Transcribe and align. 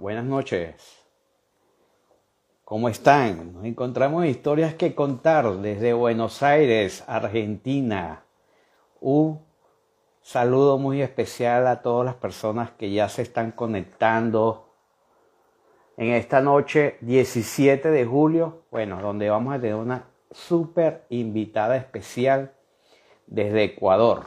Buenas 0.00 0.24
noches. 0.24 0.74
¿Cómo 2.64 2.88
están? 2.88 3.54
Nos 3.54 3.64
encontramos 3.64 4.26
historias 4.26 4.74
que 4.74 4.96
contar 4.96 5.48
desde 5.58 5.92
Buenos 5.92 6.42
Aires, 6.42 7.04
Argentina. 7.06 8.24
Un 9.00 9.38
saludo 10.22 10.76
muy 10.78 11.02
especial 11.02 11.68
a 11.68 11.82
todas 11.82 12.04
las 12.04 12.16
personas 12.16 12.72
que 12.72 12.90
ya 12.90 13.08
se 13.08 13.22
están 13.22 13.52
conectando 13.52 14.74
en 15.96 16.08
esta 16.08 16.40
noche 16.40 16.96
17 17.02 17.92
de 17.92 18.04
julio, 18.04 18.64
bueno, 18.72 19.00
donde 19.00 19.30
vamos 19.30 19.54
a 19.54 19.60
tener 19.60 19.76
una 19.76 20.08
súper 20.32 21.04
invitada 21.10 21.76
especial 21.76 22.54
desde 23.28 23.62
Ecuador. 23.62 24.24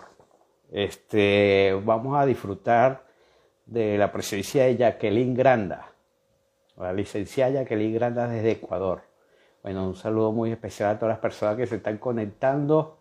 Este, 0.72 1.78
vamos 1.84 2.18
a 2.18 2.26
disfrutar 2.26 3.07
de 3.68 3.98
la 3.98 4.12
presencia 4.12 4.64
de 4.64 4.78
Jacqueline 4.78 5.36
Granda, 5.36 5.94
la 6.78 6.94
licenciada 6.94 7.52
Jacqueline 7.52 7.94
Granda 7.94 8.28
desde 8.28 8.52
Ecuador. 8.52 9.02
Bueno, 9.62 9.88
un 9.88 9.96
saludo 9.96 10.32
muy 10.32 10.52
especial 10.52 10.92
a 10.92 11.00
todas 11.00 11.14
las 11.14 11.20
personas 11.20 11.58
que 11.58 11.68
se 11.68 11.76
están 11.76 11.98
conectando. 11.98 12.98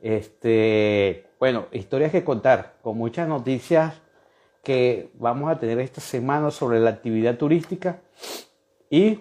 Este, 0.00 1.26
bueno, 1.38 1.66
historias 1.72 2.10
que 2.10 2.24
contar, 2.24 2.76
con 2.82 2.96
muchas 2.96 3.28
noticias 3.28 4.00
que 4.62 5.10
vamos 5.14 5.50
a 5.50 5.58
tener 5.58 5.78
esta 5.78 6.00
semana 6.00 6.50
sobre 6.50 6.80
la 6.80 6.90
actividad 6.90 7.36
turística 7.36 8.00
y 8.88 9.20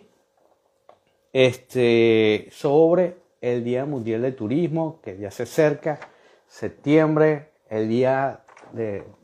este, 1.33 2.47
sobre 2.51 3.17
el 3.41 3.63
Día 3.65 3.85
Mundial 3.85 4.21
de 4.21 4.31
Turismo, 4.31 5.01
que 5.03 5.17
ya 5.17 5.31
se 5.31 5.43
acerca, 5.43 5.99
septiembre, 6.47 7.49
el 7.69 7.89
Día 7.89 8.42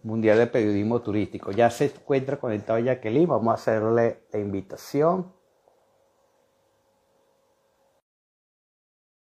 Mundial 0.04 0.38
de 0.38 0.48
Periodismo 0.48 1.02
Turístico. 1.02 1.52
Ya 1.52 1.70
se 1.70 1.86
encuentra 1.86 2.38
conectado 2.38 2.80
Jacqueline, 2.80 3.28
vamos 3.28 3.52
a 3.52 3.56
hacerle 3.56 4.24
la 4.32 4.40
invitación. 4.40 5.34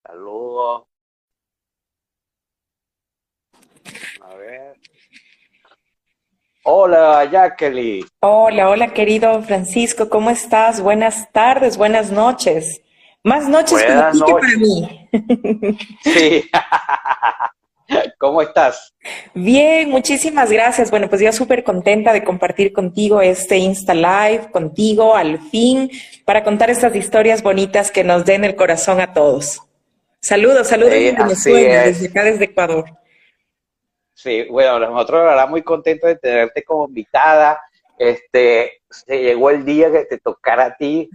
Saludos. 0.06 0.84
A 4.22 4.34
ver. 4.36 4.76
Hola, 6.64 7.24
Jacqueline. 7.30 8.06
Hola, 8.20 8.68
hola, 8.70 8.92
querido 8.92 9.42
Francisco, 9.42 10.08
¿cómo 10.08 10.30
estás? 10.30 10.80
Buenas 10.80 11.30
tardes, 11.30 11.76
buenas 11.76 12.10
noches. 12.10 12.82
Más 13.22 13.48
noches 13.48 13.82
para 13.84 14.10
ti 14.12 14.20
que 14.24 14.32
para 14.32 14.56
mí. 14.56 15.08
Sí. 16.02 16.50
¿Cómo 18.18 18.42
estás? 18.42 18.94
Bien, 19.34 19.88
muchísimas 19.88 20.50
gracias. 20.50 20.90
Bueno, 20.90 21.08
pues 21.08 21.20
yo 21.20 21.32
súper 21.32 21.64
contenta 21.64 22.12
de 22.12 22.24
compartir 22.24 22.72
contigo 22.72 23.20
este 23.20 23.56
Insta 23.58 23.94
Live, 23.94 24.50
contigo 24.50 25.14
al 25.14 25.38
fin, 25.38 25.90
para 26.24 26.42
contar 26.42 26.70
estas 26.70 26.94
historias 26.94 27.42
bonitas 27.42 27.90
que 27.90 28.04
nos 28.04 28.24
den 28.24 28.44
el 28.44 28.56
corazón 28.56 29.00
a 29.00 29.12
todos. 29.12 29.62
Saludos, 30.20 30.66
saludos 30.66 30.90
desde 30.90 31.10
acá, 32.08 32.24
desde 32.24 32.44
Ecuador. 32.46 32.84
Sí, 34.12 34.46
bueno, 34.50 34.78
nosotros 34.80 35.20
la 35.20 35.30
verdad 35.30 35.48
muy 35.48 35.62
contentos 35.62 36.08
de 36.08 36.16
tenerte 36.16 36.64
como 36.64 36.88
invitada. 36.88 37.60
Este, 37.98 38.80
se 38.90 39.22
llegó 39.22 39.50
el 39.50 39.64
día 39.64 39.92
que 39.92 40.04
te 40.04 40.18
tocara 40.18 40.66
a 40.66 40.76
ti, 40.76 41.08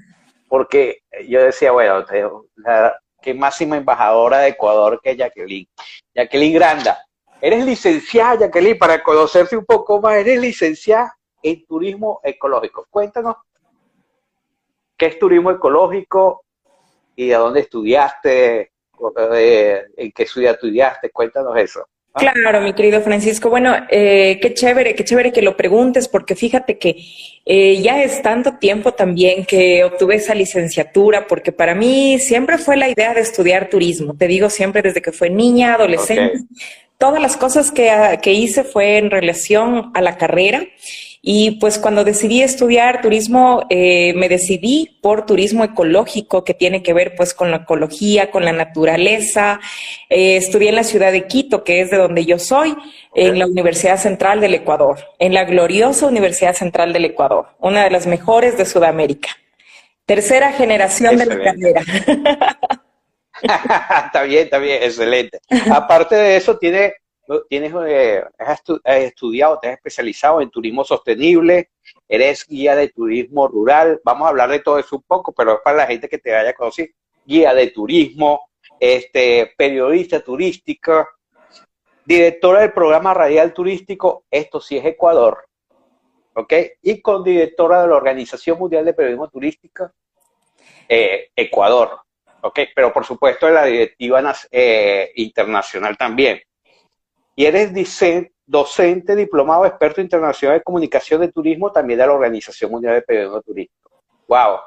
porque 0.48 1.00
yo 1.28 1.44
decía, 1.44 1.72
bueno, 1.72 2.06
qué 3.22 3.34
máxima 3.34 3.78
embajadora 3.78 4.40
de 4.40 4.50
Ecuador 4.50 5.00
que 5.02 5.16
Jacqueline. 5.16 5.68
Jacqueline 6.16 6.54
Granda, 6.54 7.06
eres 7.40 7.66
licenciada, 7.66 8.40
Jacqueline, 8.42 8.78
para 8.78 9.02
conocerte 9.02 9.56
un 9.56 9.66
poco 9.66 10.02
más, 10.02 10.16
eres 10.16 10.40
licenciada 10.40 11.16
en 11.42 11.66
turismo 11.66 12.20
ecológico. 12.24 12.88
Cuéntanos, 12.90 13.36
¿qué 14.98 15.08
es 15.08 15.20
turismo 15.20 15.52
ecológico 15.52 16.44
y 17.16 17.32
a 17.32 17.40
dónde 17.40 17.62
estudiaste? 17.62 18.72
Eh, 19.34 19.86
¿En 19.98 20.12
qué 20.12 20.26
ciudad 20.26 20.54
estudiaste? 20.54 21.10
Cuéntanos 21.12 21.58
eso. 21.58 21.86
Claro, 22.14 22.60
mi 22.60 22.74
querido 22.74 23.02
Francisco. 23.02 23.50
Bueno, 23.50 23.74
eh, 23.90 24.38
qué 24.42 24.54
chévere, 24.54 24.96
qué 24.96 25.06
chévere 25.06 25.32
que 25.32 25.42
lo 25.42 25.56
preguntes, 25.56 26.10
porque 26.10 26.36
fíjate 26.36 26.78
que 26.78 26.98
eh, 27.46 27.82
ya 27.82 28.04
es 28.04 28.22
tanto 28.22 28.58
tiempo 28.58 28.94
también 28.94 29.46
que 29.46 29.86
obtuve 29.86 30.16
esa 30.16 30.36
licenciatura, 30.36 31.26
porque 31.26 31.54
para 31.54 31.74
mí 31.74 32.20
siempre 32.20 32.58
fue 32.58 32.76
la 32.76 32.90
idea 32.90 33.14
de 33.14 33.22
estudiar 33.22 33.70
turismo. 33.70 34.14
Te 34.14 34.28
digo 34.28 34.50
siempre 34.50 34.82
desde 34.82 35.02
que 35.02 35.14
fue 35.14 35.30
niña, 35.30 35.76
adolescente. 35.76 36.40
Todas 36.98 37.22
las 37.22 37.38
cosas 37.38 37.72
que, 37.72 37.90
que 38.22 38.34
hice 38.34 38.64
fue 38.64 38.98
en 38.98 39.10
relación 39.10 39.92
a 39.94 40.02
la 40.02 40.18
carrera. 40.18 40.66
Y 41.24 41.60
pues 41.60 41.78
cuando 41.78 42.04
decidí 42.04 42.42
estudiar 42.42 43.02
turismo, 43.02 43.64
eh, 43.70 44.14
me 44.16 44.28
decidí 44.28 44.98
por 45.02 45.28
turismo 45.28 45.64
ecológico, 45.64 46.44
que 46.44 46.56
tiene 46.56 46.82
que 46.82 46.94
ver 46.94 47.14
pues 47.16 47.36
con 47.36 47.52
la 47.52 47.58
ecología, 47.58 48.32
con 48.32 48.44
la 48.44 48.54
naturaleza. 48.54 49.60
Eh, 50.10 50.38
estudié 50.38 50.70
en 50.70 50.76
la 50.76 50.84
ciudad 50.84 51.12
de 51.12 51.28
Quito, 51.28 51.64
que 51.64 51.82
es 51.82 51.92
de 51.92 51.98
donde 51.98 52.26
yo 52.26 52.40
soy, 52.40 52.76
en 53.14 53.38
la 53.38 53.46
Universidad 53.46 53.98
Central 53.98 54.42
del 54.42 54.56
Ecuador, 54.56 54.98
en 55.20 55.36
la 55.36 55.44
gloriosa 55.44 56.08
Universidad 56.08 56.56
Central 56.56 56.92
del 56.92 57.06
Ecuador, 57.06 57.50
una 57.60 57.84
de 57.84 57.92
las 57.92 58.08
mejores 58.08 58.58
de 58.58 58.66
Sudamérica. 58.66 59.30
Tercera 60.08 60.52
generación 60.54 61.18
de 61.18 61.26
la 61.28 61.38
carrera. 61.40 61.82
está 64.06 64.24
bien, 64.24 64.44
está 64.44 64.58
bien, 64.60 64.84
excelente. 64.84 65.40
Aparte 65.72 66.16
de 66.16 66.38
eso, 66.38 66.58
tiene 66.58 66.94
tienes, 67.50 67.74
eh, 67.88 68.24
has, 68.38 68.62
estudiado, 68.84 69.60
te 69.60 69.70
has 69.70 69.76
especializado 69.76 70.42
en 70.42 70.50
turismo 70.50 70.84
sostenible, 70.84 71.70
eres 72.08 72.46
guía 72.48 72.76
de 72.76 72.90
turismo 72.90 73.48
rural, 73.48 74.02
vamos 74.04 74.26
a 74.26 74.30
hablar 74.30 74.50
de 74.50 74.60
todo 74.60 74.80
eso 74.80 74.96
un 74.98 75.04
poco, 75.04 75.32
pero 75.32 75.54
es 75.54 75.60
para 75.64 75.78
la 75.78 75.88
gente 75.88 76.10
que 76.10 76.18
te 76.18 76.32
vaya 76.32 76.50
a 76.50 76.54
conocer, 76.54 76.92
guía 77.26 77.54
de 77.54 77.68
turismo, 77.68 78.50
este, 78.80 79.54
periodista 79.58 80.20
turística, 80.22 81.08
directora 82.06 82.62
del 82.62 82.74
programa 82.74 83.14
radial 83.14 83.54
turístico, 83.54 84.26
esto 84.30 84.60
sí 84.60 84.78
es 84.78 84.86
Ecuador, 84.86 85.46
¿ok? 86.34 86.54
Y 86.82 87.02
con 87.02 87.24
directora 87.24 87.82
de 87.82 87.88
la 87.88 87.96
Organización 87.96 88.58
Mundial 88.58 88.84
de 88.86 88.94
Periodismo 88.94 89.30
Turístico, 89.30 89.92
eh, 90.90 91.30
Ecuador, 91.36 92.00
¿ok? 92.42 92.60
Pero 92.76 92.92
por 92.92 93.06
supuesto 93.06 93.46
de 93.46 93.54
la 93.54 93.66
directiva 93.66 94.22
eh, 94.52 95.12
internacional 95.16 95.96
también 95.98 96.42
y 97.36 97.46
eres 97.46 97.72
docente, 98.46 99.16
diplomado, 99.16 99.66
experto 99.66 100.02
internacional 100.02 100.58
de 100.58 100.64
comunicación 100.64 101.22
de 101.22 101.32
turismo, 101.32 101.72
también 101.72 102.00
de 102.00 102.08
la 102.08 102.14
Organización 102.14 102.72
Mundial 102.72 102.96
de 102.96 103.02
Periodismo 103.02 103.42
Turístico. 103.42 103.92
¡Wow! 104.28 104.60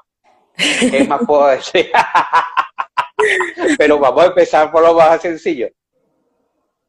¿Qué 0.56 1.04
más 1.04 1.20
puedo 1.26 1.46
decir? 1.48 1.90
pero 3.78 3.98
vamos 3.98 4.24
a 4.24 4.26
empezar 4.28 4.70
por 4.70 4.82
lo 4.82 4.94
más 4.94 5.20
sencillo. 5.20 5.68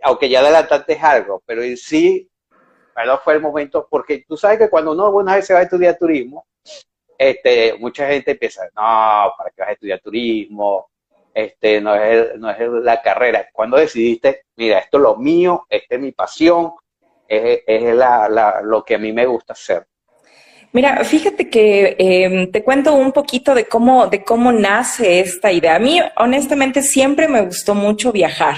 Aunque 0.03 0.29
ya 0.29 0.39
adelantaste 0.39 0.97
algo, 1.01 1.41
pero 1.45 1.63
en 1.63 1.77
sí, 1.77 2.29
no 3.05 3.17
fue 3.19 3.33
el 3.33 3.41
momento, 3.41 3.87
porque 3.89 4.23
tú 4.27 4.37
sabes 4.37 4.59
que 4.59 4.69
cuando 4.69 4.91
uno 4.91 5.05
alguna 5.05 5.35
vez 5.35 5.47
se 5.47 5.53
va 5.53 5.59
a 5.59 5.63
estudiar 5.63 5.97
turismo, 5.97 6.45
este, 7.17 7.75
mucha 7.79 8.07
gente 8.07 8.31
empieza, 8.31 8.65
no, 8.75 9.33
¿para 9.37 9.49
qué 9.55 9.61
vas 9.61 9.69
a 9.69 9.73
estudiar 9.73 9.99
turismo? 9.99 10.89
Este, 11.35 11.81
no 11.81 11.93
es, 11.93 12.39
no 12.39 12.49
es 12.49 12.59
la 12.81 13.01
carrera. 13.01 13.49
Cuando 13.51 13.75
decidiste, 13.75 14.43
mira, 14.55 14.79
esto 14.79 14.97
es 14.97 15.03
lo 15.03 15.17
mío, 15.17 15.67
esta 15.69 15.95
es 15.95 16.01
mi 16.01 16.13
pasión, 16.13 16.71
es, 17.27 17.59
es 17.67 17.93
la, 17.93 18.61
lo 18.63 18.83
que 18.85 18.95
a 18.95 18.97
mí 18.97 19.11
me 19.11 19.25
gusta 19.25 19.51
hacer. 19.51 19.85
Mira, 20.71 21.03
fíjate 21.03 21.49
que 21.49 21.95
em, 21.99 22.51
te 22.51 22.63
cuento 22.63 22.93
un 22.95 23.11
poquito 23.11 23.53
de 23.53 23.65
cómo, 23.65 24.07
de 24.07 24.23
cómo 24.23 24.51
nace 24.51 25.19
esta 25.19 25.51
idea. 25.51 25.75
A 25.75 25.79
mí, 25.79 26.01
honestamente, 26.17 26.81
siempre 26.81 27.27
me 27.27 27.41
gustó 27.41 27.75
mucho 27.75 28.11
viajar. 28.11 28.55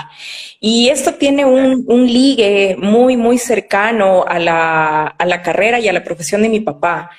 Y 0.60 0.90
esto 0.90 1.16
tiene 1.16 1.46
un, 1.46 1.84
un 1.88 2.06
ligue 2.06 2.76
muy, 2.78 3.18
muy 3.18 3.38
cercano 3.40 4.24
a 4.28 4.40
la, 4.40 5.08
a 5.08 5.26
la 5.26 5.42
carrera 5.42 5.80
y 5.80 5.88
a 5.88 5.94
la 5.94 6.04
profesión 6.04 6.44
de 6.44 6.50
mi 6.50 6.60
papá 6.60 7.10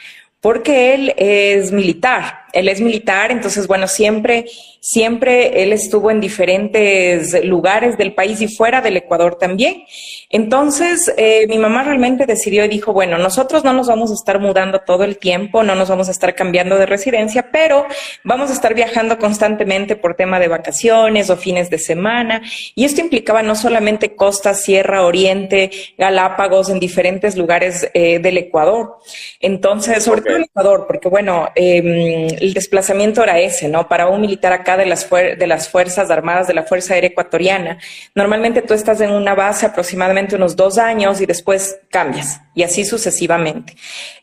porque 0.41 0.95
él 0.95 1.15
es 1.17 1.73
militar, 1.73 2.45
él 2.53 2.69
es 2.69 2.81
militar, 2.81 3.31
entonces 3.31 3.67
bueno, 3.67 3.89
siempre, 3.89 4.47
siempre 4.81 5.63
él 5.63 5.73
estuvo 5.73 6.11
en 6.11 6.21
diferentes 6.21 7.45
lugares 7.45 7.97
del 7.99 8.15
país 8.15 8.41
y 8.41 8.49
fuera 8.49 8.81
del 8.81 8.97
Ecuador 8.97 9.37
también. 9.37 9.85
Entonces, 10.31 11.13
eh, 11.17 11.47
mi 11.49 11.59
mamá 11.59 11.85
realmente 11.85 12.27
decidió 12.27 12.65
y 12.65 12.69
dijo, 12.69 12.93
bueno, 12.93 13.19
nosotros 13.19 13.65
no 13.65 13.73
nos 13.73 13.89
vamos 13.89 14.11
a 14.11 14.15
estar 14.15 14.39
mudando 14.39 14.81
todo 14.81 15.05
el 15.05 15.19
tiempo, 15.19 15.63
no 15.63 15.75
nos 15.75 15.89
vamos 15.89 16.09
a 16.09 16.11
estar 16.11 16.35
cambiando 16.35 16.77
de 16.77 16.87
residencia, 16.87 17.51
pero 17.51 17.87
vamos 18.25 18.51
a 18.51 18.53
estar 18.53 18.75
viajando 18.75 19.19
constantemente 19.19 19.97
por 19.97 20.15
tema 20.15 20.39
de 20.39 20.49
vacaciones 20.49 21.31
o 21.31 21.37
fines 21.37 21.71
de 21.71 21.79
semana. 21.79 22.43
Y 22.75 22.85
esto 22.85 23.01
implicaba 23.01 23.43
no 23.43 23.55
solamente 23.55 24.15
costa, 24.15 24.55
sierra, 24.55 25.07
oriente, 25.07 25.71
Galápagos, 25.97 26.69
en 26.69 26.79
diferentes 26.79 27.37
lugares 27.37 27.91
eh, 27.95 28.19
del 28.19 28.39
Ecuador. 28.39 28.99
Entonces, 29.41 30.05
sobre 30.05 30.23
todo 30.23 30.37
el 30.37 30.45
Ecuador, 30.45 30.85
porque 30.87 31.09
bueno, 31.09 31.49
em, 31.55 32.29
el 32.41 32.55
desplazamiento 32.55 33.23
era 33.23 33.39
ese, 33.39 33.69
¿no? 33.69 33.89
Para 33.89 34.09
un 34.09 34.21
militar 34.21 34.53
acá 34.53 34.77
de 34.77 34.87
las, 34.87 35.09
de 35.11 35.47
las 35.47 35.69
Fuerzas 35.69 36.11
Armadas, 36.11 36.49
de 36.49 36.55
la 36.55 36.63
Fuerza 36.63 36.95
Aérea 36.95 37.11
Ecuatoriana, 37.11 37.79
normalmente 38.15 38.63
tú 38.63 38.75
estás 38.75 39.01
en 39.01 39.11
una 39.11 39.35
base 39.35 39.67
aproximadamente 39.67 40.37
unos 40.37 40.57
dos 40.57 40.79
años 40.79 41.21
y 41.21 41.27
después 41.27 41.79
cambias, 41.91 42.41
y 42.55 42.63
así 42.63 42.85
sucesivamente. 42.85 43.75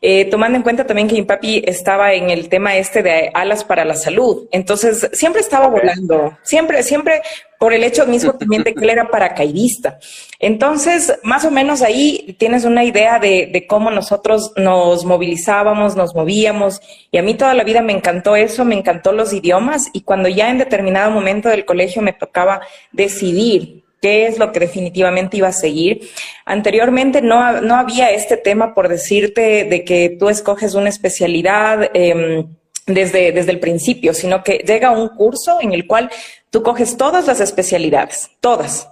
Eh, 0.02 0.26
tomando 0.26 0.58
en 0.58 0.64
cuenta 0.64 0.86
también 0.86 1.08
que 1.08 1.16
mi 1.16 1.24
papi 1.24 1.64
estaba 1.66 2.14
en 2.14 2.30
el 2.30 2.50
tema 2.50 2.76
este 2.76 3.04
de 3.04 3.32
alas 3.34 3.64
para 3.64 3.86
la 3.86 3.96
salud, 3.96 4.48
entonces 4.52 5.10
siempre 5.14 5.42
estaba 5.42 5.68
volando, 5.68 6.38
siempre, 6.44 6.84
siempre 6.84 7.22
por 7.60 7.74
el 7.74 7.84
hecho 7.84 8.06
mismo 8.06 8.34
también 8.34 8.64
de 8.64 8.74
que 8.74 8.84
él 8.84 8.90
era 8.90 9.10
paracaidista. 9.10 9.98
Entonces, 10.46 11.12
más 11.24 11.44
o 11.44 11.50
menos 11.50 11.82
ahí 11.82 12.36
tienes 12.38 12.66
una 12.66 12.84
idea 12.84 13.18
de, 13.18 13.66
cómo 13.68 13.90
nosotros 13.90 14.54
nos 14.56 15.04
movilizábamos, 15.04 15.96
nos 15.96 16.14
movíamos, 16.14 16.82
y 17.10 17.18
a 17.18 17.24
mí 17.24 17.34
toda 17.34 17.56
la 17.56 17.64
vida 17.64 17.82
me 17.82 17.94
encantó 17.94 18.36
eso, 18.36 18.64
me 18.64 18.76
encantó 18.76 19.12
los 19.12 19.34
idiomas, 19.34 19.90
y 19.92 20.02
cuando 20.02 20.30
ya 20.30 20.52
en 20.52 20.60
determinado 20.60 21.10
momento 21.10 21.50
del 21.50 21.66
colegio 21.66 22.04
me 22.04 22.14
tocaba 22.14 22.62
decidir 22.92 23.86
qué 24.00 24.28
es 24.28 24.38
lo 24.38 24.52
que 24.52 24.60
definitivamente 24.60 25.38
iba 25.38 25.48
a 25.48 25.52
seguir. 25.52 26.12
Anteriormente 26.46 27.24
no, 27.24 27.62
no 27.62 27.76
había 27.76 28.12
este 28.12 28.38
tema 28.38 28.76
por 28.76 28.88
decirte 28.88 29.64
de 29.64 29.84
que 29.84 30.16
tú 30.20 30.30
escoges 30.30 30.76
una 30.76 30.90
especialidad. 30.90 31.90
Em, 31.96 32.46
desde, 32.86 33.32
desde 33.32 33.52
el 33.52 33.60
principio, 33.60 34.14
sino 34.14 34.44
que 34.44 34.60
llega 34.60 34.92
un 34.92 35.08
curso 35.08 35.58
en 35.60 35.74
el 35.74 35.88
cual 35.88 36.12
tú 36.52 36.62
coges 36.62 36.98
todas 36.98 37.26
las 37.26 37.42
especialidades, 37.42 38.30
todas. 38.42 38.90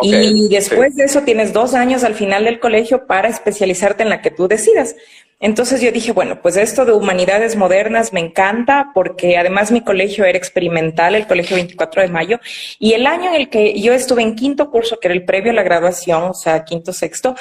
Y 0.00 0.48
después 0.48 0.96
de 0.96 1.04
eso 1.04 1.22
tienes 1.22 1.52
dos 1.52 1.74
años 1.74 2.04
al 2.04 2.14
final 2.14 2.44
del 2.44 2.60
colegio 2.60 3.06
para 3.06 3.28
especializarte 3.28 4.02
en 4.02 4.08
la 4.08 4.22
que 4.22 4.30
tú 4.30 4.48
decidas. 4.48 4.96
Entonces 5.42 5.80
yo 5.80 5.90
dije, 5.90 6.12
bueno, 6.12 6.40
pues 6.40 6.56
esto 6.56 6.84
de 6.84 6.92
humanidades 6.92 7.56
modernas 7.56 8.12
me 8.12 8.20
encanta 8.20 8.92
porque 8.94 9.36
además 9.36 9.72
mi 9.72 9.80
colegio 9.80 10.24
era 10.24 10.38
experimental, 10.38 11.16
el 11.16 11.26
colegio 11.26 11.56
24 11.56 12.02
de 12.02 12.08
mayo, 12.08 12.38
y 12.78 12.92
el 12.92 13.08
año 13.08 13.28
en 13.28 13.34
el 13.34 13.50
que 13.50 13.78
yo 13.80 13.92
estuve 13.92 14.22
en 14.22 14.36
quinto 14.36 14.70
curso, 14.70 15.00
que 15.00 15.08
era 15.08 15.14
el 15.14 15.24
previo 15.24 15.50
a 15.50 15.54
la 15.56 15.64
graduación, 15.64 16.22
o 16.22 16.34
sea, 16.34 16.62
quinto, 16.62 16.92
sexto, 16.92 17.34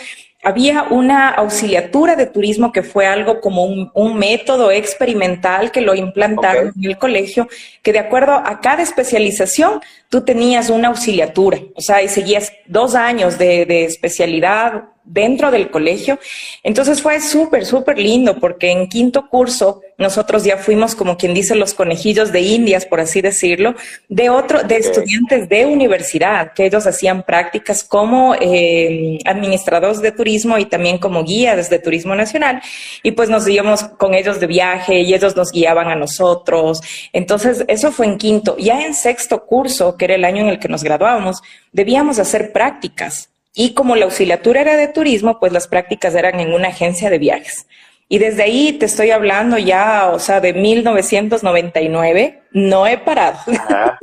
había 0.44 0.84
una 0.90 1.30
auxiliatura 1.30 2.16
de 2.16 2.26
turismo 2.26 2.72
que 2.72 2.82
fue 2.82 3.06
algo 3.06 3.40
como 3.40 3.66
un, 3.66 4.18
método 4.18 4.72
experimental 4.72 5.72
que 5.72 5.82
lo 5.82 5.94
implantaron 5.94 6.74
en 6.76 6.86
el 6.90 6.98
colegio, 6.98 7.48
que 7.84 7.94
de 7.94 8.00
acuerdo 8.00 8.34
a 8.34 8.60
cada 8.62 8.82
especialización 8.82 9.80
tú 10.12 10.22
tenías 10.26 10.70
una 10.70 10.90
auxiliatura, 10.90 11.58
o 11.74 11.80
sea, 11.80 12.04
y 12.04 12.10
seguías 12.10 12.52
dos 12.68 12.96
años 12.96 13.38
de, 13.38 13.66
de 13.66 13.86
especialidad 13.86 14.84
dentro 15.04 15.52
del 15.52 15.70
colegio. 15.72 16.20
Entonces 16.64 17.02
fue 17.02 17.20
súper, 17.22 17.66
súper 17.66 17.98
lindo 17.98 18.40
porque 18.40 18.72
en 18.72 18.88
quinto 18.88 19.28
curso 19.30 19.82
nosotros 19.98 20.44
ya 20.44 20.58
fuimos 20.58 20.96
como 20.96 21.16
quien 21.16 21.34
dice 21.34 21.54
los 21.54 21.74
conejillos 21.74 22.32
de 22.32 22.42
indias, 22.42 22.86
por 22.86 23.00
así 23.00 23.22
decirlo, 23.22 23.76
de 24.10 24.30
otro, 24.30 24.64
de 24.64 24.78
estudiantes 24.78 25.48
de 25.48 25.66
universidad, 25.66 26.54
que 26.54 26.66
ellos 26.66 26.88
hacían 26.88 27.24
prácticas 27.24 27.84
como 27.84 28.36
eh, 28.36 29.20
administradores 29.26 30.02
de 30.02 30.12
turismo 30.12 30.58
y 30.58 30.66
también 30.66 30.98
como 30.98 31.24
guías 31.24 31.70
de 31.70 31.78
turismo 31.78 32.16
nacional. 32.16 32.62
Y 33.04 33.12
pues 33.12 33.30
nos 33.30 33.48
íbamos 33.48 33.84
con 33.84 34.16
ellos 34.16 34.40
de 34.40 34.48
viaje 34.48 35.02
y 35.02 35.14
ellos 35.14 35.36
nos 35.36 35.52
guiaban 35.52 35.88
a 35.88 35.96
nosotros. 35.96 36.82
Entonces 37.14 37.64
eso 37.68 37.92
fue 37.92 38.08
en 38.08 38.18
quinto. 38.18 38.58
Ya 38.58 38.84
en 38.84 38.96
sexto 38.96 39.46
curso, 39.46 39.98
que 40.02 40.06
era 40.06 40.16
el 40.16 40.26
año 40.26 40.42
en 40.42 40.50
el 40.50 40.58
que 40.58 40.68
nos 40.68 40.84
graduábamos, 40.84 41.44
debíamos 41.72 42.18
hacer 42.18 42.52
prácticas 42.52 43.30
y 43.54 43.76
como 43.76 43.96
la 43.96 44.06
auxiliatura 44.06 44.62
era 44.62 44.76
de 44.76 44.88
turismo, 44.88 45.40
pues 45.40 45.54
las 45.54 45.68
prácticas 45.68 46.16
eran 46.16 46.40
en 46.40 46.54
una 46.54 46.70
agencia 46.70 47.12
de 47.12 47.20
viajes. 47.20 47.68
Y 48.10 48.18
desde 48.18 48.42
ahí 48.42 48.74
te 48.80 48.88
estoy 48.88 49.12
hablando 49.12 49.60
ya, 49.60 50.10
o 50.10 50.18
sea, 50.18 50.42
de 50.42 50.54
1999, 50.54 52.42
no 52.50 52.88
he 52.88 52.98
parado. 52.98 53.38
Ah, 53.70 54.00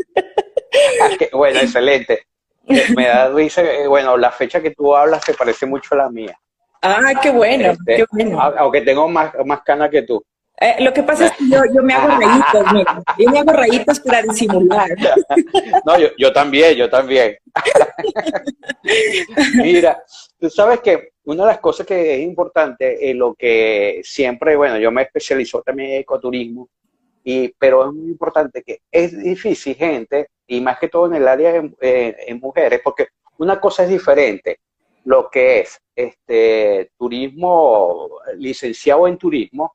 bueno, 1.32 1.58
excelente. 1.58 2.26
Eh, 2.68 2.84
me 2.94 3.06
da 3.06 3.30
risa, 3.30 3.62
eh, 3.62 3.88
bueno, 3.88 4.16
la 4.16 4.30
fecha 4.30 4.60
que 4.60 4.70
tú 4.70 4.94
hablas 4.94 5.24
se 5.24 5.34
parece 5.34 5.66
mucho 5.66 5.96
a 5.96 5.98
la 5.98 6.10
mía. 6.10 6.38
Ah, 6.80 7.14
qué 7.20 7.30
bueno, 7.30 7.72
este, 7.72 7.96
qué 7.96 8.04
bueno. 8.12 8.40
Aunque 8.40 8.82
tengo 8.82 9.08
más, 9.08 9.32
más 9.44 9.62
cana 9.62 9.90
que 9.90 10.02
tú. 10.02 10.24
Eh, 10.60 10.76
lo 10.80 10.92
que 10.92 11.04
pasa 11.04 11.26
es 11.26 11.32
que 11.32 11.48
yo, 11.48 11.60
yo 11.72 11.82
me 11.82 11.94
hago 11.94 12.08
rayitos, 12.08 12.66
mira. 12.72 13.02
Yo 13.18 13.30
me 13.30 13.38
hago 13.38 13.52
rayitos 13.52 14.00
para 14.00 14.22
disimular. 14.22 14.90
No, 15.84 15.98
yo, 15.98 16.08
yo 16.18 16.32
también, 16.32 16.74
yo 16.74 16.90
también. 16.90 17.36
Mira, 19.54 20.02
tú 20.38 20.50
sabes 20.50 20.80
que 20.80 21.10
una 21.24 21.44
de 21.44 21.50
las 21.50 21.60
cosas 21.60 21.86
que 21.86 22.14
es 22.14 22.20
importante, 22.20 23.10
en 23.10 23.18
lo 23.18 23.34
que 23.34 24.00
siempre, 24.02 24.56
bueno, 24.56 24.78
yo 24.78 24.90
me 24.90 25.02
especializo 25.02 25.62
también 25.62 25.90
en 25.90 26.00
ecoturismo, 26.00 26.68
y, 27.24 27.48
pero 27.58 27.86
es 27.86 27.94
muy 27.94 28.10
importante 28.10 28.62
que 28.62 28.80
es 28.90 29.16
difícil, 29.18 29.76
gente, 29.76 30.28
y 30.46 30.60
más 30.60 30.78
que 30.78 30.88
todo 30.88 31.06
en 31.06 31.14
el 31.14 31.28
área 31.28 31.52
de 31.52 31.70
eh, 31.80 32.16
en 32.26 32.40
mujeres, 32.40 32.80
porque 32.82 33.08
una 33.38 33.60
cosa 33.60 33.84
es 33.84 33.90
diferente, 33.90 34.58
lo 35.04 35.28
que 35.30 35.60
es 35.60 35.78
este 35.94 36.90
turismo, 36.98 38.08
licenciado 38.36 39.06
en 39.06 39.18
turismo, 39.18 39.74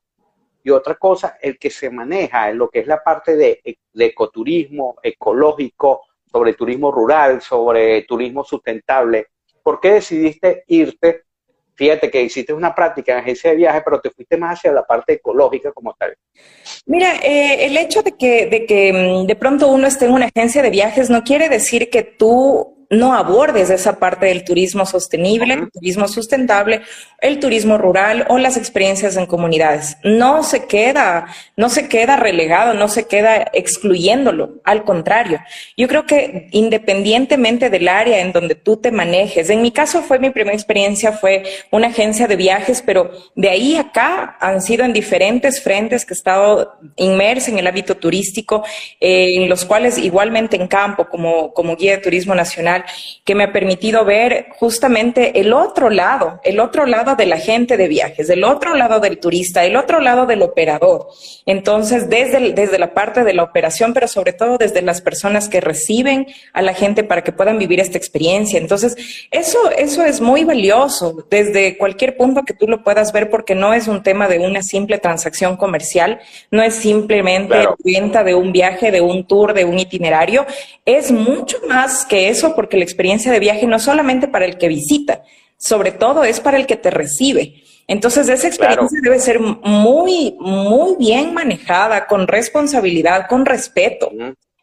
y 0.64 0.70
otra 0.70 0.94
cosa, 0.94 1.36
el 1.40 1.58
que 1.58 1.70
se 1.70 1.90
maneja 1.90 2.48
en 2.48 2.56
lo 2.56 2.70
que 2.70 2.80
es 2.80 2.86
la 2.86 3.02
parte 3.02 3.36
de, 3.36 3.60
ecoturismo, 3.94 4.96
ecológico, 5.02 6.00
sobre 6.24 6.54
turismo 6.54 6.90
rural, 6.90 7.42
sobre 7.42 8.02
turismo 8.02 8.42
sustentable. 8.42 9.28
¿Por 9.62 9.78
qué 9.78 9.92
decidiste 9.92 10.64
irte? 10.68 11.24
Fíjate 11.74 12.10
que 12.10 12.22
hiciste 12.22 12.54
una 12.54 12.74
práctica 12.74 13.12
en 13.12 13.18
agencia 13.18 13.50
de 13.50 13.56
viajes, 13.56 13.82
pero 13.84 14.00
te 14.00 14.10
fuiste 14.10 14.38
más 14.38 14.58
hacia 14.58 14.72
la 14.72 14.84
parte 14.84 15.14
ecológica 15.14 15.70
como 15.72 15.92
tal. 15.94 16.16
Mira, 16.86 17.16
eh, 17.16 17.66
el 17.66 17.76
hecho 17.76 18.02
de 18.02 18.12
que, 18.16 18.46
de 18.46 18.64
que 18.64 18.92
mm, 18.92 19.26
de 19.26 19.36
pronto 19.36 19.68
uno 19.68 19.86
esté 19.86 20.06
en 20.06 20.12
una 20.12 20.26
agencia 20.34 20.62
de 20.62 20.70
viajes 20.70 21.10
no 21.10 21.24
quiere 21.24 21.50
decir 21.50 21.90
que 21.90 22.02
tú 22.02 22.73
no 22.94 23.14
abordes 23.14 23.70
esa 23.70 23.98
parte 23.98 24.26
del 24.26 24.44
turismo 24.44 24.86
sostenible, 24.86 25.54
el 25.54 25.70
turismo 25.70 26.08
sustentable, 26.08 26.82
el 27.20 27.40
turismo 27.40 27.78
rural 27.78 28.26
o 28.28 28.38
las 28.38 28.56
experiencias 28.56 29.16
en 29.16 29.26
comunidades. 29.26 29.96
No 30.02 30.42
se 30.42 30.66
queda, 30.66 31.26
no 31.56 31.68
se 31.68 31.88
queda 31.88 32.16
relegado, 32.16 32.74
no 32.74 32.88
se 32.88 33.06
queda 33.06 33.50
excluyéndolo. 33.52 34.60
Al 34.64 34.84
contrario, 34.84 35.40
yo 35.76 35.88
creo 35.88 36.06
que 36.06 36.48
independientemente 36.52 37.70
del 37.70 37.88
área 37.88 38.20
en 38.20 38.32
donde 38.32 38.54
tú 38.54 38.76
te 38.76 38.90
manejes, 38.90 39.50
en 39.50 39.62
mi 39.62 39.70
caso 39.70 40.02
fue 40.02 40.18
mi 40.18 40.30
primera 40.30 40.54
experiencia, 40.54 41.12
fue 41.12 41.44
una 41.70 41.88
agencia 41.88 42.26
de 42.26 42.36
viajes, 42.36 42.82
pero 42.84 43.10
de 43.34 43.50
ahí 43.50 43.76
acá 43.76 44.36
han 44.40 44.62
sido 44.62 44.84
en 44.84 44.92
diferentes 44.92 45.62
frentes 45.62 46.04
que 46.04 46.14
he 46.14 46.16
estado 46.16 46.74
inmersa 46.96 47.50
en 47.50 47.58
el 47.58 47.66
hábito 47.66 47.96
turístico, 47.96 48.64
eh, 49.00 49.34
en 49.36 49.48
los 49.48 49.64
cuales 49.64 49.98
igualmente 49.98 50.56
en 50.56 50.68
campo 50.68 51.08
como, 51.08 51.52
como 51.52 51.76
guía 51.76 51.92
de 51.92 51.98
turismo 51.98 52.34
nacional 52.34 52.83
que 53.24 53.34
me 53.34 53.44
ha 53.44 53.52
permitido 53.52 54.04
ver 54.04 54.46
justamente 54.58 55.40
el 55.40 55.52
otro 55.52 55.90
lado, 55.90 56.40
el 56.44 56.60
otro 56.60 56.86
lado 56.86 57.16
de 57.16 57.26
la 57.26 57.38
gente 57.38 57.76
de 57.76 57.88
viajes, 57.88 58.28
el 58.30 58.44
otro 58.44 58.74
lado 58.74 59.00
del 59.00 59.18
turista, 59.18 59.64
el 59.64 59.76
otro 59.76 60.00
lado 60.00 60.26
del 60.26 60.42
operador. 60.42 61.08
Entonces, 61.46 62.08
desde, 62.08 62.52
desde 62.52 62.78
la 62.78 62.94
parte 62.94 63.24
de 63.24 63.34
la 63.34 63.42
operación, 63.42 63.92
pero 63.94 64.08
sobre 64.08 64.32
todo 64.32 64.58
desde 64.58 64.82
las 64.82 65.00
personas 65.00 65.48
que 65.48 65.60
reciben 65.60 66.26
a 66.52 66.62
la 66.62 66.74
gente 66.74 67.04
para 67.04 67.22
que 67.22 67.32
puedan 67.32 67.58
vivir 67.58 67.80
esta 67.80 67.98
experiencia. 67.98 68.58
Entonces, 68.58 68.96
eso, 69.30 69.70
eso 69.76 70.04
es 70.04 70.20
muy 70.20 70.44
valioso 70.44 71.26
desde 71.30 71.76
cualquier 71.76 72.16
punto 72.16 72.42
que 72.42 72.54
tú 72.54 72.66
lo 72.66 72.82
puedas 72.82 73.12
ver 73.12 73.30
porque 73.30 73.54
no 73.54 73.74
es 73.74 73.88
un 73.88 74.02
tema 74.02 74.28
de 74.28 74.38
una 74.38 74.62
simple 74.62 74.98
transacción 74.98 75.56
comercial, 75.56 76.20
no 76.50 76.62
es 76.62 76.74
simplemente 76.74 77.66
venta 77.84 78.24
de 78.24 78.34
un 78.34 78.52
viaje, 78.52 78.90
de 78.90 79.00
un 79.00 79.26
tour, 79.26 79.54
de 79.54 79.64
un 79.64 79.78
itinerario, 79.78 80.46
es 80.84 81.10
mucho 81.10 81.58
más 81.68 82.04
que 82.04 82.28
eso 82.28 82.54
porque 82.64 82.78
la 82.78 82.84
experiencia 82.84 83.30
de 83.30 83.40
viaje 83.40 83.66
no 83.66 83.78
solamente 83.78 84.26
para 84.26 84.46
el 84.46 84.56
que 84.56 84.68
visita, 84.68 85.22
sobre 85.58 85.92
todo 85.92 86.24
es 86.24 86.40
para 86.40 86.56
el 86.56 86.66
que 86.66 86.76
te 86.76 86.90
recibe. 86.90 87.62
Entonces, 87.86 88.26
esa 88.30 88.48
experiencia 88.48 89.00
debe 89.02 89.20
ser 89.20 89.38
muy, 89.38 90.34
muy 90.40 90.96
bien 90.98 91.34
manejada, 91.34 92.06
con 92.06 92.26
responsabilidad, 92.26 93.26
con 93.28 93.44
respeto. 93.44 94.10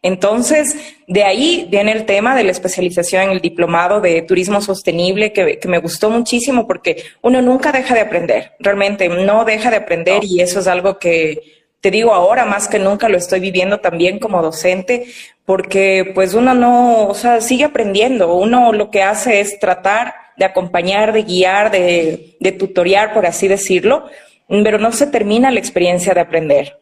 Entonces, 0.02 0.96
de 1.08 1.24
ahí 1.24 1.68
viene 1.70 1.92
el 1.92 2.08
tema 2.08 2.36
de 2.36 2.44
la 2.44 2.50
especialización 2.50 3.22
en 3.22 3.30
el 3.30 3.40
diplomado 3.40 4.02
de 4.02 4.24
turismo 4.24 4.60
sostenible, 4.60 5.32
que, 5.32 5.60
me 5.68 5.78
gustó 5.78 6.10
muchísimo 6.10 6.66
porque 6.66 7.04
uno 7.22 7.40
nunca 7.44 7.72
deja 7.72 7.94
de 7.94 8.02
aprender, 8.02 8.54
realmente 8.58 9.08
no 9.10 9.46
deja 9.46 9.70
de 9.70 9.78
aprender 9.78 10.24
y 10.24 10.42
eso 10.42 10.60
es 10.60 10.66
algo 10.66 10.98
que 10.98 11.61
te 11.82 11.92
digo 11.92 12.14
ahora 12.14 12.46
más 12.46 12.68
que 12.68 12.80
nunca 12.80 13.10
lo 13.10 13.18
estoy 13.18 13.40
viviendo 13.40 13.80
también 13.80 14.20
como 14.20 14.42
docente, 14.42 15.08
porque 15.46 16.12
pues 16.14 16.36
uno 16.36 16.54
no, 16.54 17.08
o 17.08 17.14
sea, 17.16 17.42
sigue 17.42 17.66
aprendiendo, 17.66 18.36
uno 18.36 18.72
lo 18.72 18.92
que 18.92 19.02
hace 19.02 19.42
es 19.42 19.60
tratar 19.60 20.14
de 20.38 20.46
acompañar, 20.46 21.12
de 21.12 21.24
guiar, 21.24 21.72
de, 21.72 22.38
de 22.40 22.52
tutoriar, 22.52 23.14
por 23.14 23.26
así 23.26 23.48
decirlo, 23.48 24.06
pero 24.48 24.78
no 24.78 24.92
se 24.92 25.08
termina 25.08 25.50
la 25.50 25.60
experiencia 25.60 26.14
de 26.14 26.22
aprender. 26.22 26.80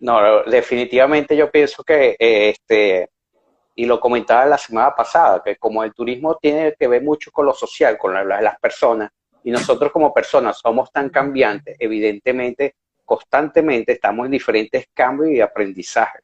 No, 0.00 0.42
definitivamente 0.44 1.36
yo 1.36 1.50
pienso 1.50 1.82
que, 1.82 2.16
eh, 2.18 2.50
este, 2.50 3.10
y 3.74 3.84
lo 3.84 4.00
comentaba 4.00 4.44
la 4.46 4.58
semana 4.58 4.94
pasada, 4.94 5.40
que 5.44 5.56
como 5.56 5.84
el 5.84 5.94
turismo 5.94 6.36
tiene 6.36 6.74
que 6.78 6.88
ver 6.88 7.02
mucho 7.02 7.30
con 7.30 7.46
lo 7.46 7.54
social, 7.54 7.96
con 7.96 8.12
las 8.12 8.58
personas, 8.58 9.10
y 9.44 9.52
nosotros 9.52 9.92
como 9.92 10.12
personas 10.12 10.58
somos 10.58 10.90
tan 10.90 11.10
cambiantes, 11.10 11.76
evidentemente 11.78 12.74
constantemente 13.08 13.92
estamos 13.92 14.26
en 14.26 14.32
diferentes 14.32 14.86
cambios 14.94 15.30
y 15.30 15.40
aprendizaje. 15.40 16.18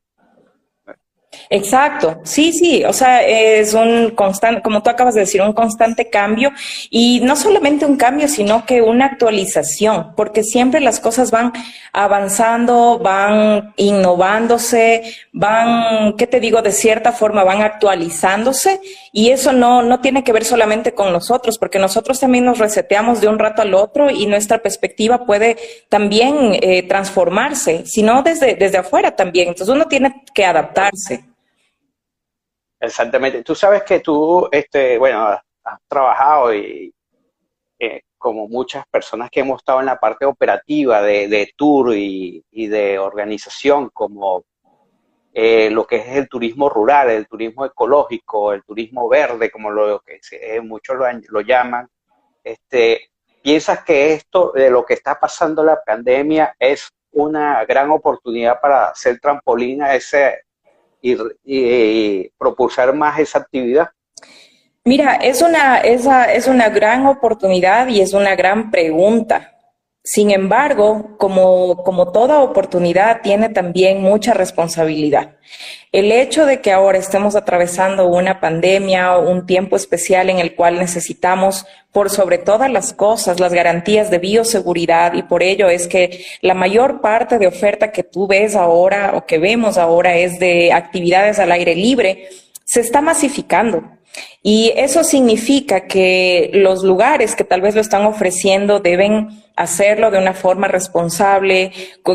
Exacto, 1.50 2.20
sí, 2.24 2.52
sí, 2.52 2.84
o 2.84 2.92
sea, 2.92 3.26
es 3.26 3.74
un 3.74 4.10
constante, 4.10 4.62
como 4.62 4.82
tú 4.82 4.90
acabas 4.90 5.14
de 5.14 5.20
decir, 5.20 5.42
un 5.42 5.52
constante 5.52 6.08
cambio 6.08 6.52
y 6.90 7.20
no 7.22 7.34
solamente 7.34 7.84
un 7.84 7.96
cambio, 7.96 8.28
sino 8.28 8.64
que 8.64 8.82
una 8.82 9.06
actualización, 9.06 10.14
porque 10.14 10.44
siempre 10.44 10.80
las 10.80 11.00
cosas 11.00 11.32
van 11.32 11.52
avanzando, 11.92 12.98
van 12.98 13.72
innovándose, 13.76 15.02
van, 15.32 16.14
¿qué 16.16 16.26
te 16.26 16.38
digo? 16.38 16.62
De 16.62 16.72
cierta 16.72 17.10
forma 17.10 17.42
van 17.42 17.62
actualizándose 17.62 18.80
y 19.16 19.30
eso 19.30 19.52
no, 19.52 19.80
no 19.84 20.00
tiene 20.00 20.24
que 20.24 20.32
ver 20.32 20.44
solamente 20.44 20.92
con 20.92 21.12
nosotros, 21.12 21.56
porque 21.56 21.78
nosotros 21.78 22.18
también 22.18 22.44
nos 22.44 22.58
reseteamos 22.58 23.20
de 23.20 23.28
un 23.28 23.38
rato 23.38 23.62
al 23.62 23.72
otro 23.72 24.10
y 24.10 24.26
nuestra 24.26 24.58
perspectiva 24.58 25.24
puede 25.24 25.56
también 25.88 26.58
eh, 26.60 26.82
transformarse, 26.88 27.86
sino 27.86 28.24
desde, 28.24 28.56
desde 28.56 28.78
afuera 28.78 29.14
también. 29.14 29.46
Entonces 29.46 29.72
uno 29.72 29.84
tiene 29.84 30.24
que 30.34 30.44
adaptarse. 30.44 31.26
Exactamente. 32.80 33.44
Tú 33.44 33.54
sabes 33.54 33.84
que 33.84 34.00
tú, 34.00 34.48
este, 34.50 34.98
bueno, 34.98 35.28
has 35.28 35.78
trabajado 35.86 36.52
y 36.52 36.92
eh, 37.78 38.02
como 38.18 38.48
muchas 38.48 38.84
personas 38.88 39.30
que 39.30 39.40
hemos 39.40 39.58
estado 39.60 39.78
en 39.78 39.86
la 39.86 40.00
parte 40.00 40.24
operativa 40.24 41.00
de, 41.00 41.52
tour 41.56 41.94
y, 41.94 42.42
de 42.50 42.98
organización, 42.98 43.90
como 43.90 44.42
eh, 45.36 45.68
lo 45.68 45.84
que 45.84 45.96
es 45.96 46.16
el 46.16 46.28
turismo 46.28 46.68
rural, 46.68 47.10
el 47.10 47.26
turismo 47.26 47.66
ecológico, 47.66 48.52
el 48.52 48.62
turismo 48.62 49.08
verde, 49.08 49.50
como 49.50 49.68
lo 49.68 50.00
que 50.00 50.20
eh, 50.30 50.60
muchos 50.60 50.96
lo, 51.28 51.40
llaman, 51.40 51.88
este, 52.44 53.10
¿piensas 53.42 53.82
que 53.82 54.12
esto 54.12 54.52
de 54.52 54.70
lo 54.70 54.84
que 54.84 54.94
está 54.94 55.18
pasando 55.18 55.64
la 55.64 55.82
pandemia 55.84 56.54
es 56.56 56.88
una 57.10 57.64
gran 57.64 57.90
oportunidad 57.90 58.60
para 58.60 58.90
hacer 58.90 59.18
trampolín 59.18 59.82
a 59.82 59.96
ese 59.96 60.44
y, 61.02 62.28
propulsar 62.38 62.94
más 62.94 63.18
esa 63.18 63.40
actividad? 63.40 63.88
Mira, 64.84 65.16
es 65.16 65.42
una, 65.42 65.78
esa, 65.78 66.32
es 66.32 66.46
una 66.46 66.68
gran 66.68 67.06
oportunidad 67.06 67.88
y 67.88 68.00
es 68.00 68.12
una 68.12 68.36
gran 68.36 68.70
pregunta. 68.70 69.53
Sin 70.06 70.30
embargo, 70.30 71.16
como, 71.16 71.82
como 71.82 72.12
toda 72.12 72.42
oportunidad, 72.42 73.22
tiene 73.22 73.48
también 73.48 74.02
mucha 74.02 74.34
responsabilidad. 74.34 75.36
El 75.92 76.12
hecho 76.12 76.44
de 76.44 76.60
que 76.60 76.72
ahora 76.72 76.98
estemos 76.98 77.36
atravesando 77.36 78.06
una 78.06 78.38
pandemia 78.38 79.16
o 79.16 79.30
un 79.30 79.46
tiempo 79.46 79.76
especial 79.76 80.28
en 80.28 80.40
el 80.40 80.54
cual 80.56 80.78
necesitamos, 80.78 81.64
por 81.90 82.10
sobre 82.10 82.36
todas 82.36 82.70
las 82.70 82.92
cosas, 82.92 83.40
las 83.40 83.54
garantías 83.54 84.10
de 84.10 84.18
bioseguridad 84.18 85.14
y 85.14 85.22
por 85.22 85.42
ello 85.42 85.70
es 85.70 85.88
que 85.88 86.26
la 86.42 86.52
mayor 86.52 87.00
parte 87.00 87.38
de 87.38 87.46
oferta 87.46 87.90
que 87.90 88.02
tú 88.02 88.26
ves 88.26 88.56
ahora 88.56 89.12
o 89.14 89.24
que 89.24 89.38
vemos 89.38 89.78
ahora 89.78 90.16
es 90.16 90.38
de 90.38 90.70
actividades 90.74 91.38
al 91.38 91.50
aire 91.50 91.74
libre, 91.74 92.28
se 92.64 92.80
está 92.80 93.00
masificando. 93.00 93.84
Y 94.42 94.72
eso 94.76 95.04
significa 95.04 95.86
que 95.86 96.50
los 96.52 96.82
lugares 96.84 97.34
que 97.34 97.44
tal 97.44 97.60
vez 97.60 97.74
lo 97.74 97.80
están 97.80 98.04
ofreciendo 98.04 98.80
deben 98.80 99.42
hacerlo 99.56 100.10
de 100.10 100.18
una 100.18 100.34
forma 100.34 100.66
responsable, 100.68 101.72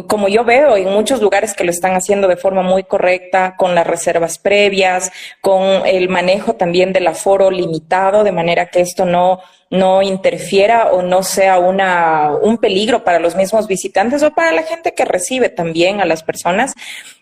como 0.07 0.27
yo 0.27 0.43
veo 0.43 0.75
en 0.75 0.89
muchos 0.89 1.21
lugares 1.21 1.53
que 1.53 1.63
lo 1.63 1.71
están 1.71 1.93
haciendo 1.93 2.27
de 2.27 2.35
forma 2.35 2.61
muy 2.61 2.83
correcta, 2.83 3.55
con 3.57 3.75
las 3.75 3.87
reservas 3.87 4.37
previas, 4.37 5.11
con 5.41 5.85
el 5.85 6.09
manejo 6.09 6.53
también 6.53 6.91
del 6.91 7.07
aforo 7.07 7.49
limitado, 7.49 8.23
de 8.23 8.33
manera 8.33 8.67
que 8.67 8.81
esto 8.81 9.05
no, 9.05 9.39
no 9.69 10.01
interfiera 10.01 10.91
o 10.91 11.01
no 11.01 11.23
sea 11.23 11.59
una, 11.59 12.31
un 12.41 12.57
peligro 12.57 13.03
para 13.03 13.19
los 13.19 13.35
mismos 13.35 13.67
visitantes 13.67 14.21
o 14.21 14.31
para 14.31 14.51
la 14.51 14.63
gente 14.63 14.93
que 14.93 15.05
recibe 15.05 15.49
también 15.49 16.01
a 16.01 16.05
las 16.05 16.23
personas. 16.23 16.73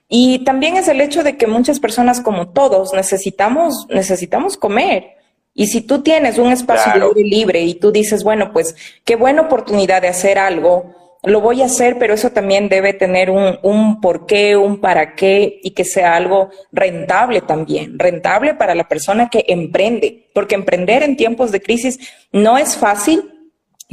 Y 0.09 0.43
también 0.45 0.77
es 0.77 0.87
el 0.87 1.01
hecho 1.01 1.23
de 1.23 1.37
que 1.37 1.47
muchas 1.47 1.79
personas, 1.79 2.21
como 2.21 2.49
todos, 2.49 2.93
necesitamos, 2.93 3.87
necesitamos 3.89 4.57
comer. 4.57 5.17
Y 5.53 5.67
si 5.67 5.81
tú 5.81 6.01
tienes 6.01 6.37
un 6.37 6.51
espacio 6.51 7.13
libre 7.15 7.61
y 7.61 7.73
tú 7.73 7.91
dices, 7.91 8.23
bueno, 8.23 8.53
pues 8.53 8.75
qué 9.03 9.15
buena 9.15 9.41
oportunidad 9.41 10.01
de 10.01 10.07
hacer 10.07 10.37
algo, 10.37 10.95
lo 11.23 11.41
voy 11.41 11.61
a 11.61 11.65
hacer, 11.65 11.97
pero 11.97 12.13
eso 12.13 12.29
también 12.29 12.69
debe 12.69 12.93
tener 12.93 13.31
un, 13.31 13.57
un 13.63 13.99
por 13.99 14.25
qué, 14.27 14.55
un 14.55 14.79
para 14.79 15.15
qué 15.15 15.59
y 15.63 15.71
que 15.71 15.83
sea 15.83 16.15
algo 16.15 16.51
rentable 16.71 17.41
también, 17.41 17.97
rentable 17.97 18.53
para 18.53 18.75
la 18.75 18.87
persona 18.87 19.29
que 19.29 19.45
emprende, 19.47 20.29
porque 20.33 20.55
emprender 20.55 21.03
en 21.03 21.17
tiempos 21.17 21.51
de 21.51 21.61
crisis 21.61 21.99
no 22.31 22.57
es 22.57 22.77
fácil, 22.77 23.36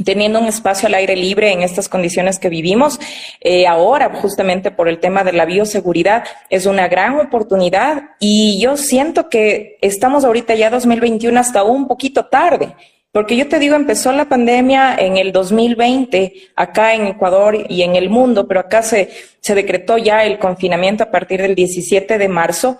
teniendo 0.03 0.39
un 0.39 0.47
espacio 0.47 0.87
al 0.87 0.95
aire 0.95 1.15
libre 1.15 1.51
en 1.51 1.61
estas 1.61 1.87
condiciones 1.87 2.37
que 2.39 2.49
vivimos. 2.49 2.99
Eh, 3.39 3.65
ahora, 3.65 4.13
justamente 4.15 4.71
por 4.71 4.89
el 4.89 4.99
tema 4.99 5.23
de 5.23 5.33
la 5.33 5.45
bioseguridad, 5.45 6.25
es 6.49 6.65
una 6.65 6.87
gran 6.87 7.19
oportunidad 7.19 8.09
y 8.19 8.59
yo 8.59 8.75
siento 8.75 9.29
que 9.29 9.77
estamos 9.81 10.25
ahorita 10.25 10.55
ya 10.55 10.69
2021 10.69 11.39
hasta 11.39 11.63
un 11.63 11.87
poquito 11.87 12.25
tarde. 12.25 12.75
Porque 13.13 13.37
yo 13.37 13.47
te 13.47 13.59
digo, 13.59 13.77
empezó 13.77 14.11
la 14.11 14.27
pandemia 14.27 14.97
en 14.97 15.15
el 15.15 15.31
2020 15.31 16.33
acá 16.57 16.93
en 16.95 17.07
Ecuador 17.07 17.65
y 17.69 17.83
en 17.83 17.95
el 17.95 18.09
mundo, 18.09 18.45
pero 18.45 18.59
acá 18.59 18.83
se, 18.83 19.09
se 19.39 19.55
decretó 19.55 19.97
ya 19.97 20.25
el 20.25 20.37
confinamiento 20.37 21.05
a 21.05 21.11
partir 21.11 21.41
del 21.41 21.55
17 21.55 22.17
de 22.17 22.27
marzo 22.27 22.77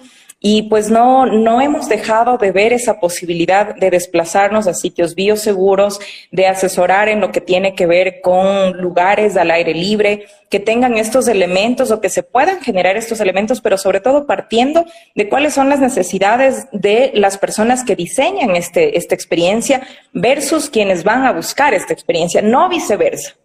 y 0.47 0.61
pues 0.69 0.91
no, 0.91 1.25
no 1.25 1.59
hemos 1.59 1.89
dejado 1.89 2.37
de 2.37 2.51
ver 2.51 2.71
esa 2.71 2.99
posibilidad 2.99 3.73
de 3.73 3.89
desplazarnos 3.89 4.67
a 4.67 4.75
sitios 4.75 5.15
bioseguros, 5.15 5.99
de 6.31 6.45
asesorar 6.45 7.09
en 7.09 7.19
lo 7.19 7.31
que 7.31 7.41
tiene 7.41 7.73
que 7.73 7.87
ver 7.87 8.21
con 8.21 8.73
lugares 8.79 9.37
al 9.37 9.49
aire 9.49 9.73
libre, 9.73 10.27
que 10.51 10.59
tengan 10.59 10.99
estos 10.99 11.27
elementos 11.27 11.89
o 11.89 11.99
que 11.99 12.09
se 12.09 12.21
puedan 12.21 12.61
generar 12.61 12.95
estos 12.95 13.21
elementos, 13.21 13.59
pero 13.59 13.79
sobre 13.79 14.01
todo 14.01 14.27
partiendo 14.27 14.85
de 15.15 15.27
cuáles 15.29 15.55
son 15.55 15.67
las 15.67 15.79
necesidades 15.79 16.67
de 16.71 17.09
las 17.15 17.39
personas 17.39 17.83
que 17.83 17.95
diseñan 17.95 18.55
este, 18.55 18.99
esta 18.99 19.15
experiencia 19.15 19.81
versus 20.13 20.69
quienes 20.69 21.03
van 21.03 21.25
a 21.25 21.31
buscar 21.31 21.73
esta 21.73 21.91
experiencia, 21.91 22.43
no 22.43 22.69
viceversa. 22.69 23.35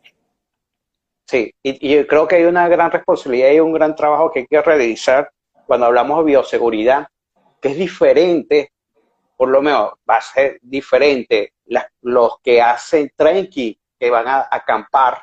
Sí, 1.30 1.50
y, 1.62 1.94
y 1.94 2.04
creo 2.04 2.28
que 2.28 2.36
hay 2.36 2.44
una 2.44 2.68
gran 2.68 2.90
responsabilidad 2.90 3.52
y 3.52 3.60
un 3.60 3.72
gran 3.72 3.96
trabajo 3.96 4.30
que 4.30 4.40
hay 4.40 4.46
que 4.46 4.60
realizar 4.60 5.30
cuando 5.70 5.86
hablamos 5.86 6.18
de 6.18 6.32
bioseguridad, 6.32 7.06
que 7.62 7.68
es 7.68 7.76
diferente, 7.76 8.72
por 9.36 9.50
lo 9.50 9.62
menos 9.62 9.92
va 9.98 10.16
a 10.16 10.20
ser 10.20 10.58
diferente 10.60 11.52
los 12.00 12.40
que 12.42 12.60
hacen 12.60 13.12
trekking, 13.14 13.78
que 13.96 14.10
van 14.10 14.26
a 14.26 14.48
acampar, 14.50 15.22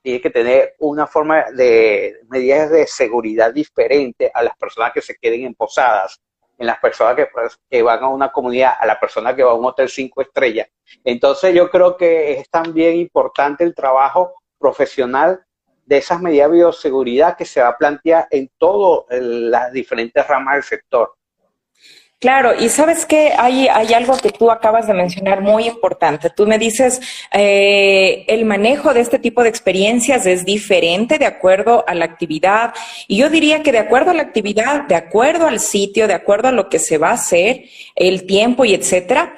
tienen 0.00 0.22
que 0.22 0.30
tener 0.30 0.76
una 0.78 1.06
forma 1.06 1.50
de 1.50 2.20
medidas 2.30 2.70
de 2.70 2.86
seguridad 2.86 3.52
diferente 3.52 4.30
a 4.32 4.42
las 4.42 4.56
personas 4.56 4.94
que 4.94 5.02
se 5.02 5.16
queden 5.16 5.44
en 5.44 5.54
posadas, 5.54 6.18
en 6.56 6.66
las 6.66 6.78
personas 6.78 7.14
que, 7.14 7.26
pues, 7.26 7.58
que 7.68 7.82
van 7.82 8.02
a 8.02 8.08
una 8.08 8.32
comunidad, 8.32 8.76
a 8.80 8.86
la 8.86 8.98
persona 8.98 9.36
que 9.36 9.42
va 9.42 9.50
a 9.50 9.56
un 9.56 9.66
hotel 9.66 9.90
cinco 9.90 10.22
estrellas. 10.22 10.68
Entonces 11.04 11.54
yo 11.54 11.68
creo 11.68 11.98
que 11.98 12.32
es 12.32 12.48
también 12.48 12.96
importante 12.96 13.62
el 13.62 13.74
trabajo 13.74 14.32
profesional 14.58 15.44
de 15.90 15.96
esas 15.96 16.20
medidas 16.20 16.48
de 16.48 16.58
bioseguridad 16.58 17.36
que 17.36 17.44
se 17.44 17.60
va 17.60 17.70
a 17.70 17.76
plantear 17.76 18.28
en 18.30 18.48
todas 18.58 19.06
las 19.18 19.72
diferentes 19.72 20.24
ramas 20.24 20.54
del 20.54 20.62
sector. 20.62 21.14
Claro, 22.20 22.52
y 22.54 22.68
sabes 22.68 23.06
que 23.06 23.32
hay, 23.36 23.66
hay 23.66 23.92
algo 23.92 24.16
que 24.16 24.30
tú 24.30 24.52
acabas 24.52 24.86
de 24.86 24.94
mencionar 24.94 25.40
muy 25.40 25.66
importante. 25.66 26.30
Tú 26.30 26.46
me 26.46 26.58
dices, 26.58 27.00
eh, 27.32 28.24
el 28.28 28.44
manejo 28.44 28.94
de 28.94 29.00
este 29.00 29.18
tipo 29.18 29.42
de 29.42 29.48
experiencias 29.48 30.26
es 30.26 30.44
diferente 30.44 31.18
de 31.18 31.26
acuerdo 31.26 31.82
a 31.88 31.94
la 31.94 32.04
actividad. 32.04 32.72
Y 33.08 33.16
yo 33.16 33.28
diría 33.28 33.64
que 33.64 33.72
de 33.72 33.78
acuerdo 33.78 34.12
a 34.12 34.14
la 34.14 34.22
actividad, 34.22 34.82
de 34.82 34.94
acuerdo 34.94 35.48
al 35.48 35.58
sitio, 35.58 36.06
de 36.06 36.14
acuerdo 36.14 36.48
a 36.48 36.52
lo 36.52 36.68
que 36.68 36.78
se 36.78 36.98
va 36.98 37.08
a 37.08 37.14
hacer, 37.14 37.64
el 37.96 38.26
tiempo 38.26 38.64
y 38.64 38.74
etcétera. 38.74 39.34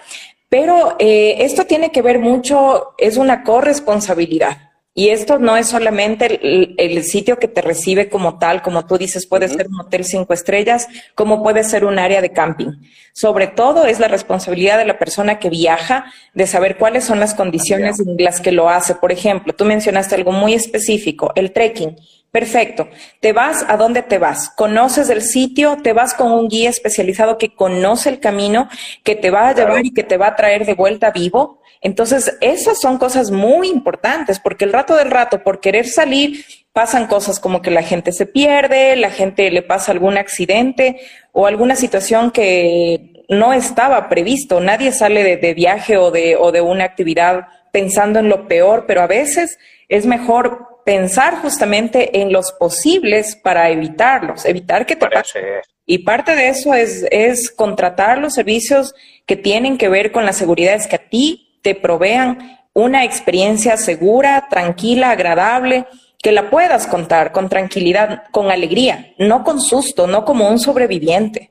Pero 0.51 0.97
eh, 0.99 1.37
esto 1.39 1.65
tiene 1.65 1.93
que 1.93 2.03
ver 2.03 2.19
mucho, 2.19 2.95
es 2.99 3.17
una 3.17 3.43
corresponsabilidad. 3.43 4.72
Y 4.95 5.09
esto 5.09 5.39
no 5.39 5.57
es 5.57 5.69
solamente 5.69 6.39
el, 6.77 7.05
sitio 7.05 7.39
que 7.39 7.49
te 7.49 7.63
recibe 7.63 8.11
como 8.11 8.39
tal, 8.39 8.61
como 8.61 8.85
tú 8.85 8.99
dices, 8.99 9.27
puede 9.27 9.49
ser 9.49 9.69
un 9.69 9.81
hotel 9.81 10.05
cinco 10.05 10.35
estrellas, 10.35 10.87
como 11.15 11.43
puede 11.43 11.65
ser 11.65 11.87
un 11.87 11.99
área 11.99 12.21
de 12.21 12.33
camping. 12.33 12.73
Sobre 13.15 13.47
todo 13.47 13.87
es 13.87 14.01
la 14.01 14.09
responsabilidad 14.09 14.77
de 14.77 14.85
la 14.85 14.99
persona 14.99 15.39
que 15.39 15.49
viaja 15.49 16.13
de 16.35 16.47
saber 16.47 16.77
cuáles 16.77 17.05
son 17.05 17.21
las 17.21 17.33
condiciones 17.33 18.01
en 18.01 18.17
las 18.23 18.43
que 18.43 18.53
lo 18.53 18.69
hace. 18.69 18.95
Por 18.95 19.13
ejemplo, 19.13 19.55
tú 19.55 19.65
mencionaste 19.65 20.15
algo 20.15 20.33
muy 20.33 20.53
específico, 20.53 21.33
el 21.37 21.53
trekking. 21.53 21.97
Perfecto. 22.33 22.89
Te 23.21 23.33
vas 23.33 23.65
a 23.69 23.77
dónde 23.77 24.03
te 24.03 24.19
vas. 24.19 24.49
Conoces 24.49 25.09
el 25.11 25.23
sitio, 25.23 25.79
te 25.83 25.93
vas 25.93 26.15
con 26.15 26.33
un 26.33 26.49
guía 26.49 26.71
especializado 26.71 27.39
que 27.39 27.55
conoce 27.55 28.09
el 28.09 28.19
camino, 28.19 28.69
que 29.05 29.15
te 29.15 29.31
va 29.31 29.51
a 29.51 29.55
llevar 29.55 29.87
y 29.87 29.93
que 29.93 30.03
te 30.03 30.17
va 30.17 30.29
a 30.29 30.37
traer 30.37 30.67
de 30.67 30.75
vuelta 30.75 31.13
vivo 31.13 31.63
entonces, 31.83 32.39
esas 32.41 32.81
son 32.81 32.97
cosas 32.97 33.33
muy 33.33 33.69
importantes, 33.69 34.39
porque 34.39 34.65
el 34.65 34.73
rato 34.73 34.95
del 34.95 35.11
rato, 35.11 35.43
por 35.43 35.59
querer 35.59 35.89
salir, 35.89 36.45
pasan 36.73 37.09
cosas 37.09 37.41
como 37.41 37.61
que 37.61 37.73
la 37.73 37.83
gente 37.83 38.13
se 38.13 38.25
pierde, 38.25 38.95
la 38.95 39.11
gente 39.11 39.51
le 39.51 39.63
pasa 39.63 39.91
algún 39.91 40.17
accidente 40.17 41.01
o 41.33 41.49
alguna 41.49 41.75
situación 41.75 42.31
que 42.31 43.25
no 43.29 43.53
estaba 43.53 44.09
previsto. 44.09 44.61
Nadie 44.61 44.93
sale 44.93 45.37
de, 45.37 45.55
viaje 45.55 45.97
o 45.97 46.13
de, 46.13 46.37
o 46.37 46.53
de 46.53 46.61
una 46.61 46.85
actividad 46.85 47.49
pensando 47.73 48.21
en 48.21 48.29
lo 48.29 48.47
peor, 48.47 48.85
pero 48.87 49.03
a 49.03 49.09
veces 49.09 49.59
es 49.89 50.07
mejor 50.07 50.72
pensar 50.85 51.37
justamente 51.37 52.21
en 52.21 52.33
los 52.33 52.53
posibles 52.53 53.37
para 53.37 53.71
evitarlos, 53.71 54.45
evitar 54.45 54.87
que 54.87 54.97
te 54.97 55.07
pase. 55.07 55.63
Y 55.87 55.99
parte 55.99 56.35
de 56.35 56.49
eso 56.49 56.75
es, 56.75 57.07
es 57.11 57.51
contratar 57.51 58.19
los 58.19 58.35
servicios 58.35 58.95
que 59.27 59.37
tienen 59.37 59.79
que 59.79 59.89
ver 59.89 60.13
con 60.13 60.25
la 60.25 60.33
seguridad, 60.33 60.75
es 60.75 60.87
que 60.87 60.97
a 60.97 61.09
ti 61.09 61.59
te 61.63 61.75
provean 61.75 62.61
una 62.73 63.05
experiencia 63.05 63.77
segura, 63.77 64.47
tranquila, 64.49 65.11
agradable, 65.11 65.87
que 66.23 66.33
la 66.33 66.51
puedas 66.51 66.87
contar 66.87 67.33
con 67.33 67.49
tranquilidad, 67.49 68.25
con 68.31 68.51
alegría, 68.51 69.13
no 69.19 69.43
con 69.43 69.61
susto, 69.61 70.07
no 70.07 70.25
como 70.25 70.49
un 70.49 70.59
sobreviviente. 70.59 71.51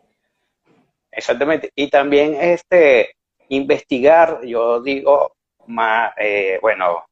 Exactamente. 1.11 1.71
Y 1.75 1.89
también 1.89 2.35
este 2.39 3.15
investigar, 3.50 4.39
yo 4.45 4.81
digo, 4.81 5.35
más, 5.67 6.13
eh, 6.17 6.57
bueno, 6.61 7.05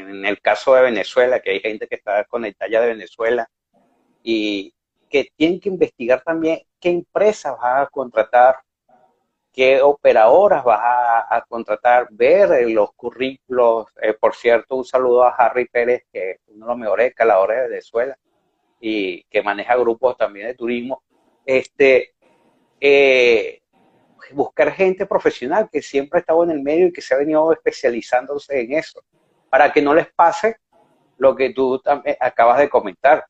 en 0.00 0.24
el 0.24 0.40
caso 0.40 0.74
de 0.74 0.82
Venezuela, 0.82 1.40
que 1.40 1.50
hay 1.50 1.60
gente 1.60 1.86
que 1.86 1.96
está 1.96 2.24
conectada 2.24 2.70
ya 2.70 2.80
de 2.80 2.88
Venezuela, 2.88 3.48
y 4.22 4.74
que 5.08 5.30
tienen 5.36 5.60
que 5.60 5.68
investigar 5.68 6.22
también 6.22 6.60
qué 6.80 6.90
empresas 6.90 7.56
vas 7.58 7.86
a 7.86 7.90
contratar, 7.90 8.56
qué 9.52 9.80
operadoras 9.80 10.64
vas 10.64 10.80
a, 11.30 11.44
contratar, 11.48 12.08
ver 12.10 12.68
los 12.70 12.92
currículos. 12.94 13.86
Eh, 14.02 14.14
por 14.14 14.34
cierto, 14.34 14.76
un 14.76 14.84
saludo 14.84 15.24
a 15.24 15.30
Harry 15.30 15.66
Pérez, 15.66 16.02
que 16.12 16.32
es 16.32 16.40
uno 16.48 16.66
de 16.66 16.70
los 16.72 16.78
mejores 16.78 17.08
escaladores 17.10 17.56
de 17.56 17.68
Venezuela 17.68 18.18
y 18.80 19.22
que 19.24 19.42
maneja 19.42 19.76
grupos 19.76 20.16
también 20.16 20.48
de 20.48 20.54
turismo. 20.54 21.02
Este, 21.44 22.14
eh, 22.80 23.62
buscar 24.32 24.72
gente 24.72 25.06
profesional 25.06 25.68
que 25.70 25.82
siempre 25.82 26.18
ha 26.18 26.20
estado 26.20 26.44
en 26.44 26.50
el 26.50 26.62
medio 26.62 26.88
y 26.88 26.92
que 26.92 27.00
se 27.00 27.14
ha 27.14 27.18
venido 27.18 27.52
especializándose 27.52 28.60
en 28.60 28.72
eso, 28.74 29.02
para 29.56 29.72
que 29.72 29.80
no 29.80 29.94
les 29.94 30.08
pase 30.14 30.58
lo 31.16 31.34
que 31.34 31.48
tú 31.48 31.80
acabas 32.20 32.58
de 32.58 32.68
comentar. 32.68 33.24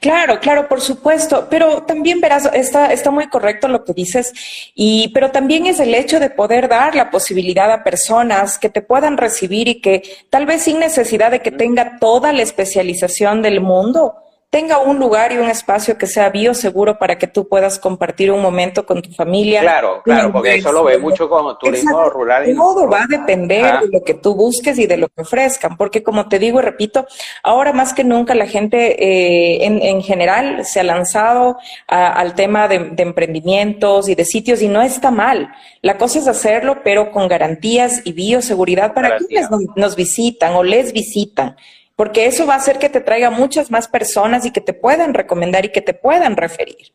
Claro, 0.00 0.40
claro, 0.40 0.66
por 0.66 0.80
supuesto, 0.80 1.46
pero 1.48 1.84
también 1.84 2.20
verás, 2.20 2.50
está, 2.52 2.92
está 2.92 3.12
muy 3.12 3.28
correcto 3.28 3.68
lo 3.68 3.84
que 3.84 3.92
dices, 3.92 4.32
y, 4.74 5.12
pero 5.14 5.30
también 5.30 5.66
es 5.66 5.78
el 5.78 5.94
hecho 5.94 6.18
de 6.18 6.30
poder 6.30 6.68
dar 6.68 6.96
la 6.96 7.10
posibilidad 7.10 7.70
a 7.70 7.84
personas 7.84 8.58
que 8.58 8.70
te 8.70 8.82
puedan 8.82 9.18
recibir 9.18 9.68
y 9.68 9.80
que 9.80 10.02
tal 10.30 10.46
vez 10.46 10.62
sin 10.62 10.80
necesidad 10.80 11.30
de 11.30 11.42
que 11.42 11.52
tenga 11.52 12.00
toda 12.00 12.32
la 12.32 12.42
especialización 12.42 13.40
del 13.40 13.60
mundo, 13.60 14.16
tenga 14.50 14.78
un 14.78 14.98
lugar 14.98 15.30
y 15.32 15.36
un 15.36 15.50
espacio 15.50 15.98
que 15.98 16.06
sea 16.06 16.30
bioseguro 16.30 16.98
para 16.98 17.18
que 17.18 17.26
tú 17.26 17.46
puedas 17.46 17.78
compartir 17.78 18.30
un 18.30 18.40
momento 18.40 18.86
con 18.86 19.02
tu 19.02 19.10
familia. 19.10 19.60
Claro, 19.60 20.00
claro, 20.02 20.32
porque 20.32 20.54
eso 20.54 20.72
lo 20.72 20.84
ve 20.84 20.96
mucho 20.96 21.28
con 21.28 21.58
turismo 21.58 22.08
rural. 22.08 22.54
Todo 22.56 22.88
va 22.88 23.02
a 23.02 23.06
depender 23.06 23.80
de 23.80 23.88
lo 23.92 24.02
que 24.02 24.14
tú 24.14 24.34
busques 24.34 24.78
y 24.78 24.86
de 24.86 24.96
lo 24.96 25.08
que 25.08 25.20
ofrezcan, 25.20 25.76
porque 25.76 26.02
como 26.02 26.28
te 26.28 26.38
digo 26.38 26.60
y 26.60 26.62
repito, 26.62 27.06
ahora 27.42 27.74
más 27.74 27.92
que 27.92 28.04
nunca 28.04 28.34
la 28.34 28.46
gente 28.46 29.04
eh, 29.04 29.66
en, 29.66 30.02
general 30.02 30.64
se 30.64 30.80
ha 30.80 30.84
lanzado 30.84 31.58
al 31.86 32.34
tema 32.34 32.68
de, 32.68 32.94
emprendimientos 32.96 34.08
y 34.08 34.14
de 34.14 34.24
sitios 34.24 34.62
y 34.62 34.68
no 34.68 34.80
está 34.80 35.10
mal. 35.10 35.52
La 35.82 35.98
cosa 35.98 36.20
es 36.20 36.26
hacerlo, 36.26 36.78
pero 36.82 37.10
con 37.12 37.28
garantías 37.28 38.00
y 38.04 38.12
bioseguridad 38.12 38.94
para 38.94 39.18
quienes 39.18 39.48
nos 39.76 39.94
visitan 39.94 40.54
o 40.54 40.62
les 40.62 40.94
visitan 40.94 41.56
porque 41.98 42.26
eso 42.26 42.46
va 42.46 42.54
a 42.54 42.58
hacer 42.58 42.78
que 42.78 42.88
te 42.88 43.00
traiga 43.00 43.28
muchas 43.28 43.72
más 43.72 43.88
personas 43.88 44.46
y 44.46 44.52
que 44.52 44.60
te 44.60 44.72
puedan 44.72 45.14
recomendar 45.14 45.64
y 45.64 45.72
que 45.72 45.82
te 45.82 45.94
puedan 45.94 46.36
referir. 46.36 46.94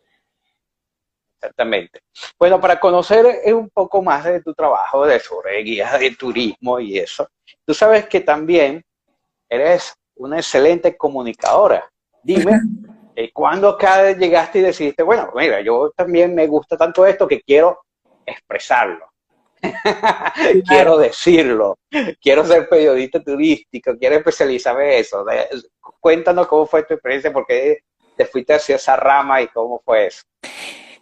Exactamente. 1.42 2.00
Bueno, 2.40 2.62
para 2.62 2.80
conocer 2.80 3.42
un 3.54 3.70
poco 3.70 4.02
más 4.02 4.24
de 4.24 4.42
tu 4.42 4.54
trabajo 4.54 5.06
de 5.06 5.20
sobre 5.20 5.62
guía 5.62 5.98
de 6.00 6.12
turismo 6.12 6.80
y 6.80 7.00
eso, 7.00 7.28
tú 7.66 7.74
sabes 7.74 8.08
que 8.08 8.22
también 8.22 8.82
eres 9.50 9.94
una 10.16 10.38
excelente 10.38 10.96
comunicadora. 10.96 11.92
Dime, 12.24 12.62
eh, 13.18 13.30
¿cuándo 13.34 13.68
acá 13.68 14.14
llegaste 14.14 14.60
y 14.60 14.62
decidiste, 14.62 15.04
bueno, 15.04 15.34
mira, 15.36 15.60
yo 15.60 15.92
también 15.98 16.34
me 16.34 16.48
gusta 16.48 16.78
tanto 16.78 17.06
esto 17.06 17.28
que 17.28 17.42
quiero 17.42 17.84
expresarlo? 18.26 19.13
quiero 20.68 20.98
decirlo, 20.98 21.78
quiero 22.22 22.46
ser 22.46 22.68
periodista 22.68 23.24
turístico, 23.24 23.96
quiero 23.98 24.16
especializarme 24.16 24.96
en 24.96 25.02
eso. 25.02 25.26
cuéntanos 26.00 26.48
cómo 26.48 26.66
fue 26.66 26.84
tu 26.84 26.94
experiencia, 26.96 27.32
por 27.32 27.46
qué 27.46 27.80
te 28.16 28.26
fuiste 28.26 28.54
hacia 28.54 28.76
esa 28.76 28.96
rama 28.96 29.42
y 29.42 29.48
cómo 29.48 29.82
fue 29.84 30.08
eso. 30.08 30.24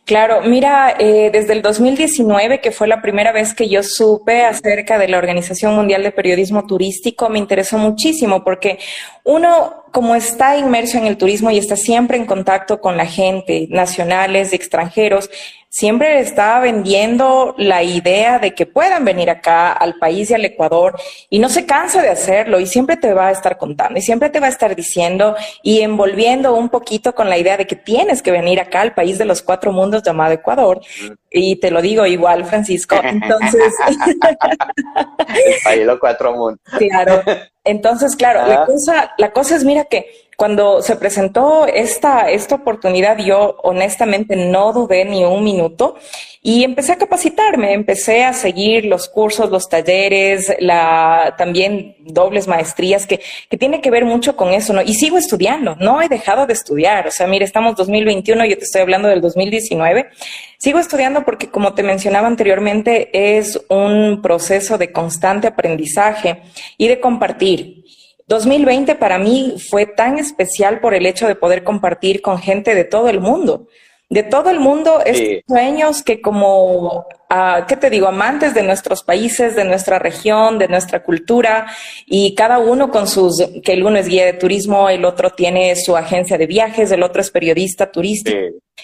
Claro, 0.04 0.42
mira, 0.42 0.96
eh, 1.00 1.30
desde 1.32 1.54
el 1.54 1.62
2019, 1.62 2.60
que 2.60 2.72
fue 2.72 2.88
la 2.88 3.02
primera 3.02 3.32
vez 3.32 3.54
que 3.54 3.70
yo 3.70 3.82
supe 3.82 4.44
acerca 4.44 4.98
de 4.98 5.08
la 5.08 5.18
Organización 5.18 5.76
Mundial 5.76 6.04
de 6.04 6.12
Periodismo 6.12 6.66
Turístico, 6.66 7.30
me 7.30 7.40
interesó 7.40 7.78
muchísimo 7.78 8.44
porque 8.44 8.80
uno, 9.24 9.86
como 9.94 10.16
está 10.16 10.58
inmerso 10.58 10.98
en 10.98 11.06
el 11.06 11.18
turismo 11.18 11.52
y 11.52 11.60
está 11.60 11.78
siempre 11.78 12.18
en 12.18 12.26
contacto 12.26 12.82
con 12.82 12.98
la 12.98 13.06
gente, 13.06 13.68
nacionales, 13.70 14.54
extranjeros, 14.54 15.30
siempre 15.72 16.20
está 16.20 16.60
vendiendo 16.60 17.56
la 17.58 17.82
idea 17.82 18.40
de 18.40 18.54
que 18.54 18.66
puedan 18.66 19.06
venir 19.06 19.30
acá 19.30 19.72
al 19.72 19.96
país 19.96 20.30
y 20.30 20.34
al 20.34 20.44
Ecuador 20.44 21.00
y 21.30 21.40
no 21.40 21.48
se 21.48 21.66
cansa 21.66 22.02
de 22.02 22.10
hacerlo 22.10 22.60
y 22.60 22.68
siempre 22.68 22.98
te 22.98 23.14
va 23.14 23.30
a 23.30 23.32
estar 23.32 23.58
contando 23.58 23.98
y 23.98 24.02
siempre 24.02 24.30
te 24.30 24.42
va 24.42 24.48
a 24.48 24.50
estar 24.50 24.76
diciendo 24.76 25.34
y 25.64 25.80
envolviendo 25.80 26.54
un 26.56 26.68
poquito 26.68 27.16
con 27.16 27.30
la 27.30 27.38
idea 27.38 27.56
de 27.56 27.68
que 27.68 27.78
tienes 27.78 28.22
que 28.22 28.32
venir 28.32 28.60
acá 28.60 28.82
al 28.82 28.94
país 28.94 29.18
de 29.18 29.24
los 29.24 29.42
cuatro 29.42 29.72
mundos 29.72 30.04
llamado 30.04 30.34
Ecuador. 30.34 30.82
Y 31.30 31.56
te 31.62 31.72
lo 31.72 31.82
digo 31.82 32.06
igual, 32.06 32.44
Francisco. 32.44 33.00
Entonces. 33.04 33.74
el 33.88 35.56
país 35.64 35.80
de 35.80 35.86
los 35.86 36.00
cuatro 36.00 36.34
mundos. 36.34 36.60
Claro. 36.92 37.24
Entonces, 37.64 38.16
claro, 38.16 38.48
la 38.48 38.66
cosa, 38.66 39.14
la 39.18 39.32
cosa 39.32 39.56
es, 39.56 39.64
mira 39.64 39.86
que 39.86 40.21
cuando 40.42 40.82
se 40.82 40.96
presentó 40.96 41.68
esta, 41.68 42.32
esta 42.32 42.56
oportunidad, 42.56 43.20
yo 43.20 43.58
honestamente 43.62 44.36
no 44.36 44.74
dudé 44.74 45.06
ni 45.06 45.24
un 45.24 45.44
minuto 45.44 45.98
y 46.42 46.64
empecé 46.64 46.94
a 46.94 46.98
capacitarme, 46.98 47.74
empecé 47.74 48.24
a 48.24 48.34
seguir 48.34 48.86
los 48.86 49.08
cursos, 49.08 49.52
los 49.52 49.70
talleres, 49.70 50.52
la, 50.60 51.36
también 51.38 51.96
dobles 52.00 52.48
maestrías, 52.48 53.06
que, 53.06 53.20
que 53.52 53.58
tiene 53.58 53.82
que 53.82 53.92
ver 53.92 54.04
mucho 54.04 54.36
con 54.36 54.52
eso, 54.52 54.74
¿no? 54.74 54.82
Y 54.82 54.96
sigo 54.96 55.20
estudiando, 55.20 55.76
no 55.76 56.02
he 56.02 56.10
dejado 56.10 56.48
de 56.48 56.54
estudiar. 56.54 57.06
O 57.06 57.12
sea, 57.12 57.28
mire, 57.28 57.46
estamos 57.46 57.76
2021, 57.76 58.44
yo 58.46 58.58
te 58.58 58.64
estoy 58.64 58.82
hablando 58.82 59.10
del 59.10 59.22
2019. 59.22 60.10
Sigo 60.58 60.80
estudiando 60.80 61.24
porque, 61.24 61.52
como 61.52 61.76
te 61.76 61.84
mencionaba 61.84 62.26
anteriormente, 62.26 63.38
es 63.38 63.64
un 63.70 64.24
proceso 64.24 64.80
de 64.80 64.92
constante 64.92 65.46
aprendizaje 65.46 66.42
y 66.80 66.88
de 66.88 67.00
compartir. 67.00 67.82
2020 68.32 68.96
para 68.96 69.18
mí 69.18 69.56
fue 69.70 69.86
tan 69.86 70.18
especial 70.18 70.80
por 70.80 70.94
el 70.94 71.06
hecho 71.06 71.28
de 71.28 71.36
poder 71.36 71.66
compartir 71.66 72.22
con 72.22 72.40
gente 72.40 72.74
de 72.76 72.86
todo 72.86 73.10
el 73.10 73.20
mundo, 73.20 73.68
de 74.10 74.24
todo 74.24 74.50
el 74.50 74.58
mundo 74.58 75.02
estos 75.06 75.44
sueños 75.46 76.02
que 76.02 76.22
como, 76.22 77.08
uh, 77.30 77.66
¿qué 77.68 77.76
te 77.76 77.90
digo?, 77.90 78.08
amantes 78.08 78.54
de 78.54 78.64
nuestros 78.64 79.04
países, 79.04 79.58
de 79.58 79.66
nuestra 79.66 80.00
región, 80.00 80.60
de 80.60 80.70
nuestra 80.70 81.04
cultura, 81.04 81.68
y 82.06 82.34
cada 82.34 82.60
uno 82.60 82.90
con 82.90 83.06
sus, 83.06 83.44
que 83.64 83.74
el 83.74 83.84
uno 83.84 83.98
es 83.98 84.08
guía 84.08 84.26
de 84.26 84.34
turismo, 84.34 84.88
el 84.88 85.04
otro 85.04 85.32
tiene 85.32 85.76
su 85.76 85.98
agencia 85.98 86.38
de 86.38 86.48
viajes, 86.48 86.90
el 86.90 87.04
otro 87.04 87.22
es 87.22 87.32
periodista 87.32 87.92
turístico. 87.92 88.40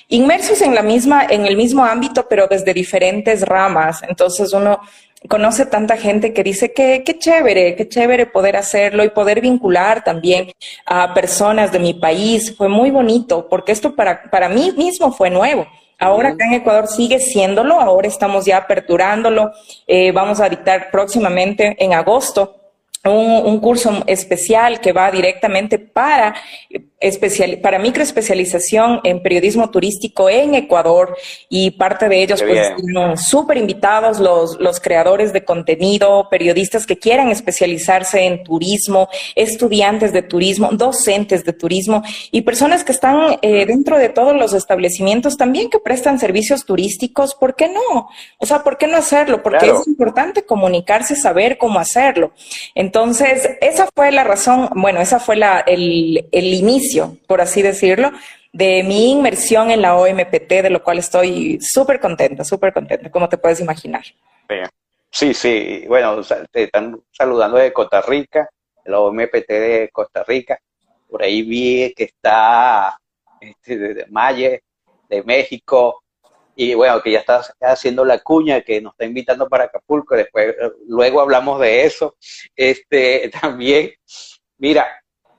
Inmersos 0.09 0.61
en 0.61 0.75
la 0.75 0.81
misma, 0.81 1.25
en 1.29 1.45
el 1.45 1.55
mismo 1.55 1.85
ámbito, 1.85 2.27
pero 2.29 2.47
desde 2.47 2.73
diferentes 2.73 3.41
ramas. 3.43 4.01
Entonces 4.07 4.51
uno 4.51 4.79
conoce 5.29 5.65
tanta 5.65 5.97
gente 5.97 6.33
que 6.33 6.43
dice 6.43 6.73
que 6.73 7.03
qué 7.03 7.17
chévere, 7.17 7.75
qué 7.75 7.87
chévere 7.87 8.25
poder 8.25 8.55
hacerlo 8.55 9.03
y 9.03 9.09
poder 9.09 9.41
vincular 9.41 10.03
también 10.03 10.51
a 10.85 11.13
personas 11.13 11.71
de 11.71 11.79
mi 11.79 11.93
país. 11.93 12.55
Fue 12.55 12.69
muy 12.69 12.91
bonito 12.91 13.47
porque 13.49 13.71
esto 13.71 13.95
para, 13.95 14.29
para 14.29 14.49
mí 14.49 14.73
mismo 14.77 15.11
fue 15.11 15.29
nuevo. 15.29 15.65
Ahora 15.99 16.29
acá 16.29 16.45
en 16.45 16.53
Ecuador 16.53 16.87
sigue 16.87 17.19
siéndolo, 17.19 17.81
ahora 17.81 18.07
estamos 18.07 18.45
ya 18.45 18.57
aperturándolo. 18.57 19.51
Eh, 19.87 20.11
vamos 20.11 20.39
a 20.39 20.47
dictar 20.47 20.91
próximamente 20.91 21.75
en 21.79 21.93
agosto 21.93 22.57
un, 23.09 23.59
curso 23.59 24.03
especial 24.05 24.79
que 24.79 24.91
va 24.91 25.11
directamente 25.11 25.79
para, 25.79 26.35
especial, 26.99 27.59
para 27.61 27.77
microespecialización 27.79 29.01
en 29.03 29.21
periodismo 29.21 29.69
turístico 29.69 30.29
en 30.29 30.55
Ecuador 30.55 31.15
y 31.47 31.71
parte 31.71 32.09
de 32.09 32.23
ellos 32.23 32.41
pues 32.41 32.73
súper 33.21 33.57
invitados 33.57 34.19
los, 34.19 34.59
los 34.59 34.79
creadores 34.79 35.33
de 35.33 35.45
contenido, 35.45 36.27
periodistas 36.29 36.85
que 36.85 36.97
quieran 36.97 37.29
especializarse 37.29 38.25
en 38.25 38.43
turismo, 38.43 39.09
estudiantes 39.35 40.11
de 40.11 40.23
turismo, 40.23 40.69
docentes 40.71 41.45
de 41.45 41.53
turismo 41.53 42.01
y 42.31 42.41
personas 42.41 42.83
que 42.83 42.91
están 42.91 43.37
eh, 43.41 43.65
dentro 43.65 43.97
de 43.97 44.09
todos 44.09 44.35
los 44.35 44.53
establecimientos 44.53 45.37
también 45.37 45.69
que 45.69 45.79
prestan 45.79 46.19
servicios 46.19 46.65
turísticos, 46.65 47.35
¿por 47.35 47.55
qué 47.55 47.67
no? 47.67 48.09
O 48.37 48.45
sea, 48.45 48.63
¿por 48.63 48.77
qué 48.77 48.87
no 48.87 48.97
hacerlo? 48.97 49.43
Porque 49.43 49.67
es 49.67 49.87
importante 49.87 50.43
comunicarse, 50.45 51.15
saber 51.15 51.57
cómo 51.57 51.79
hacerlo. 51.79 52.31
Entonces, 52.75 53.49
esa 53.61 53.87
fue 53.93 54.11
la 54.11 54.23
razón, 54.23 54.69
bueno, 54.75 54.99
esa 54.99 55.19
fue 55.19 55.35
la, 55.35 55.59
el, 55.59 56.27
el 56.31 56.53
inicio, 56.53 56.86
por 57.27 57.41
así 57.41 57.61
decirlo, 57.61 58.11
de 58.51 58.83
mi 58.83 59.11
inmersión 59.11 59.71
en 59.71 59.81
la 59.81 59.95
OMPT, 59.95 60.49
de 60.63 60.69
lo 60.69 60.83
cual 60.83 60.99
estoy 60.99 61.59
súper 61.61 61.99
contenta, 61.99 62.43
súper 62.43 62.73
contenta, 62.73 63.11
como 63.11 63.29
te 63.29 63.37
puedes 63.37 63.59
imaginar. 63.59 64.03
Sí, 65.09 65.33
sí, 65.33 65.83
bueno, 65.87 66.21
te 66.51 66.63
están 66.63 67.01
saludando 67.11 67.57
de 67.57 67.73
Costa 67.73 68.01
Rica, 68.01 68.49
la 68.85 68.99
OMPT 68.99 69.47
de 69.47 69.89
Costa 69.91 70.23
Rica. 70.23 70.59
Por 71.09 71.23
ahí 71.23 71.41
vi 71.41 71.93
que 71.95 72.05
está 72.05 72.99
este, 73.39 73.77
de, 73.77 74.05
Maye, 74.07 74.63
de 75.09 75.23
México, 75.23 76.03
y 76.55 76.73
bueno, 76.73 77.01
que 77.01 77.11
ya 77.11 77.19
está 77.19 77.41
haciendo 77.61 78.03
la 78.03 78.19
cuña, 78.19 78.61
que 78.61 78.81
nos 78.81 78.93
está 78.93 79.05
invitando 79.05 79.47
para 79.47 79.65
Acapulco, 79.65 80.15
después, 80.15 80.55
luego 80.87 81.21
hablamos 81.21 81.59
de 81.61 81.85
eso. 81.85 82.15
Este, 82.55 83.29
también, 83.41 83.91
mira, 84.57 84.87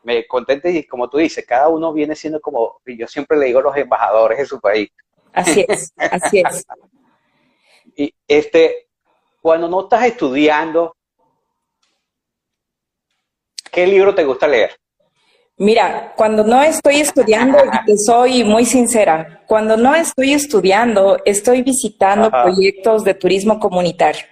me 0.08 0.26
contente 0.26 0.70
y 0.70 0.84
como 0.84 1.10
tú 1.10 1.18
dices, 1.18 1.44
cada 1.46 1.68
uno 1.68 1.92
viene 1.92 2.16
siendo 2.16 2.40
como, 2.40 2.80
yo 2.86 3.06
siempre 3.06 3.36
le 3.36 3.46
digo 3.46 3.60
los 3.60 3.76
embajadores 3.76 4.38
de 4.38 4.46
su 4.46 4.58
país. 4.58 4.88
Así 5.34 5.66
es, 5.68 5.92
así 5.98 6.40
es. 6.40 6.66
y 7.96 8.14
este, 8.26 8.88
cuando 9.42 9.68
no 9.68 9.82
estás 9.82 10.04
estudiando, 10.06 10.96
¿qué 13.70 13.86
libro 13.86 14.14
te 14.14 14.24
gusta 14.24 14.48
leer? 14.48 14.74
Mira, 15.58 16.14
cuando 16.16 16.42
no 16.42 16.62
estoy 16.62 17.00
estudiando, 17.00 17.58
te 17.86 17.98
soy 17.98 18.44
muy 18.44 18.64
sincera, 18.64 19.42
cuando 19.46 19.76
no 19.76 19.94
estoy 19.94 20.32
estudiando, 20.32 21.18
estoy 21.26 21.62
visitando 21.62 22.30
proyectos 22.30 23.04
de 23.04 23.12
turismo 23.12 23.60
comunitario. 23.60 24.24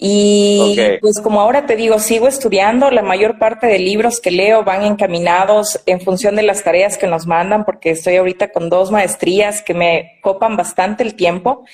Y 0.00 0.76
pues 1.00 1.20
como 1.20 1.40
ahora 1.40 1.66
te 1.66 1.74
digo, 1.74 1.98
sigo 1.98 2.28
estudiando, 2.28 2.92
la 2.92 3.02
mayor 3.02 3.36
parte 3.40 3.66
de 3.66 3.80
libros 3.80 4.20
que 4.20 4.30
leo 4.30 4.62
van 4.62 4.84
encaminados 4.84 5.80
en 5.86 6.00
función 6.00 6.36
de 6.36 6.42
las 6.44 6.62
tareas 6.62 6.96
que 6.96 7.08
nos 7.08 7.26
mandan, 7.26 7.64
porque 7.64 7.90
estoy 7.90 8.14
ahorita 8.14 8.52
con 8.52 8.70
dos 8.70 8.92
maestrías 8.92 9.60
que 9.60 9.74
me 9.74 10.20
copan 10.22 10.56
bastante 10.56 11.02
el 11.02 11.16
tiempo. 11.16 11.64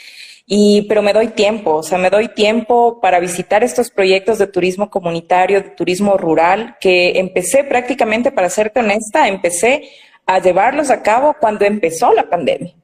Y, 0.47 0.87
pero 0.89 1.03
me 1.03 1.13
doy 1.13 1.29
tiempo, 1.29 1.77
o 1.77 1.83
sea, 1.83 1.99
me 1.99 2.11
doy 2.11 2.29
tiempo 2.29 3.01
para 3.01 3.19
visitar 3.19 3.63
estos 3.65 3.91
proyectos 3.91 4.39
de 4.39 4.47
turismo 4.47 4.91
comunitario, 4.91 5.63
de 5.63 5.71
turismo 5.71 6.17
rural, 6.19 6.77
que 6.81 7.19
empecé 7.19 7.65
prácticamente, 7.65 8.31
para 8.31 8.51
serte 8.51 8.81
honesta, 8.81 9.29
empecé 9.29 9.89
a 10.27 10.41
llevarlos 10.41 10.91
a 10.91 11.03
cabo 11.03 11.37
cuando 11.41 11.65
empezó 11.65 12.13
la 12.13 12.29
pandemia 12.29 12.75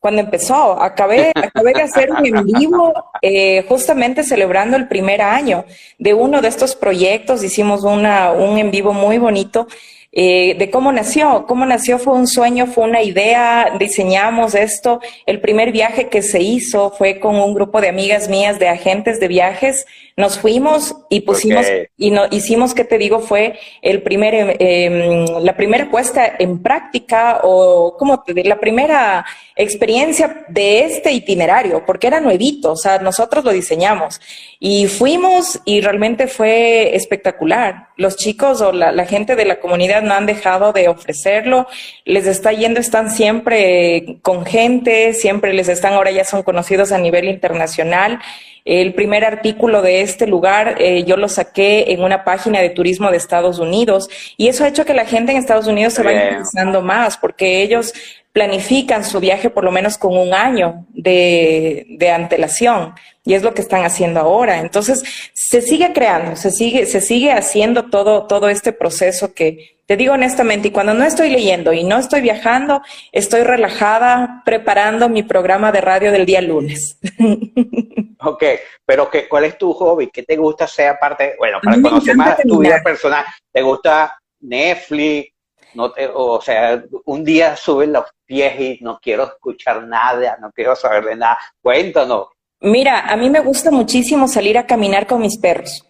cuando 0.00 0.22
empezó. 0.22 0.82
Acabé, 0.82 1.30
acabé 1.34 1.72
de 1.74 1.82
hacer 1.82 2.10
un 2.10 2.26
en 2.26 2.44
vivo 2.44 2.92
eh, 3.22 3.64
justamente 3.68 4.24
celebrando 4.24 4.76
el 4.76 4.88
primer 4.88 5.22
año 5.22 5.64
de 5.98 6.14
uno 6.14 6.40
de 6.40 6.48
estos 6.48 6.74
proyectos. 6.74 7.44
Hicimos 7.44 7.84
una, 7.84 8.32
un 8.32 8.58
en 8.58 8.70
vivo 8.70 8.92
muy 8.92 9.18
bonito 9.18 9.68
eh, 10.12 10.56
de 10.58 10.70
cómo 10.70 10.90
nació. 10.90 11.44
Cómo 11.46 11.66
nació 11.66 11.98
fue 11.98 12.14
un 12.14 12.26
sueño, 12.26 12.66
fue 12.66 12.84
una 12.84 13.02
idea, 13.02 13.76
diseñamos 13.78 14.54
esto. 14.54 15.00
El 15.26 15.40
primer 15.40 15.70
viaje 15.70 16.08
que 16.08 16.22
se 16.22 16.40
hizo 16.40 16.90
fue 16.90 17.20
con 17.20 17.36
un 17.36 17.54
grupo 17.54 17.80
de 17.80 17.90
amigas 17.90 18.28
mías 18.28 18.58
de 18.58 18.68
agentes 18.68 19.20
de 19.20 19.28
viajes. 19.28 19.86
Nos 20.20 20.38
fuimos 20.38 20.94
y 21.08 21.20
pusimos 21.20 21.66
y 21.96 22.10
no, 22.10 22.26
hicimos, 22.30 22.74
que 22.74 22.84
te 22.84 22.98
digo, 22.98 23.20
fue 23.20 23.58
el 23.80 24.02
primer, 24.02 24.56
em, 24.58 25.24
la 25.42 25.56
primera 25.56 25.90
puesta 25.90 26.36
en 26.38 26.62
práctica 26.62 27.40
o 27.42 27.96
como 27.98 28.22
la 28.26 28.60
primera 28.60 29.24
experiencia 29.56 30.44
de 30.48 30.84
este 30.84 31.12
itinerario, 31.12 31.84
porque 31.86 32.06
era 32.06 32.20
nuevito, 32.20 32.72
o 32.72 32.76
sea, 32.76 32.98
nosotros 32.98 33.44
lo 33.44 33.52
diseñamos. 33.52 34.20
Y 34.58 34.86
fuimos 34.86 35.60
y 35.64 35.80
realmente 35.80 36.26
fue 36.26 36.94
espectacular. 36.94 37.88
Los 37.96 38.16
chicos 38.16 38.60
o 38.60 38.72
la, 38.72 38.92
la 38.92 39.06
gente 39.06 39.36
de 39.36 39.44
la 39.46 39.58
comunidad 39.60 40.02
no 40.02 40.14
han 40.14 40.26
dejado 40.26 40.72
de 40.72 40.88
ofrecerlo, 40.88 41.66
les 42.04 42.26
está 42.26 42.52
yendo, 42.52 42.78
están 42.80 43.10
siempre 43.10 44.18
con 44.22 44.44
gente, 44.44 45.14
siempre 45.14 45.52
les 45.54 45.68
están, 45.68 45.94
ahora 45.94 46.10
ya 46.10 46.24
son 46.24 46.42
conocidos 46.42 46.92
a 46.92 46.98
nivel 46.98 47.26
internacional. 47.26 48.20
El 48.64 48.94
primer 48.94 49.24
artículo 49.24 49.82
de 49.82 50.02
este 50.02 50.26
lugar 50.26 50.76
eh, 50.78 51.04
yo 51.04 51.16
lo 51.16 51.28
saqué 51.28 51.92
en 51.92 52.02
una 52.02 52.24
página 52.24 52.60
de 52.60 52.70
turismo 52.70 53.10
de 53.10 53.16
Estados 53.16 53.58
Unidos 53.58 54.08
y 54.36 54.48
eso 54.48 54.64
ha 54.64 54.68
hecho 54.68 54.84
que 54.84 54.94
la 54.94 55.06
gente 55.06 55.32
en 55.32 55.38
Estados 55.38 55.66
Unidos 55.66 55.94
se 55.94 56.02
vaya 56.02 56.24
interesando 56.24 56.82
más 56.82 57.16
porque 57.16 57.62
ellos 57.62 57.92
planifican 58.32 59.04
su 59.04 59.18
viaje 59.18 59.50
por 59.50 59.64
lo 59.64 59.72
menos 59.72 59.98
con 59.98 60.16
un 60.16 60.34
año 60.34 60.86
de, 60.90 61.86
de, 61.88 62.10
antelación 62.10 62.94
y 63.24 63.34
es 63.34 63.42
lo 63.42 63.54
que 63.54 63.62
están 63.62 63.84
haciendo 63.84 64.20
ahora. 64.20 64.60
Entonces, 64.60 65.02
se 65.34 65.62
sigue 65.62 65.92
creando, 65.92 66.36
se 66.36 66.50
sigue, 66.52 66.86
se 66.86 67.00
sigue 67.00 67.32
haciendo 67.32 67.90
todo, 67.90 68.26
todo 68.26 68.48
este 68.48 68.72
proceso 68.72 69.34
que, 69.34 69.79
te 69.90 69.96
digo 69.96 70.14
honestamente, 70.14 70.68
y 70.68 70.70
cuando 70.70 70.94
no 70.94 71.02
estoy 71.02 71.30
leyendo 71.30 71.72
y 71.72 71.82
no 71.82 71.98
estoy 71.98 72.20
viajando, 72.20 72.80
estoy 73.10 73.42
relajada 73.42 74.40
preparando 74.44 75.08
mi 75.08 75.24
programa 75.24 75.72
de 75.72 75.80
radio 75.80 76.12
del 76.12 76.26
día 76.26 76.40
lunes. 76.40 76.96
Ok, 78.22 78.44
pero 78.84 79.08
¿qué, 79.08 79.26
¿cuál 79.26 79.44
es 79.44 79.56
tu 79.56 79.72
hobby? 79.72 80.10
¿Qué 80.10 80.22
te 80.22 80.36
gusta 80.36 80.64
hacer 80.64 80.88
aparte? 80.88 81.36
Bueno, 81.38 81.58
para 81.62 81.80
conocer 81.80 82.14
más 82.14 82.36
tu 82.42 82.58
vida 82.58 82.82
personal, 82.84 83.24
¿te 83.50 83.62
gusta 83.62 84.20
Netflix? 84.40 85.32
No 85.72 85.90
te, 85.90 86.06
o 86.12 86.38
sea, 86.42 86.84
un 87.06 87.24
día 87.24 87.56
suben 87.56 87.94
los 87.94 88.04
pies 88.26 88.60
y 88.60 88.78
no 88.82 89.00
quiero 89.02 89.24
escuchar 89.24 89.84
nada, 89.84 90.36
no 90.38 90.52
quiero 90.52 90.76
saber 90.76 91.06
de 91.06 91.16
nada. 91.16 91.38
Cuéntanos. 91.62 92.26
Mira, 92.60 93.00
a 93.10 93.16
mí 93.16 93.30
me 93.30 93.40
gusta 93.40 93.70
muchísimo 93.70 94.28
salir 94.28 94.58
a 94.58 94.66
caminar 94.66 95.06
con 95.06 95.22
mis 95.22 95.38
perros. 95.38 95.82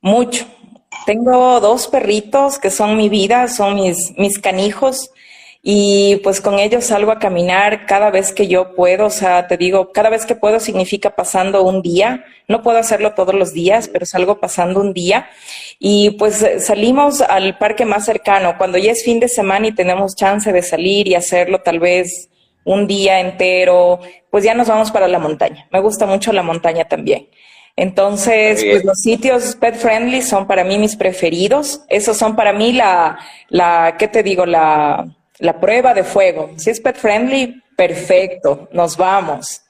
Mucho. 0.00 0.44
Tengo 1.04 1.60
dos 1.60 1.88
perritos 1.88 2.58
que 2.58 2.70
son 2.70 2.96
mi 2.96 3.08
vida, 3.08 3.48
son 3.48 3.74
mis, 3.74 4.12
mis 4.16 4.38
canijos 4.38 5.10
y 5.68 6.20
pues 6.22 6.40
con 6.40 6.60
ellos 6.60 6.84
salgo 6.84 7.10
a 7.10 7.18
caminar 7.18 7.86
cada 7.86 8.12
vez 8.12 8.32
que 8.32 8.46
yo 8.46 8.76
puedo, 8.76 9.06
o 9.06 9.10
sea, 9.10 9.48
te 9.48 9.56
digo, 9.56 9.90
cada 9.90 10.10
vez 10.10 10.24
que 10.24 10.36
puedo 10.36 10.60
significa 10.60 11.16
pasando 11.16 11.64
un 11.64 11.82
día, 11.82 12.24
no 12.46 12.62
puedo 12.62 12.78
hacerlo 12.78 13.14
todos 13.14 13.34
los 13.34 13.52
días, 13.52 13.88
pero 13.88 14.06
salgo 14.06 14.38
pasando 14.38 14.80
un 14.80 14.92
día 14.92 15.28
y 15.80 16.10
pues 16.10 16.46
salimos 16.60 17.20
al 17.20 17.58
parque 17.58 17.84
más 17.84 18.04
cercano, 18.04 18.56
cuando 18.58 18.78
ya 18.78 18.92
es 18.92 19.02
fin 19.02 19.18
de 19.18 19.28
semana 19.28 19.66
y 19.66 19.72
tenemos 19.72 20.14
chance 20.14 20.52
de 20.52 20.62
salir 20.62 21.08
y 21.08 21.16
hacerlo 21.16 21.60
tal 21.62 21.80
vez 21.80 22.30
un 22.62 22.86
día 22.86 23.18
entero, 23.18 23.98
pues 24.30 24.44
ya 24.44 24.54
nos 24.54 24.68
vamos 24.68 24.92
para 24.92 25.08
la 25.08 25.18
montaña. 25.18 25.66
Me 25.72 25.80
gusta 25.80 26.06
mucho 26.06 26.32
la 26.32 26.44
montaña 26.44 26.84
también. 26.84 27.28
Entonces, 27.76 28.64
pues 28.64 28.84
los 28.84 29.00
sitios 29.00 29.54
pet 29.56 29.76
friendly 29.76 30.22
son 30.22 30.46
para 30.46 30.64
mí 30.64 30.78
mis 30.78 30.96
preferidos. 30.96 31.82
Esos 31.88 32.16
son 32.16 32.34
para 32.34 32.54
mí 32.54 32.72
la, 32.72 33.18
la, 33.50 33.96
¿qué 33.98 34.08
te 34.08 34.22
digo? 34.22 34.46
La, 34.46 35.06
la 35.38 35.60
prueba 35.60 35.92
de 35.92 36.02
fuego. 36.02 36.52
Si 36.56 36.70
es 36.70 36.80
pet 36.80 36.96
friendly, 36.96 37.62
perfecto, 37.76 38.68
nos 38.72 38.96
vamos. 38.96 39.62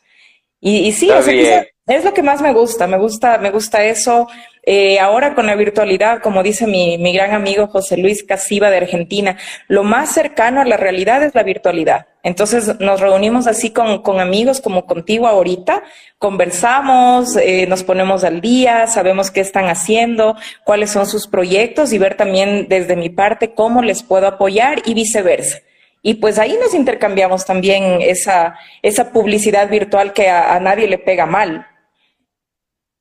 Y, 0.60 0.90
sí, 0.92 1.10
es, 1.10 2.04
lo 2.04 2.14
que 2.14 2.22
más 2.22 2.40
me 2.40 2.52
gusta, 2.52 2.86
me 2.86 2.98
gusta, 2.98 3.38
me 3.38 3.50
gusta 3.50 3.84
eso. 3.84 4.26
Eh, 4.62 4.98
ahora 4.98 5.34
con 5.34 5.46
la 5.46 5.54
virtualidad, 5.54 6.20
como 6.22 6.42
dice 6.42 6.66
mi, 6.66 6.98
mi 6.98 7.12
gran 7.12 7.34
amigo 7.34 7.68
José 7.68 7.96
Luis 7.96 8.24
Casiva 8.24 8.70
de 8.70 8.78
Argentina, 8.78 9.36
lo 9.68 9.84
más 9.84 10.12
cercano 10.12 10.60
a 10.60 10.64
la 10.64 10.76
realidad 10.76 11.22
es 11.22 11.34
la 11.34 11.44
virtualidad. 11.44 12.06
Entonces 12.26 12.80
nos 12.80 12.98
reunimos 12.98 13.46
así 13.46 13.72
con, 13.72 14.18
amigos 14.18 14.60
como 14.60 14.84
contigo 14.84 15.28
ahorita, 15.28 15.84
conversamos, 16.18 17.36
eh, 17.36 17.68
nos 17.68 17.84
ponemos 17.84 18.24
al 18.24 18.40
día, 18.40 18.88
sabemos 18.88 19.30
qué 19.30 19.40
están 19.40 19.66
haciendo, 19.66 20.34
cuáles 20.64 20.90
son 20.90 21.06
sus 21.06 21.28
proyectos 21.28 21.92
y 21.92 21.98
ver 21.98 22.16
también 22.16 22.66
desde 22.68 22.96
mi 22.96 23.10
parte 23.10 23.54
cómo 23.54 23.80
les 23.80 24.02
puedo 24.02 24.26
apoyar 24.26 24.82
y 24.86 24.94
viceversa. 24.94 25.58
Y 26.02 26.14
pues 26.14 26.40
ahí 26.40 26.58
nos 26.60 26.74
intercambiamos 26.74 27.46
también 27.46 28.00
esa, 28.00 28.58
esa 28.82 29.12
publicidad 29.12 29.70
virtual 29.70 30.12
que 30.12 30.28
a, 30.28 30.58
nadie 30.58 30.88
le 30.88 30.98
pega 30.98 31.26
mal. 31.26 31.64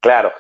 Claro, 0.02 0.34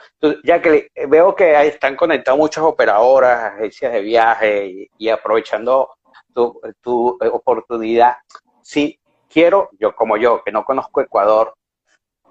ya 0.43 0.61
que 0.61 0.89
veo 1.07 1.35
que 1.35 1.59
están 1.65 1.95
conectados 1.95 2.37
muchas 2.37 2.63
operadoras, 2.63 3.53
agencias 3.55 3.93
de 3.93 4.01
viaje 4.01 4.89
y, 4.99 5.09
aprovechando 5.09 5.89
tu, 6.35 6.61
tu, 6.83 7.17
oportunidad. 7.33 8.17
Si 8.65 8.99
quiero, 9.29 9.69
yo 9.79 9.95
como 9.95 10.17
yo, 10.17 10.43
que 10.43 10.51
no 10.51 10.65
conozco 10.65 10.99
Ecuador, 10.99 11.53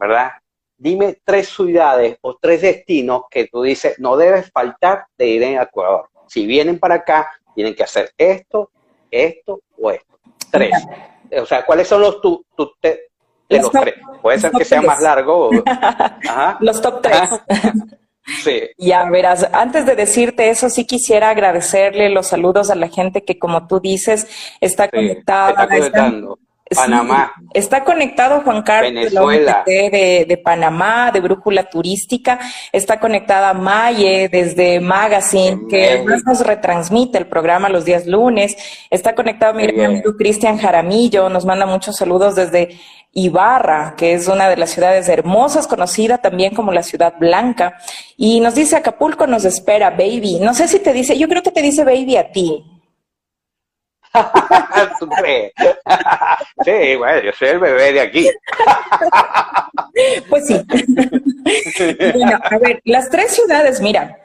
¿verdad? 0.00 0.32
Dime 0.76 1.20
tres 1.22 1.48
ciudades 1.48 2.18
o 2.22 2.36
tres 2.36 2.60
destinos 2.60 3.22
que 3.30 3.46
tú 3.46 3.62
dices 3.62 4.00
no 4.00 4.16
debes 4.16 4.50
faltar 4.50 5.06
de 5.16 5.26
ir 5.28 5.42
en 5.44 5.60
Ecuador. 5.60 6.08
Si 6.26 6.44
vienen 6.44 6.80
para 6.80 6.96
acá, 6.96 7.30
tienen 7.54 7.72
que 7.76 7.84
hacer 7.84 8.10
esto, 8.18 8.72
esto 9.12 9.60
o 9.80 9.92
esto. 9.92 10.18
Tres. 10.50 10.72
O 11.40 11.46
sea, 11.46 11.64
¿cuáles 11.64 11.86
son 11.86 12.00
los 12.00 12.20
tu, 12.20 12.44
de 12.82 13.08
los 13.48 13.70
tres? 13.70 13.94
Puede 14.20 14.40
ser 14.40 14.50
que 14.50 14.64
sea 14.64 14.82
más 14.82 15.00
largo. 15.00 15.50
Los 16.60 16.82
top 16.82 17.00
tres. 17.00 17.30
Sí. 18.42 18.62
Ya 18.78 19.04
verás, 19.10 19.48
antes 19.52 19.84
de 19.86 19.96
decirte 19.96 20.48
eso, 20.48 20.70
sí 20.70 20.86
quisiera 20.86 21.30
agradecerle 21.30 22.08
los 22.08 22.28
saludos 22.28 22.70
a 22.70 22.74
la 22.74 22.88
gente 22.88 23.24
que, 23.24 23.38
como 23.38 23.66
tú 23.66 23.80
dices, 23.80 24.26
está 24.60 24.88
conectada. 24.88 25.68
Panamá. 26.74 27.32
está 27.52 27.84
conectado 27.84 28.40
Juan 28.40 28.62
Carlos 28.62 28.92
Venezuela. 28.92 29.62
De, 29.66 30.24
de, 30.26 30.36
Panamá, 30.38 31.10
de 31.12 31.20
Brújula 31.20 31.64
Turística. 31.64 32.38
Está 32.72 32.98
conectada 32.98 33.52
Maye 33.52 34.28
desde 34.28 34.80
Magazine, 34.80 35.66
que 35.68 36.04
nos 36.24 36.40
retransmite 36.40 37.18
el 37.18 37.26
programa 37.26 37.68
los 37.68 37.84
días 37.84 38.06
lunes. 38.06 38.56
Está 38.90 39.14
conectado 39.14 39.54
mi 39.54 39.64
amigo 39.64 40.16
Cristian 40.16 40.58
Jaramillo, 40.58 41.28
nos 41.28 41.44
manda 41.44 41.66
muchos 41.66 41.96
saludos 41.96 42.34
desde 42.34 42.78
Ibarra, 43.12 43.94
que 43.96 44.14
es 44.14 44.26
una 44.26 44.48
de 44.48 44.56
las 44.56 44.70
ciudades 44.70 45.08
hermosas, 45.08 45.66
conocida 45.66 46.18
también 46.18 46.54
como 46.54 46.72
la 46.72 46.82
ciudad 46.82 47.14
blanca. 47.18 47.78
Y 48.16 48.40
nos 48.40 48.54
dice 48.54 48.76
Acapulco 48.76 49.26
nos 49.26 49.44
espera, 49.44 49.90
baby. 49.90 50.40
No 50.40 50.54
sé 50.54 50.66
si 50.66 50.80
te 50.80 50.92
dice, 50.92 51.16
yo 51.16 51.28
creo 51.28 51.42
que 51.42 51.52
te 51.52 51.62
dice 51.62 51.84
baby 51.84 52.16
a 52.16 52.32
ti. 52.32 52.73
sí, 56.64 56.96
bueno, 56.96 57.22
yo 57.22 57.32
soy 57.32 57.48
el 57.48 57.58
bebé 57.58 57.92
de 57.92 58.00
aquí. 58.00 58.30
pues 60.28 60.46
sí. 60.46 60.64
bueno, 62.14 62.38
a 62.42 62.58
ver, 62.58 62.80
las 62.84 63.10
tres 63.10 63.32
ciudades, 63.32 63.80
mira, 63.80 64.18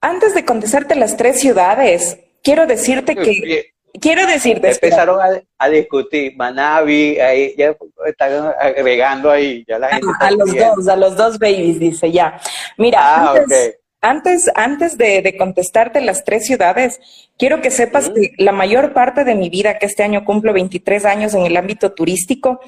antes 0.00 0.34
de 0.34 0.44
contestarte 0.44 0.94
las 0.94 1.16
tres 1.16 1.40
ciudades, 1.40 2.18
quiero 2.42 2.66
decirte 2.66 3.16
que... 3.16 3.70
Quiero 4.00 4.26
decirte. 4.26 4.72
Empezaron 4.72 5.20
a, 5.56 5.68
discutir. 5.68 6.34
Manavi, 6.36 7.20
ahí 7.20 7.54
ya 7.56 7.76
están 8.06 8.52
agregando 8.58 9.30
ahí. 9.30 9.64
Ya 9.68 9.78
la 9.78 9.88
gente 9.88 10.08
a 10.18 10.32
los 10.32 10.52
dos, 10.52 10.88
a 10.88 10.96
los 10.96 11.16
dos 11.16 11.38
babies, 11.38 11.78
dice 11.78 12.10
ya. 12.10 12.40
Mira, 12.76 12.98
ah, 13.00 13.34
antes, 13.36 13.78
antes, 14.04 14.50
antes 14.54 14.98
de, 14.98 15.34
contestarte 15.38 16.00
las 16.00 16.24
tres 16.24 16.46
ciudades, 16.46 17.00
quiero 17.38 17.62
que 17.62 17.70
sepas 17.70 18.10
que 18.10 18.32
la 18.36 18.52
mayor 18.52 18.92
parte 18.92 19.24
de 19.24 19.34
mi 19.34 19.48
vida, 19.48 19.78
que 19.78 19.86
este 19.86 20.02
año 20.02 20.24
cumplo 20.24 20.52
23 20.52 21.04
años 21.06 21.34
en 21.34 21.46
el 21.46 21.56
ámbito 21.56 21.92
turístico, 21.92 22.60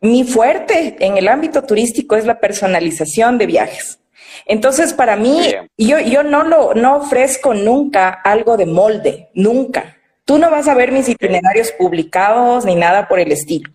mi 0.00 0.24
fuerte 0.24 0.96
en 0.98 1.16
el 1.16 1.28
ámbito 1.28 1.62
turístico 1.62 2.16
es 2.16 2.26
la 2.26 2.40
personalización 2.40 3.38
de 3.38 3.46
viajes. 3.46 4.00
Entonces, 4.46 4.92
para 4.92 5.16
mí, 5.16 5.54
yo, 5.78 6.00
yo 6.00 6.24
no 6.24 6.42
lo 6.42 6.74
no 6.74 6.96
ofrezco 6.96 7.54
nunca 7.54 8.08
algo 8.08 8.56
de 8.56 8.66
molde, 8.66 9.28
nunca. 9.34 9.98
Tú 10.24 10.38
no 10.38 10.50
vas 10.50 10.66
a 10.66 10.74
ver 10.74 10.90
mis 10.90 11.08
itinerarios 11.08 11.70
publicados 11.72 12.64
ni 12.64 12.74
nada 12.74 13.06
por 13.06 13.20
el 13.20 13.30
estilo. 13.30 13.70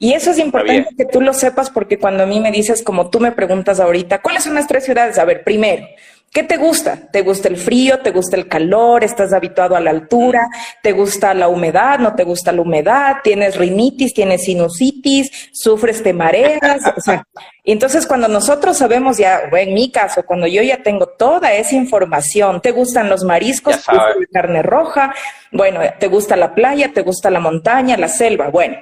Y 0.00 0.12
eso 0.12 0.30
es 0.30 0.38
importante 0.38 0.94
que 0.96 1.04
tú 1.04 1.20
lo 1.20 1.34
sepas 1.34 1.70
porque 1.70 1.98
cuando 1.98 2.22
a 2.22 2.26
mí 2.26 2.38
me 2.38 2.52
dices, 2.52 2.84
como 2.84 3.10
tú 3.10 3.18
me 3.18 3.32
preguntas 3.32 3.80
ahorita, 3.80 4.22
¿cuáles 4.22 4.44
son 4.44 4.54
las 4.54 4.68
tres 4.68 4.84
ciudades? 4.84 5.18
A 5.18 5.24
ver, 5.24 5.42
primero, 5.42 5.86
¿Qué 6.32 6.42
te 6.42 6.58
gusta? 6.58 6.96
¿Te 7.10 7.22
gusta 7.22 7.48
el 7.48 7.56
frío? 7.56 8.00
¿Te 8.00 8.10
gusta 8.10 8.36
el 8.36 8.48
calor? 8.48 9.02
¿Estás 9.02 9.32
habituado 9.32 9.76
a 9.76 9.80
la 9.80 9.90
altura? 9.90 10.46
¿Te 10.82 10.92
gusta 10.92 11.32
la 11.32 11.48
humedad? 11.48 11.98
¿No 11.98 12.14
te 12.14 12.24
gusta 12.24 12.52
la 12.52 12.62
humedad? 12.62 13.16
¿Tienes 13.24 13.56
rinitis? 13.56 14.12
¿Tienes 14.12 14.44
sinusitis? 14.44 15.50
¿Sufres 15.52 16.04
de 16.04 16.12
mareas? 16.12 16.80
O 16.96 17.00
sea, 17.00 17.24
y 17.64 17.72
entonces 17.72 18.06
cuando 18.06 18.28
nosotros 18.28 18.76
sabemos 18.76 19.16
ya, 19.16 19.40
en 19.52 19.72
mi 19.72 19.90
caso, 19.90 20.22
cuando 20.24 20.46
yo 20.46 20.62
ya 20.62 20.82
tengo 20.82 21.06
toda 21.06 21.54
esa 21.54 21.74
información, 21.74 22.60
¿te 22.60 22.72
gustan 22.72 23.08
los 23.08 23.24
mariscos? 23.24 23.84
¿Te 23.84 23.92
gusta 23.92 23.94
la 23.94 24.26
carne 24.32 24.62
roja? 24.62 25.14
Bueno, 25.50 25.80
¿te 25.98 26.08
gusta 26.08 26.36
la 26.36 26.54
playa? 26.54 26.92
¿Te 26.92 27.02
gusta 27.02 27.30
la 27.30 27.40
montaña? 27.40 27.96
¿La 27.96 28.08
selva? 28.08 28.48
Bueno, 28.48 28.76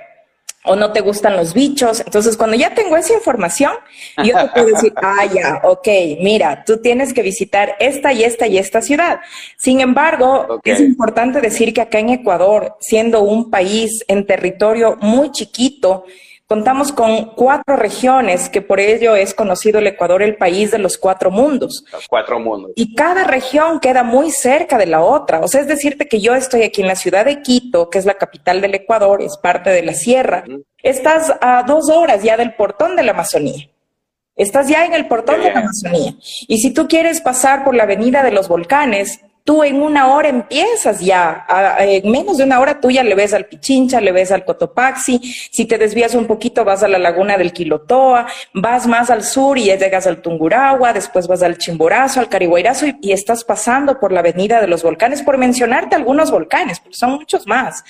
o 0.67 0.77
no 0.77 0.93
te 0.93 1.01
gustan 1.01 1.37
los 1.37 1.55
bichos. 1.55 2.01
Entonces, 2.01 2.37
cuando 2.37 2.57
ya 2.57 2.75
tengo 2.75 2.97
esa 2.97 3.15
información, 3.15 3.73
yo 4.23 4.37
te 4.37 4.49
puedo 4.49 4.67
decir, 4.67 4.93
ah, 5.03 5.25
ya, 5.27 5.61
ok, 5.65 5.89
mira, 6.21 6.65
tú 6.65 6.79
tienes 6.79 7.13
que 7.13 7.23
visitar 7.23 7.77
esta 7.81 8.13
y 8.13 8.25
esta 8.25 8.47
y 8.47 8.59
esta 8.59 8.83
ciudad. 8.83 9.21
Sin 9.57 9.81
embargo, 9.81 10.61
es 10.65 10.81
importante 10.81 11.41
decir 11.41 11.73
que 11.73 11.81
acá 11.81 11.99
en 11.99 12.11
Ecuador, 12.11 12.77
siendo 12.81 13.23
un 13.23 13.51
país 13.51 14.05
en 14.09 14.27
territorio 14.27 14.97
muy 15.01 15.31
chiquito, 15.31 16.05
Contamos 16.49 16.93
con 16.93 17.35
cuatro 17.35 17.75
regiones, 17.75 18.49
que 18.49 18.63
por 18.63 18.79
ello 18.79 19.17
es 19.17 19.35
conocido 19.35 19.81
el 19.81 19.89
Ecuador 19.89 20.23
el 20.23 20.37
país 20.37 20.71
de 20.71 20.79
los 20.79 20.97
cuatro 20.97 21.33
mundos. 21.33 21.85
Los 21.91 22.07
cuatro 22.07 22.39
mundos. 22.39 22.71
Y 22.77 22.95
cada 22.95 23.25
región 23.25 23.81
queda 23.81 24.05
muy 24.05 24.31
cerca 24.31 24.79
de 24.79 24.87
la 24.87 25.03
otra. 25.03 25.41
O 25.41 25.49
sea, 25.49 25.61
es 25.61 25.67
decirte 25.67 26.07
que 26.07 26.21
yo 26.21 26.37
estoy 26.37 26.63
aquí 26.63 26.83
en 26.83 26.87
la 26.87 26.95
ciudad 26.95 27.25
de 27.25 27.43
Quito, 27.43 27.91
que 27.91 27.99
es 27.99 28.07
la 28.07 28.15
capital 28.15 28.61
del 28.61 28.77
Ecuador, 28.77 29.23
es 29.23 29.37
parte 29.39 29.71
de 29.71 29.83
la 29.83 29.93
sierra. 29.95 30.45
Estás 30.85 31.35
a 31.41 31.65
dos 31.65 31.91
horas 31.91 32.23
ya 32.23 32.37
del 32.37 32.55
portón 32.55 32.95
de 32.95 33.03
la 33.03 33.11
Amazonía. 33.11 33.69
Estás 34.37 34.69
ya 34.69 34.85
en 34.85 34.95
el 34.95 35.09
portón 35.09 35.43
de 35.43 35.51
la 35.51 35.61
Amazonía. 35.61 36.15
Y 36.47 36.59
si 36.59 36.73
tú 36.73 36.87
quieres 36.87 37.21
pasar 37.21 37.65
por 37.65 37.75
la 37.75 37.83
avenida 37.83 38.23
de 38.23 38.31
los 38.31 38.47
volcanes, 38.47 39.21
tú 39.47 39.63
en 39.63 39.81
una 39.81 40.09
hora 40.09 40.29
empiezas 40.29 41.01
ya, 41.01 41.47
en 41.79 42.11
menos 42.11 42.37
de 42.37 42.45
una 42.45 42.59
hora 42.59 42.81
tú 42.81 42.91
ya 42.91 43.05
le 43.05 43.15
ves 43.15 43.33
al 43.33 43.47
Pichincha, 43.47 44.01
le 44.01 44.11
ves 44.11 44.33
al 44.33 44.45
Cotopaxi, 44.45 45.21
si 45.53 45.65
te 45.67 45.79
desvías 45.79 46.17
un 46.17 46.27
poquito 46.27 46.65
vas 46.65 46.83
a 46.83 46.89
la 46.89 46.99
laguna 46.99 47.39
del 47.39 47.53
Quilotoa, 47.53 48.27
vas 48.55 48.89
más 48.89 49.09
al 49.09 49.23
sur 49.23 49.57
y 49.57 49.67
ya 49.67 49.77
llegas 49.77 50.09
al 50.09 50.21
Tunguragua, 50.21 50.93
después 50.93 51.29
vas 51.29 51.45
al 51.45 51.59
Chimborazo, 51.59 52.19
al 52.19 52.29
Carihuayrazo 52.29 52.87
y, 53.01 53.13
estás 53.13 53.45
pasando 53.45 54.01
por 54.01 54.11
la 54.11 54.21
avenida 54.21 54.61
de 54.61 54.67
los 54.67 54.83
volcanes, 54.83 55.23
por 55.23 55.39
mencionarte 55.39 55.95
algunos 55.95 56.33
volcanes, 56.33 56.81
porque 56.81 56.97
son 56.97 57.13
muchos 57.13 57.47
más. 57.47 57.85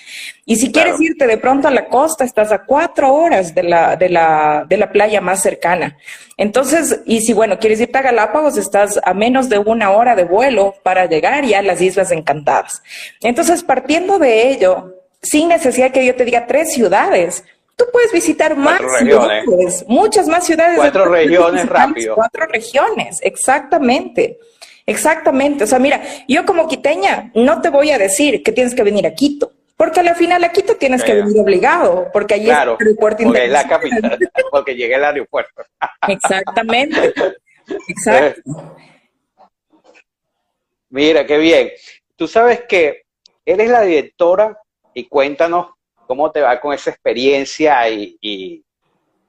Y 0.45 0.57
si 0.57 0.71
quieres 0.71 1.01
irte 1.01 1.27
de 1.27 1.39
pronto 1.39 1.69
a 1.69 1.71
la 1.71 1.87
costa, 1.89 2.25
estás 2.25 2.53
a 2.53 2.65
cuatro 2.65 3.15
horas 3.15 3.55
de 3.55 3.63
la, 3.63 3.97
de 3.97 4.11
la, 4.11 4.67
de 4.69 4.77
la 4.77 4.93
playa 4.93 5.23
más 5.23 5.41
cercana. 5.41 5.97
Entonces, 6.37 7.01
y 7.07 7.23
si 7.23 7.33
bueno, 7.33 7.59
quieres 7.59 7.81
irte 7.81 7.99
a 7.99 8.03
Galápagos, 8.03 8.59
estás 8.59 9.01
a 9.03 9.15
menos 9.15 9.49
de 9.49 9.59
una 9.59 9.91
hora 9.93 10.15
de 10.15 10.25
vuelo 10.25 10.75
para 10.83 11.07
llegar 11.07 11.45
ya 11.45 11.61
a 11.61 11.63
las 11.63 11.81
Islas 11.81 12.11
Encantadas. 12.13 12.83
Entonces, 13.23 13.63
partiendo 13.63 14.19
de 14.19 14.51
ello, 14.51 14.95
sin 15.23 15.49
necesidad 15.49 15.93
que 15.93 16.05
yo 16.05 16.15
te 16.15 16.27
diga 16.27 16.47
tres 16.47 16.73
ciudades, 16.75 17.43
tú 17.75 17.87
puedes 17.91 18.13
visitar 18.13 18.55
más 18.57 18.81
ciudades, 18.99 19.85
muchas 19.89 20.29
más 20.29 20.45
ciudades. 20.45 20.77
Cuatro 20.77 21.07
regiones 21.07 21.67
rápido. 21.69 22.15
Cuatro 22.15 22.47
regiones, 22.47 23.19
exactamente. 23.23 24.39
Exactamente. 24.85 25.65
O 25.65 25.67
sea, 25.67 25.79
mira, 25.79 26.01
yo 26.29 26.47
como 26.47 26.69
quiteña 26.69 27.33
no 27.35 27.61
te 27.61 27.71
voy 27.71 27.91
a 27.91 27.99
decir 27.99 28.43
que 28.43 28.53
tienes 28.53 28.75
que 28.75 28.85
venir 28.85 29.07
a 29.07 29.15
Quito. 29.15 29.53
Porque 29.77 30.01
al 30.01 30.17
final 30.17 30.43
a 30.43 30.51
Quito 30.51 30.77
tienes 30.77 31.05
que 31.05 31.15
venir 31.15 31.39
obligado, 31.39 32.09
porque 32.13 32.35
allí 32.35 32.51
es 32.51 32.57
el 32.57 32.69
aeropuerto 32.69 33.25
porque 33.25 33.47
la 33.47 33.69
capital, 33.69 34.19
porque 34.51 34.75
llega 34.75 34.97
el 34.97 35.05
aeropuerto. 35.05 35.63
Exactamente. 36.09 37.13
Exacto. 37.89 38.43
Mira, 40.89 41.27
qué 41.27 41.37
bien. 41.37 41.71
Tú 42.17 42.27
sabes 42.27 42.63
que 42.67 43.03
eres 43.45 43.69
la 43.69 43.83
directora 43.83 44.59
y 44.95 45.07
cuéntanos 45.09 45.69
cómo 46.07 46.31
te 46.31 46.41
va 46.41 46.59
con 46.59 46.73
esa 46.73 46.91
experiencia 46.91 47.89
y, 47.91 48.17
y, 48.21 48.65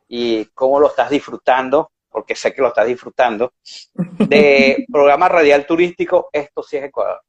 y 0.08 0.46
cómo 0.54 0.80
lo 0.80 0.88
estás 0.88 1.10
disfrutando, 1.10 1.92
porque 2.10 2.36
sé 2.36 2.54
que 2.54 2.62
lo 2.62 2.70
estás 2.70 2.88
disfrutando, 2.88 3.52
de 3.94 4.86
programa 4.92 5.28
radial 5.28 5.66
turístico 5.66 6.30
Esto 6.32 6.64
sí 6.64 6.78
es 6.78 6.86
Ecuador. 6.86 7.22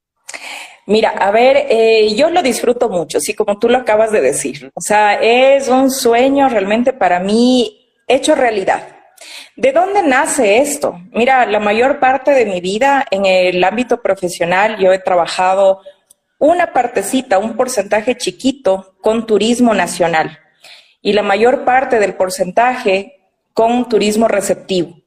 Mira, 0.89 1.11
a 1.11 1.31
ver, 1.31 1.67
eh, 1.69 2.15
yo 2.15 2.31
lo 2.31 2.41
disfruto 2.41 2.89
mucho, 2.89 3.21
sí, 3.21 3.35
como 3.35 3.59
tú 3.59 3.69
lo 3.69 3.77
acabas 3.77 4.11
de 4.11 4.23
decir. 4.23 4.71
O 4.73 4.81
sea, 4.81 5.21
es 5.21 5.69
un 5.69 5.91
sueño 5.91 6.49
realmente 6.49 6.95
para 6.95 7.21
mí 7.21 7.93
hecho 8.07 8.35
realidad. 8.35 8.89
¿De 9.55 9.73
dónde 9.73 10.03
nace 10.03 10.63
esto? 10.63 10.99
Mira, 11.13 11.45
la 11.45 11.61
mayor 11.61 12.01
parte 12.01 12.31
de 12.31 12.47
mi 12.47 12.63
vida 12.63 13.05
en 13.11 13.27
el 13.27 13.63
ámbito 13.65 14.01
profesional 14.01 14.79
yo 14.79 14.91
he 14.91 14.99
trabajado 14.99 15.83
una 16.39 16.73
partecita, 16.73 17.39
un 17.39 17.55
porcentaje 17.55 18.17
chiquito 18.17 18.95
con 19.03 19.27
turismo 19.27 19.75
nacional 19.75 20.39
y 21.03 21.13
la 21.13 21.23
mayor 21.23 21.67
parte 21.67 21.99
del 21.99 22.15
porcentaje 22.15 23.27
con 23.53 23.91
turismo 23.91 24.27
receptivo. 24.27 24.98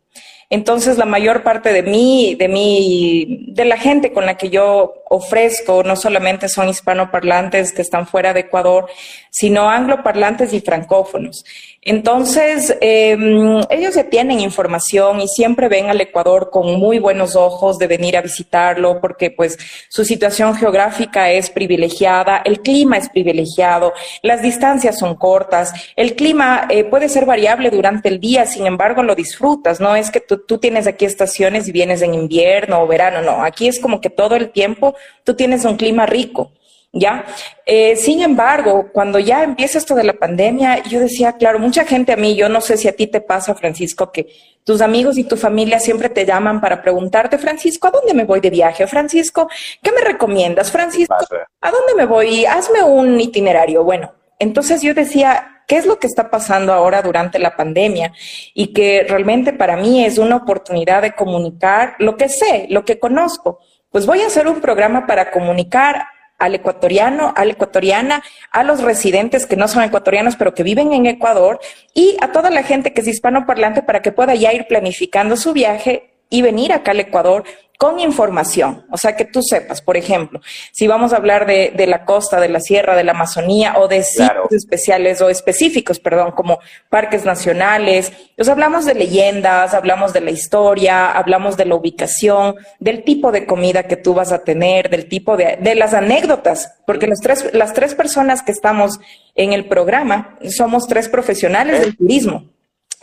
Entonces, 0.52 0.98
la 0.98 1.06
mayor 1.06 1.44
parte 1.44 1.72
de 1.72 1.82
mí, 1.82 2.36
de 2.38 2.50
mí, 2.50 3.46
de 3.48 3.64
la 3.64 3.78
gente 3.78 4.12
con 4.12 4.26
la 4.26 4.36
que 4.36 4.50
yo 4.50 4.96
ofrezco, 5.10 5.82
no 5.84 5.96
solamente 5.96 6.50
son 6.50 6.68
hispanoparlantes 6.68 7.72
que 7.72 7.82
están 7.82 8.06
fuera 8.06 8.34
de 8.34 8.42
Ecuador, 8.42 8.90
sino 9.32 9.70
angloparlantes 9.70 10.54
y 10.54 10.60
francófonos. 10.60 11.46
Entonces, 11.84 12.78
em, 12.82 13.60
ellos 13.72 13.96
ya 13.96 14.04
tienen 14.04 14.40
información 14.42 15.20
y 15.22 15.28
siempre 15.28 15.68
ven 15.68 15.90
al 15.90 16.00
Ecuador 16.00 16.50
con 16.52 16.76
muy 16.80 17.00
buenos 17.00 17.36
ojos 17.36 17.80
de 17.80 17.88
venir 17.88 18.18
a 18.18 18.22
visitarlo 18.22 19.00
porque 19.02 19.32
pues 19.32 19.58
su 19.90 20.06
situación 20.06 20.54
geográfica 20.54 21.32
es 21.32 21.50
privilegiada, 21.50 22.42
el 22.46 22.60
clima 22.60 22.98
es 22.98 23.10
privilegiado, 23.10 23.94
las 24.22 24.44
distancias 24.44 25.00
son 25.00 25.16
cortas, 25.16 25.74
el 25.96 26.16
clima 26.16 26.68
eh, 26.70 26.84
puede 26.84 27.10
ser 27.10 27.26
variable 27.26 27.72
durante 27.72 28.10
el 28.10 28.20
día, 28.20 28.46
sin 28.46 28.68
embargo 28.68 29.02
lo 29.02 29.16
disfrutas, 29.16 29.80
no 29.80 29.96
es 29.96 30.12
que 30.12 30.20
tú, 30.20 30.40
tú 30.46 30.58
tienes 30.58 30.88
aquí 30.88 31.06
estaciones 31.06 31.68
y 31.68 31.72
vienes 31.72 32.02
en 32.02 32.14
invierno 32.14 32.82
o 32.82 32.88
verano, 32.88 33.22
no, 33.22 33.44
aquí 33.44 33.68
es 33.68 33.80
como 33.80 34.02
que 34.02 34.10
todo 34.10 34.36
el 34.36 34.52
tiempo 34.52 34.94
tú 35.24 35.36
tienes 35.36 35.66
un 35.66 35.78
clima 35.78 36.06
rico. 36.06 36.52
¿Ya? 36.94 37.26
Eh, 37.66 37.96
sin 37.96 38.22
embargo, 38.22 38.90
cuando 38.92 39.18
ya 39.20 39.44
empieza 39.44 39.78
esto 39.78 39.96
de 39.96 40.04
la 40.04 40.14
pandemia, 40.14 40.84
yo 40.84 41.00
decía, 41.00 41.34
claro, 41.34 41.60
mucha 41.60 41.86
gente 41.86 42.12
a 42.12 42.18
mí, 42.18 42.36
yo 42.36 42.50
no 42.50 42.60
sé 42.62 42.78
si 42.78 42.88
a 42.88 42.96
ti 42.96 43.08
te 43.08 43.22
pasa, 43.22 43.56
Francisco, 43.56 44.12
que 44.12 44.28
tus 44.64 44.82
amigos 44.82 45.18
y 45.18 45.24
tu 45.24 45.38
familia 45.38 45.80
siempre 45.80 46.10
te 46.10 46.26
llaman 46.26 46.60
para 46.60 46.82
preguntarte, 46.82 47.38
Francisco, 47.38 47.88
¿a 47.88 47.92
dónde 47.92 48.14
me 48.14 48.26
voy 48.26 48.42
de 48.42 48.50
viaje? 48.50 48.86
Francisco, 48.88 49.50
¿qué 49.82 49.92
me 49.92 50.02
recomiendas? 50.02 50.72
Francisco, 50.72 51.16
¿a 51.62 51.72
dónde 51.72 51.96
me 51.96 52.06
voy? 52.06 52.46
Hazme 52.46 52.84
un 52.84 53.20
itinerario. 53.20 53.84
Bueno, 53.84 54.14
Entonces 54.38 54.82
yo 54.82 54.94
decía, 54.96 55.64
¿qué 55.68 55.78
es 55.78 55.86
lo 55.86 56.00
que 56.00 56.08
está 56.08 56.30
pasando 56.30 56.74
ahora 56.74 57.02
durante 57.02 57.40
la 57.40 57.56
pandemia? 57.56 58.12
Y 58.54 58.74
que 58.74 59.06
realmente 59.08 59.54
para 59.54 59.78
mí 59.78 60.04
es 60.04 60.18
una 60.18 60.36
oportunidad 60.36 61.04
de 61.04 61.14
comunicar 61.14 61.96
lo 62.00 62.18
que 62.18 62.28
sé, 62.28 62.66
lo 62.70 62.84
que 62.84 63.00
conozco. 63.00 63.60
Pues 63.92 64.06
voy 64.06 64.22
a 64.22 64.28
hacer 64.28 64.48
un 64.48 64.62
programa 64.62 65.06
para 65.06 65.32
comunicar 65.32 66.06
al 66.42 66.56
ecuatoriano, 66.56 67.34
a 67.36 67.46
la 67.46 67.54
ecuatoriana, 67.54 68.24
a 68.52 68.64
los 68.64 68.82
residentes 68.82 69.46
que 69.46 69.56
no 69.56 69.68
son 69.68 69.84
ecuatorianos, 69.84 70.36
pero 70.36 70.54
que 70.54 70.64
viven 70.64 70.92
en 70.92 71.06
Ecuador, 71.06 71.60
y 71.94 72.18
a 72.22 72.32
toda 72.32 72.50
la 72.50 72.64
gente 72.64 72.94
que 72.94 73.02
es 73.02 73.08
hispanoparlante 73.08 73.84
para 73.84 74.02
que 74.02 74.12
pueda 74.12 74.36
ya 74.36 74.52
ir 74.52 74.66
planificando 74.68 75.38
su 75.38 75.54
viaje 75.54 76.12
y 76.30 76.42
venir 76.42 76.74
acá 76.74 76.92
al 76.92 77.00
Ecuador 77.00 77.44
con 77.82 78.00
información, 78.00 78.86
o 78.92 78.98
sea, 78.98 79.16
que 79.16 79.26
tú 79.26 79.42
sepas, 79.42 79.82
por 79.82 79.98
ejemplo, 79.98 80.40
si 80.72 80.86
vamos 80.86 81.14
a 81.14 81.16
hablar 81.16 81.48
de, 81.48 81.74
la 81.88 82.06
costa, 82.06 82.40
de 82.40 82.48
la 82.48 82.60
sierra, 82.60 82.96
de 82.96 83.04
la 83.04 83.14
Amazonía 83.14 83.80
o 83.80 83.88
de 83.88 84.04
sitios 84.04 84.52
especiales 84.52 85.20
o 85.20 85.30
específicos, 85.30 85.98
perdón, 86.00 86.34
como 86.34 86.60
parques 86.92 87.26
nacionales, 87.26 88.14
pues 88.38 88.50
hablamos 88.50 88.86
de 88.86 88.94
leyendas, 88.94 89.74
hablamos 89.74 90.14
de 90.14 90.22
la 90.22 90.30
historia, 90.30 91.12
hablamos 91.12 91.58
de 91.58 91.66
la 91.66 91.74
ubicación, 91.74 92.54
del 92.80 93.04
tipo 93.04 93.32
de 93.32 93.48
comida 93.48 93.88
que 93.88 93.98
tú 93.98 94.14
vas 94.14 94.32
a 94.32 94.44
tener, 94.44 94.92
del 94.92 95.10
tipo 95.10 95.36
de, 95.36 95.58
de 95.60 95.74
las 95.74 95.96
anécdotas, 95.96 96.76
porque 96.86 97.08
las 97.08 97.20
tres, 97.20 97.50
las 97.52 97.74
tres 97.74 97.96
personas 97.96 98.44
que 98.44 98.52
estamos 98.52 99.00
en 99.34 99.54
el 99.54 99.66
programa 99.66 100.38
somos 100.56 100.86
tres 100.86 101.10
profesionales 101.10 101.80
del 101.80 101.98
turismo. 101.98 102.52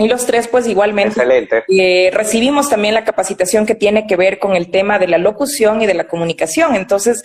Y 0.01 0.07
los 0.07 0.27
tres, 0.27 0.47
pues 0.47 0.69
igualmente, 0.69 1.21
eh, 1.69 2.11
recibimos 2.13 2.71
también 2.71 2.95
la 2.95 3.05
capacitación 3.05 3.67
que 3.67 3.75
tiene 3.75 4.07
que 4.07 4.15
ver 4.15 4.39
con 4.39 4.55
el 4.55 4.71
tema 4.71 4.97
de 5.01 5.09
la 5.09 5.19
locución 5.19 5.83
y 5.83 5.87
de 5.87 5.95
la 5.95 6.07
comunicación. 6.07 6.77
Entonces, 6.77 7.25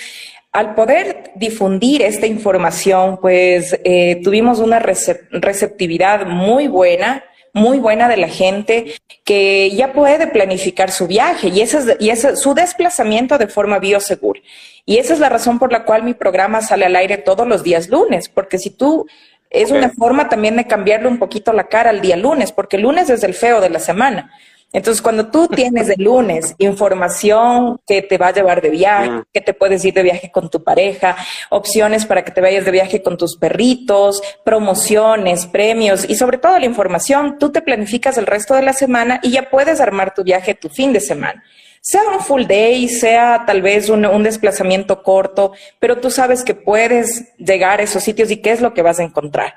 al 0.52 0.74
poder 0.74 1.34
difundir 1.36 2.02
esta 2.02 2.26
información, 2.26 3.20
pues 3.22 3.80
eh, 3.84 4.22
tuvimos 4.24 4.58
una 4.58 4.80
receptividad 4.80 6.26
muy 6.26 6.68
buena, 6.68 7.24
muy 7.54 7.78
buena 7.78 8.10
de 8.10 8.18
la 8.18 8.28
gente 8.28 8.96
que 9.24 9.70
ya 9.70 9.94
puede 9.94 10.26
planificar 10.26 10.90
su 10.90 11.06
viaje 11.06 11.50
y 11.50 11.62
ese 11.62 11.78
es, 11.78 11.98
y 12.00 12.10
ese, 12.10 12.36
su 12.36 12.56
desplazamiento 12.56 13.38
de 13.38 13.48
forma 13.48 13.78
biosegura. 13.78 14.42
Y 14.86 14.98
esa 14.98 15.14
es 15.14 15.20
la 15.20 15.30
razón 15.30 15.60
por 15.60 15.72
la 15.72 15.86
cual 15.86 16.02
mi 16.02 16.16
programa 16.16 16.62
sale 16.62 16.86
al 16.86 16.96
aire 16.96 17.18
todos 17.18 17.48
los 17.48 17.64
días 17.64 17.90
lunes, 17.90 18.30
porque 18.30 18.58
si 18.58 18.72
tú 18.72 19.06
es 19.54 19.72
una 19.72 19.90
forma 19.90 20.28
también 20.28 20.58
de 20.58 20.68
cambiarle 20.68 21.08
un 21.08 21.20
poquito 21.20 21.54
la 21.54 21.66
cara 21.66 21.92
al 21.92 22.02
día 22.02 22.18
lunes, 22.18 22.52
porque 22.52 22.78
el 22.78 22.84
lunes 22.84 23.10
es 23.10 23.24
el 23.24 23.36
feo 23.36 23.62
de 23.62 23.70
la 23.70 23.80
semana. 23.80 24.32
Entonces, 24.74 25.04
cuando 25.04 25.28
tú 25.28 25.48
tienes 25.56 25.88
el 25.90 26.04
lunes 26.04 26.56
información 26.58 27.80
que 27.86 28.02
te 28.02 28.18
va 28.18 28.30
a 28.30 28.34
llevar 28.34 28.62
de 28.62 28.72
viaje, 28.72 29.24
que 29.32 29.42
te 29.42 29.54
puedes 29.54 29.86
ir 29.86 29.94
de 29.94 30.02
viaje 30.02 30.32
con 30.32 30.50
tu 30.50 30.64
pareja, 30.64 31.16
opciones 31.52 32.06
para 32.06 32.26
que 32.26 32.32
te 32.32 32.42
vayas 32.42 32.66
de 32.66 32.72
viaje 32.72 33.04
con 33.04 33.16
tus 33.16 33.38
perritos, 33.38 34.22
promociones, 34.44 35.46
premios 35.46 36.10
y 36.10 36.16
sobre 36.16 36.40
todo 36.40 36.58
la 36.58 36.66
información, 36.66 37.38
tú 37.40 37.52
te 37.52 37.62
planificas 37.62 38.18
el 38.18 38.26
resto 38.26 38.56
de 38.56 38.64
la 38.64 38.74
semana 38.74 39.20
y 39.22 39.30
ya 39.30 39.52
puedes 39.52 39.80
armar 39.80 40.16
tu 40.16 40.24
viaje 40.24 40.56
tu 40.56 40.70
fin 40.70 40.92
de 40.92 41.00
semana 41.00 41.44
sea 41.84 42.02
un 42.08 42.22
full 42.22 42.46
day, 42.46 42.88
sea 42.88 43.44
tal 43.46 43.62
vez 43.62 43.90
un, 43.90 44.24
desplazamiento 44.24 45.04
corto, 45.04 45.52
pero 45.80 46.00
tú 46.00 46.10
sabes 46.10 46.46
que 46.46 46.56
puedes 46.56 47.36
llegar 47.38 47.82
a 47.82 47.84
esos 47.84 48.02
sitios 48.02 48.32
y 48.32 48.38
qué 48.38 48.52
es 48.52 48.62
lo 48.62 48.74
que 48.74 48.82
vas 48.82 49.02
a 49.02 49.04
encontrar. 49.04 49.56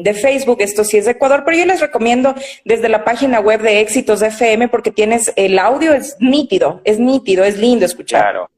de, 0.00 0.14
Facebook, 0.14 0.58
esto 0.60 0.84
sí 0.84 0.96
es 0.96 1.08
Ecuador, 1.08 1.42
pero 1.44 1.58
yo 1.58 1.66
les 1.66 1.80
recomiendo 1.80 2.36
desde 2.64 2.88
la 2.88 3.02
página 3.02 3.40
web 3.40 3.62
de 3.62 3.80
Éxitos 3.80 4.22
FM 4.22 4.68
porque 4.68 4.92
tienes 4.92 5.32
el 5.34 5.58
audio, 5.58 5.92
es 5.92 6.16
nítido, 6.20 6.80
es 6.84 7.00
nítido, 7.00 7.42
es 7.42 7.58
lindo 7.58 7.84
escuchar. 7.84 8.20
Claro. 8.20 8.50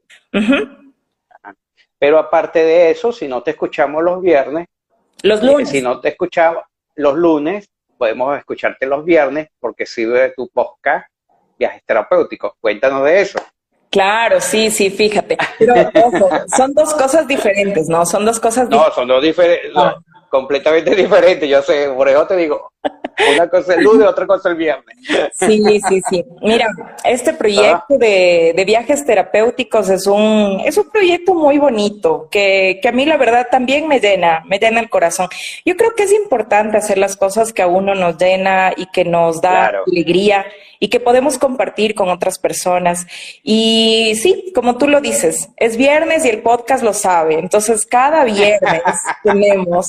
Pero 1.97 2.19
aparte 2.19 2.63
de 2.63 2.91
eso, 2.91 3.11
si 3.11 3.27
no 3.27 3.41
te 3.41 3.49
escuchamos 3.49 4.03
los 4.03 4.21
viernes, 4.21 4.67
los 5.23 5.41
eh, 5.41 5.45
lunes. 5.47 5.69
Si 5.69 5.81
no 5.81 5.99
te 5.99 6.09
escuchamos 6.09 6.61
los 6.93 7.15
lunes, 7.15 7.67
podemos 7.97 8.37
escucharte 8.37 8.85
los 8.85 9.03
viernes 9.03 9.47
porque 9.59 9.87
sirve 9.87 10.21
de 10.21 10.29
tu 10.29 10.47
podcast 10.49 11.07
Viajes 11.57 11.81
Terapéuticos. 11.87 12.53
Cuéntanos 12.61 13.03
de 13.03 13.21
eso. 13.21 13.39
Claro, 13.95 14.41
sí, 14.41 14.69
sí, 14.71 14.89
fíjate. 14.89 15.37
Pero 15.57 15.73
son 16.53 16.73
dos 16.73 16.93
cosas 16.95 17.25
diferentes, 17.25 17.87
¿no? 17.87 18.05
Son 18.05 18.25
dos 18.25 18.41
cosas 18.41 18.67
diferentes. 18.69 18.89
No, 18.89 18.93
son 18.93 19.07
dos 19.07 19.23
diferentes, 19.23 19.71
ah. 19.73 19.95
completamente 20.27 20.93
diferentes. 21.03 21.47
Yo 21.47 21.61
sé, 21.61 21.89
por 21.95 22.09
eso 22.09 22.27
te 22.27 22.35
digo, 22.35 22.73
una 23.33 23.49
cosa 23.49 23.75
el 23.75 23.83
lunes, 23.83 24.07
otra 24.07 24.27
cosa 24.27 24.49
el 24.49 24.55
viernes. 24.55 24.97
Sí, 25.33 25.63
sí, 25.87 26.01
sí. 26.09 26.25
Mira, 26.41 26.67
este 27.03 27.33
proyecto 27.33 27.97
de, 27.97 28.53
de, 28.55 28.65
viajes 28.65 29.05
terapéuticos 29.05 29.89
es 29.89 30.07
un, 30.07 30.61
es 30.65 30.77
un 30.77 30.89
proyecto 30.89 31.33
muy 31.33 31.57
bonito, 31.57 32.27
que, 32.29 32.79
que 32.81 32.87
a 32.89 32.91
mí 32.91 33.05
la 33.05 33.17
verdad 33.17 33.47
también 33.49 33.87
me 33.87 33.99
llena, 33.99 34.43
me 34.45 34.59
llena 34.59 34.79
el 34.79 34.89
corazón. 34.89 35.29
Yo 35.65 35.75
creo 35.75 35.93
que 35.95 36.03
es 36.03 36.13
importante 36.13 36.77
hacer 36.77 36.97
las 36.97 37.15
cosas 37.15 37.53
que 37.53 37.61
a 37.61 37.67
uno 37.67 37.95
nos 37.95 38.17
llena 38.17 38.73
y 38.75 38.87
que 38.87 39.05
nos 39.05 39.41
da 39.41 39.71
alegría 39.87 40.45
y 40.79 40.89
que 40.89 40.99
podemos 40.99 41.37
compartir 41.37 41.95
con 41.95 42.09
otras 42.09 42.37
personas. 42.37 43.07
Y 43.43 44.13
sí, 44.21 44.51
como 44.53 44.77
tú 44.77 44.87
lo 44.87 45.01
dices, 45.01 45.49
es 45.57 45.77
viernes 45.77 46.25
y 46.25 46.29
el 46.29 46.41
podcast 46.41 46.83
lo 46.83 46.93
sabe. 46.93 47.39
Entonces, 47.39 47.85
cada 47.85 48.23
viernes 48.25 48.81
tenemos 49.23 49.87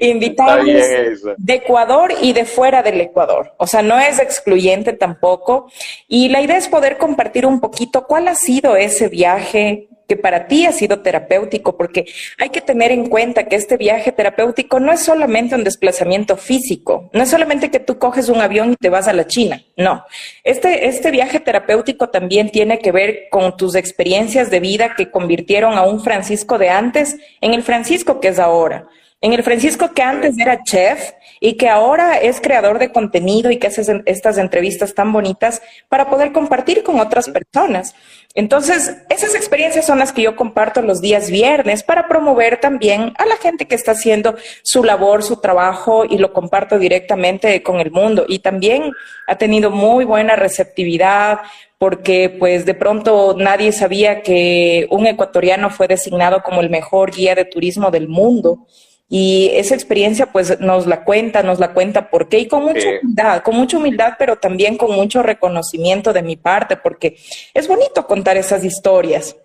invitados 0.00 0.66
de 0.66 1.54
Ecuador 1.54 1.83
y 2.20 2.32
de 2.32 2.44
fuera 2.44 2.82
del 2.82 3.00
Ecuador. 3.00 3.54
O 3.58 3.66
sea, 3.66 3.82
no 3.82 3.98
es 3.98 4.18
excluyente 4.18 4.92
tampoco. 4.92 5.70
Y 6.08 6.28
la 6.28 6.40
idea 6.40 6.56
es 6.56 6.68
poder 6.68 6.96
compartir 6.98 7.46
un 7.46 7.60
poquito 7.60 8.06
cuál 8.06 8.28
ha 8.28 8.34
sido 8.34 8.76
ese 8.76 9.08
viaje 9.08 9.88
que 10.06 10.16
para 10.16 10.46
ti 10.46 10.66
ha 10.66 10.72
sido 10.72 11.00
terapéutico, 11.00 11.78
porque 11.78 12.04
hay 12.38 12.50
que 12.50 12.60
tener 12.60 12.92
en 12.92 13.08
cuenta 13.08 13.44
que 13.44 13.56
este 13.56 13.78
viaje 13.78 14.12
terapéutico 14.12 14.78
no 14.78 14.92
es 14.92 15.00
solamente 15.00 15.54
un 15.54 15.64
desplazamiento 15.64 16.36
físico, 16.36 17.08
no 17.14 17.22
es 17.22 17.30
solamente 17.30 17.70
que 17.70 17.80
tú 17.80 17.98
coges 17.98 18.28
un 18.28 18.42
avión 18.42 18.72
y 18.72 18.76
te 18.76 18.90
vas 18.90 19.08
a 19.08 19.14
la 19.14 19.26
China, 19.26 19.62
no. 19.78 20.04
Este, 20.42 20.88
este 20.88 21.10
viaje 21.10 21.40
terapéutico 21.40 22.10
también 22.10 22.50
tiene 22.50 22.80
que 22.80 22.92
ver 22.92 23.28
con 23.30 23.56
tus 23.56 23.74
experiencias 23.76 24.50
de 24.50 24.60
vida 24.60 24.94
que 24.94 25.10
convirtieron 25.10 25.78
a 25.78 25.86
un 25.86 26.02
Francisco 26.02 26.58
de 26.58 26.68
antes 26.68 27.16
en 27.40 27.54
el 27.54 27.62
Francisco 27.62 28.20
que 28.20 28.28
es 28.28 28.38
ahora. 28.38 28.86
en 29.22 29.32
el 29.32 29.42
Francisco 29.42 29.90
que 29.94 30.02
antes 30.02 30.38
era 30.38 30.62
chef 30.64 31.12
y 31.44 31.58
que 31.58 31.68
ahora 31.68 32.16
es 32.16 32.40
creador 32.40 32.78
de 32.78 32.90
contenido 32.90 33.50
y 33.50 33.58
que 33.58 33.66
hace 33.66 33.82
estas 34.06 34.38
entrevistas 34.38 34.94
tan 34.94 35.12
bonitas 35.12 35.60
para 35.90 36.08
poder 36.08 36.32
compartir 36.32 36.82
con 36.82 36.98
otras 37.00 37.28
personas. 37.28 37.94
Entonces, 38.32 38.96
esas 39.10 39.34
experiencias 39.34 39.84
son 39.84 39.98
las 39.98 40.14
que 40.14 40.22
yo 40.22 40.36
comparto 40.36 40.80
los 40.80 41.02
días 41.02 41.30
viernes 41.30 41.82
para 41.82 42.08
promover 42.08 42.60
también 42.60 43.12
a 43.18 43.26
la 43.26 43.36
gente 43.36 43.66
que 43.66 43.74
está 43.74 43.92
haciendo 43.92 44.36
su 44.62 44.84
labor, 44.84 45.22
su 45.22 45.36
trabajo 45.42 46.06
y 46.08 46.16
lo 46.16 46.32
comparto 46.32 46.78
directamente 46.78 47.62
con 47.62 47.78
el 47.78 47.90
mundo. 47.90 48.24
Y 48.26 48.38
también 48.38 48.92
ha 49.26 49.36
tenido 49.36 49.70
muy 49.70 50.06
buena 50.06 50.36
receptividad 50.36 51.40
porque 51.76 52.34
pues 52.38 52.64
de 52.64 52.72
pronto 52.72 53.36
nadie 53.38 53.70
sabía 53.72 54.22
que 54.22 54.86
un 54.88 55.06
ecuatoriano 55.06 55.68
fue 55.68 55.88
designado 55.88 56.42
como 56.42 56.62
el 56.62 56.70
mejor 56.70 57.14
guía 57.14 57.34
de 57.34 57.44
turismo 57.44 57.90
del 57.90 58.08
mundo. 58.08 58.66
Y 59.08 59.50
esa 59.54 59.74
experiencia 59.74 60.26
pues 60.26 60.58
nos 60.60 60.86
la 60.86 61.04
cuenta, 61.04 61.42
nos 61.42 61.58
la 61.58 61.72
cuenta 61.72 62.10
por 62.10 62.28
qué 62.28 62.38
y 62.38 62.48
con 62.48 62.64
mucha 62.64 62.88
humildad, 62.88 63.42
con 63.42 63.56
mucha 63.56 63.76
humildad, 63.76 64.14
pero 64.18 64.36
también 64.36 64.76
con 64.76 64.92
mucho 64.92 65.22
reconocimiento 65.22 66.12
de 66.12 66.22
mi 66.22 66.36
parte, 66.36 66.76
porque 66.76 67.16
es 67.52 67.68
bonito 67.68 68.06
contar 68.06 68.36
esas 68.36 68.64
historias. 68.64 69.36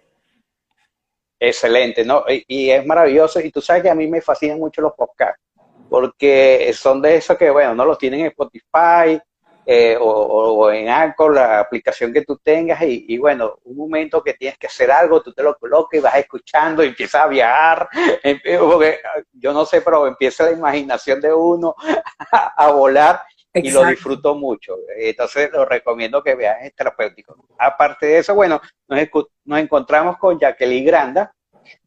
Excelente, 1.40 2.04
¿no? 2.04 2.26
Y, 2.28 2.70
es 2.70 2.86
maravilloso. 2.86 3.40
Y 3.40 3.52
tú 3.52 3.62
sabes 3.62 3.84
que 3.84 3.90
a 3.90 3.96
mí 3.96 4.08
me 4.08 4.22
fascinan 4.22 4.60
mucho 4.60 4.82
los 4.82 4.94
podcasts, 4.94 5.42
porque 5.90 6.72
son 6.74 7.02
de 7.02 7.16
esos 7.16 7.38
que, 7.38 7.50
bueno, 7.50 7.76
no 7.76 7.86
los 7.86 7.98
tienen 7.98 8.22
en 8.22 8.28
Spotify, 8.28 9.20
eh, 9.72 9.96
o, 10.02 10.72
en 10.72 10.90
Anchor, 10.90 11.36
la 11.36 11.60
aplicación 11.60 12.12
que 12.12 12.24
tú 12.24 12.40
tengas, 12.40 12.82
y, 12.82 13.16
bueno, 13.20 13.60
un 13.66 13.78
momento 13.78 14.24
que 14.24 14.34
tienes 14.34 14.58
que 14.58 14.66
hacer 14.66 14.90
algo, 14.90 15.22
tú 15.22 15.32
te 15.32 15.44
lo 15.44 15.56
colocas 15.60 16.00
y 16.00 16.02
vas 16.02 16.16
escuchando 16.16 16.84
y 16.84 16.88
empiezas 16.88 17.22
a 17.22 17.28
viajar, 17.28 17.88
porque 18.60 19.00
yo 19.32 19.54
no 19.54 19.68
sé, 19.68 19.82
pero 19.82 20.08
empieza 20.08 20.46
la 20.46 20.54
imaginación 20.54 21.22
de 21.22 21.32
uno 21.32 21.76
a, 22.32 22.72
volar 22.72 23.22
y 23.54 23.70
lo 23.70 23.86
disfruto 23.86 24.34
mucho. 24.34 24.76
Entonces 24.98 25.52
lo 25.52 25.66
recomiendo 25.66 26.24
que 26.24 26.34
veas, 26.34 26.64
es 26.64 26.74
terapéutico. 26.74 27.36
Aparte 27.60 28.08
de 28.08 28.18
eso, 28.18 28.34
bueno, 28.34 28.60
nos, 28.88 29.08
nos 29.46 29.60
encontramos 29.60 30.18
con 30.18 30.40
Jacqueline 30.40 30.86
Granda 30.86 31.32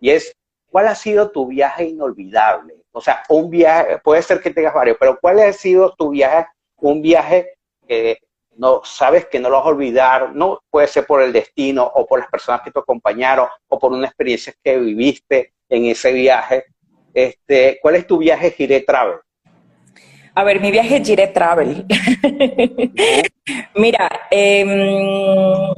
y 0.00 0.10
es, 0.10 0.36
¿cuál 0.70 0.86
ha 0.88 0.94
sido 0.94 1.30
tu 1.30 1.48
viaje 1.48 1.84
inolvidable? 1.84 2.81
O 2.92 3.00
sea, 3.00 3.22
un 3.28 3.50
viaje, 3.50 3.98
puede 3.98 4.22
ser 4.22 4.40
que 4.40 4.50
tengas 4.50 4.74
varios, 4.74 4.96
pero 5.00 5.18
¿cuál 5.20 5.40
ha 5.40 5.52
sido 5.52 5.94
tu 5.94 6.10
viaje? 6.10 6.46
Un 6.76 7.00
viaje 7.00 7.54
que 7.88 8.18
no 8.56 8.82
sabes 8.84 9.26
que 9.26 9.40
no 9.40 9.48
lo 9.48 9.56
vas 9.56 9.66
a 9.66 9.70
olvidar, 9.70 10.34
no 10.34 10.60
puede 10.70 10.86
ser 10.86 11.06
por 11.06 11.22
el 11.22 11.32
destino 11.32 11.84
o 11.84 12.06
por 12.06 12.20
las 12.20 12.28
personas 12.28 12.60
que 12.62 12.70
te 12.70 12.78
acompañaron 12.78 13.48
o 13.68 13.78
por 13.78 13.92
una 13.92 14.06
experiencia 14.06 14.54
que 14.62 14.78
viviste 14.78 15.54
en 15.68 15.86
ese 15.86 16.12
viaje. 16.12 16.66
Este, 17.14 17.78
¿Cuál 17.80 17.96
es 17.96 18.06
tu 18.06 18.18
viaje 18.18 18.50
Gire 18.52 18.80
Travel? 18.80 19.16
A 20.34 20.44
ver, 20.44 20.60
mi 20.60 20.70
viaje 20.70 21.02
Gire 21.04 21.28
Travel. 21.28 21.86
Mira, 23.74 24.28
em, 24.30 25.74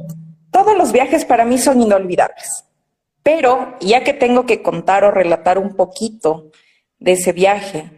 todos 0.51 0.77
los 0.77 0.91
viajes 0.91 1.25
para 1.25 1.45
mí 1.45 1.57
son 1.57 1.81
inolvidables, 1.81 2.65
pero 3.23 3.75
ya 3.81 4.03
que 4.03 4.13
tengo 4.13 4.45
que 4.45 4.61
contar 4.61 5.03
o 5.03 5.11
relatar 5.11 5.57
un 5.57 5.75
poquito 5.75 6.51
de 7.05 7.11
ese 7.11 7.31
viaje. 7.31 7.91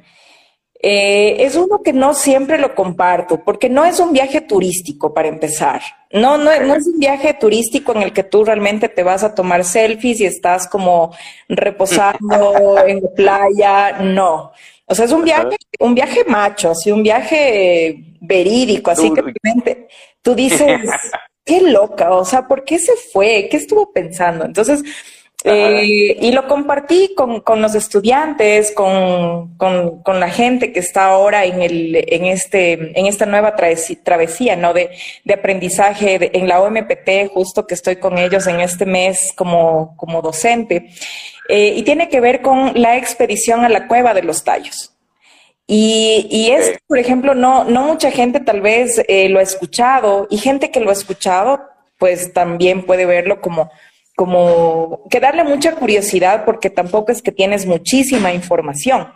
Eh, 0.80 1.38
es 1.40 1.56
uno 1.56 1.82
que 1.82 1.94
no 1.94 2.14
siempre 2.14 2.60
lo 2.60 2.76
comparto, 2.76 3.44
porque 3.44 3.68
no 3.68 3.84
es 3.86 4.00
un 4.00 4.12
viaje 4.14 4.42
turístico 4.42 5.14
para 5.14 5.30
empezar. 5.30 5.82
No, 6.12 6.38
no, 6.38 6.52
no, 6.60 6.76
es 6.76 6.86
un 6.86 7.00
viaje 7.00 7.34
turístico 7.34 7.96
en 7.96 8.04
el 8.04 8.14
que 8.14 8.24
tú 8.24 8.44
realmente 8.44 8.90
te 8.90 9.02
vas 9.02 9.24
a 9.24 9.34
tomar 9.34 9.64
selfies 9.64 10.20
y 10.20 10.26
estás 10.26 10.68
como 10.68 11.16
reposando 11.50 12.78
en 12.86 13.02
la 13.02 13.10
playa. 13.16 13.92
No. 14.04 14.52
O 14.86 14.94
sea, 14.94 15.06
es 15.06 15.12
un 15.12 15.24
viaje, 15.24 15.58
un 15.80 15.96
viaje 15.96 16.26
macho, 16.28 16.72
así, 16.72 16.92
un 16.92 17.02
viaje 17.02 18.04
verídico, 18.22 18.92
así 18.92 19.12
que 19.12 19.22
realmente 19.22 19.88
tú 20.22 20.36
dices, 20.36 20.82
qué 21.46 21.62
loca, 21.62 22.12
o 22.12 22.26
sea, 22.26 22.46
¿por 22.46 22.64
qué 22.64 22.78
se 22.78 22.94
fue? 23.12 23.48
¿Qué 23.50 23.58
estuvo 23.58 23.92
pensando? 23.92 24.46
Entonces, 24.46 24.84
eh, 25.48 26.18
y 26.20 26.32
lo 26.32 26.48
compartí 26.48 27.14
con, 27.16 27.42
con 27.42 27.62
los 27.62 27.76
estudiantes, 27.76 28.72
con, 28.72 29.56
con, 29.58 30.04
con, 30.04 30.20
la 30.20 30.30
gente 30.30 30.72
que 30.72 30.80
está 30.80 31.06
ahora 31.06 31.46
en, 31.46 31.62
el, 31.62 31.96
en, 31.96 32.26
este, 32.26 32.98
en 33.00 33.06
esta 33.06 33.26
nueva 33.26 33.56
travesía, 33.56 34.56
¿no? 34.56 34.74
De, 34.74 34.92
de 35.24 35.34
aprendizaje 35.34 36.38
en 36.38 36.48
la 36.48 36.62
OMPT, 36.62 37.32
justo 37.32 37.66
que 37.66 37.76
estoy 37.76 37.96
con 37.96 38.18
ellos 38.18 38.48
en 38.48 38.60
este 38.60 38.86
mes 38.86 39.34
como, 39.36 39.96
como 39.98 40.22
docente. 40.22 40.90
Eh, 41.50 41.74
y 41.76 41.84
tiene 41.84 42.10
que 42.10 42.20
ver 42.20 42.42
con 42.42 42.74
la 42.76 42.98
expedición 42.98 43.64
a 43.64 43.70
la 43.70 43.88
cueva 43.88 44.14
de 44.14 44.24
los 44.24 44.44
tallos. 44.44 44.94
Y, 45.66 46.28
y 46.30 46.52
es, 46.52 46.80
por 46.88 46.98
ejemplo, 46.98 47.36
no, 47.36 47.66
no 47.66 47.84
mucha 47.84 48.12
gente 48.12 48.40
tal 48.40 48.62
vez 48.62 49.04
eh, 49.08 49.28
lo 49.30 49.40
ha 49.40 49.44
escuchado 49.44 50.28
y 50.30 50.38
gente 50.38 50.72
que 50.72 50.80
lo 50.80 50.90
ha 50.90 50.94
escuchado, 50.94 51.62
pues 51.98 52.32
también 52.32 52.86
puede 52.86 53.06
verlo 53.06 53.42
como 53.42 53.70
como 54.18 55.04
que 55.12 55.20
darle 55.20 55.44
mucha 55.44 55.76
curiosidad 55.76 56.44
porque 56.44 56.72
tampoco 56.72 57.12
es 57.12 57.22
que 57.22 57.32
tienes 57.32 57.68
muchísima 57.68 58.34
información. 58.34 59.14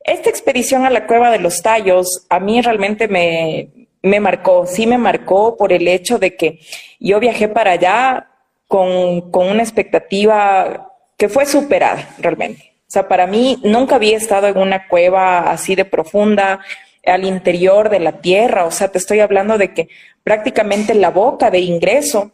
Esta 0.00 0.28
expedición 0.28 0.84
a 0.84 0.90
la 0.90 1.06
cueva 1.06 1.30
de 1.30 1.38
los 1.38 1.62
tallos 1.62 2.26
a 2.28 2.40
mí 2.40 2.60
realmente 2.60 3.06
me, 3.06 3.68
me 4.02 4.18
marcó, 4.18 4.66
sí 4.66 4.88
me 4.88 4.98
marcó 4.98 5.56
por 5.56 5.72
el 5.72 5.86
hecho 5.86 6.18
de 6.18 6.34
que 6.34 6.58
yo 6.98 7.20
viajé 7.20 7.46
para 7.46 7.70
allá 7.70 8.28
con, 8.66 9.30
con 9.30 9.46
una 9.46 9.62
expectativa 9.62 10.90
que 11.16 11.28
fue 11.28 11.46
superada 11.46 12.16
realmente. 12.18 12.72
O 12.88 12.90
sea, 12.90 13.06
para 13.06 13.28
mí 13.28 13.60
nunca 13.62 13.94
había 13.94 14.16
estado 14.16 14.48
en 14.48 14.58
una 14.58 14.88
cueva 14.88 15.48
así 15.48 15.76
de 15.76 15.84
profunda, 15.84 16.58
al 17.06 17.24
interior 17.24 17.88
de 17.88 18.00
la 18.00 18.20
tierra. 18.20 18.64
O 18.64 18.72
sea, 18.72 18.88
te 18.88 18.98
estoy 18.98 19.20
hablando 19.20 19.58
de 19.58 19.72
que 19.72 19.90
prácticamente 20.24 20.92
la 20.94 21.10
boca 21.10 21.52
de 21.52 21.60
ingreso 21.60 22.32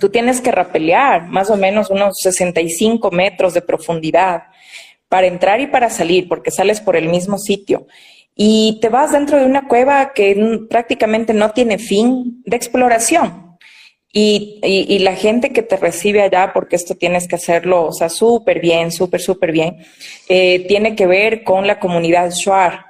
tú 0.00 0.08
tienes 0.08 0.40
que 0.40 0.52
rapelear 0.52 1.26
más 1.28 1.50
o 1.50 1.56
menos 1.56 1.90
unos 1.90 2.16
65 2.22 3.10
metros 3.10 3.54
de 3.54 3.62
profundidad 3.62 4.44
para 5.08 5.26
entrar 5.26 5.60
y 5.60 5.66
para 5.66 5.90
salir, 5.90 6.28
porque 6.28 6.50
sales 6.50 6.80
por 6.80 6.96
el 6.96 7.08
mismo 7.08 7.38
sitio. 7.38 7.86
Y 8.34 8.78
te 8.80 8.88
vas 8.88 9.12
dentro 9.12 9.38
de 9.38 9.46
una 9.46 9.66
cueva 9.66 10.12
que 10.12 10.60
prácticamente 10.68 11.34
no 11.34 11.50
tiene 11.50 11.78
fin 11.78 12.42
de 12.44 12.56
exploración. 12.56 13.48
Y, 14.12 14.98
la 15.00 15.14
gente 15.14 15.52
que 15.52 15.62
te 15.62 15.76
recibe 15.76 16.22
allá, 16.22 16.52
porque 16.52 16.76
esto 16.76 16.94
tienes 16.94 17.28
que 17.28 17.36
hacerlo, 17.36 17.86
o 17.86 17.92
sea, 17.92 18.08
súper 18.08 18.60
bien, 18.60 18.90
súper, 18.90 19.20
súper 19.20 19.52
bien, 19.52 19.78
eh, 20.28 20.66
tiene 20.66 20.96
que 20.96 21.06
ver 21.06 21.44
con 21.44 21.66
la 21.66 21.78
comunidad 21.78 22.30
Shuar. 22.30 22.86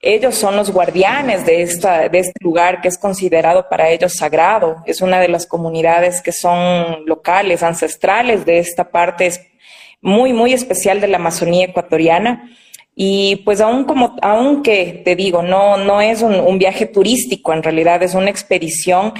Ellos 0.00 0.36
son 0.36 0.54
los 0.56 0.70
guardianes 0.70 1.44
de, 1.44 1.62
esta, 1.62 2.08
de 2.08 2.20
este 2.20 2.38
lugar 2.40 2.80
que 2.80 2.88
es 2.88 2.96
considerado 2.96 3.68
para 3.68 3.90
ellos 3.90 4.14
sagrado. 4.14 4.76
Es 4.86 5.00
una 5.00 5.20
de 5.20 5.28
las 5.28 5.46
comunidades 5.46 6.22
que 6.22 6.32
son 6.32 7.04
locales, 7.04 7.64
ancestrales 7.64 8.46
de 8.46 8.58
esta 8.58 8.90
parte 8.90 9.32
muy, 10.00 10.32
muy 10.32 10.52
especial 10.52 11.00
de 11.00 11.08
la 11.08 11.16
Amazonía 11.16 11.66
ecuatoriana. 11.66 12.48
Y 12.94 13.36
pues 13.44 13.60
aún 13.60 13.84
como, 13.84 14.16
aunque 14.22 15.02
te 15.04 15.16
digo, 15.16 15.42
no, 15.42 15.76
no 15.76 16.00
es 16.00 16.22
un, 16.22 16.58
viaje 16.58 16.86
turístico, 16.86 17.52
en 17.52 17.62
realidad 17.62 18.02
es 18.02 18.14
una 18.14 18.30
expedición. 18.30 19.14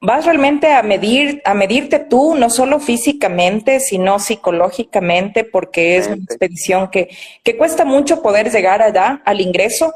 Vas 0.00 0.24
realmente 0.24 0.72
a 0.72 0.82
medir, 0.82 1.42
a 1.44 1.54
medirte 1.54 1.98
tú, 1.98 2.36
no 2.36 2.50
solo 2.50 2.78
físicamente, 2.78 3.80
sino 3.80 4.20
psicológicamente, 4.20 5.42
porque 5.42 5.96
es 5.96 6.06
una 6.06 6.16
expedición 6.16 6.88
que, 6.88 7.08
que 7.42 7.56
cuesta 7.56 7.84
mucho 7.84 8.22
poder 8.22 8.50
llegar 8.50 8.80
allá 8.80 9.20
al 9.24 9.40
ingreso. 9.40 9.92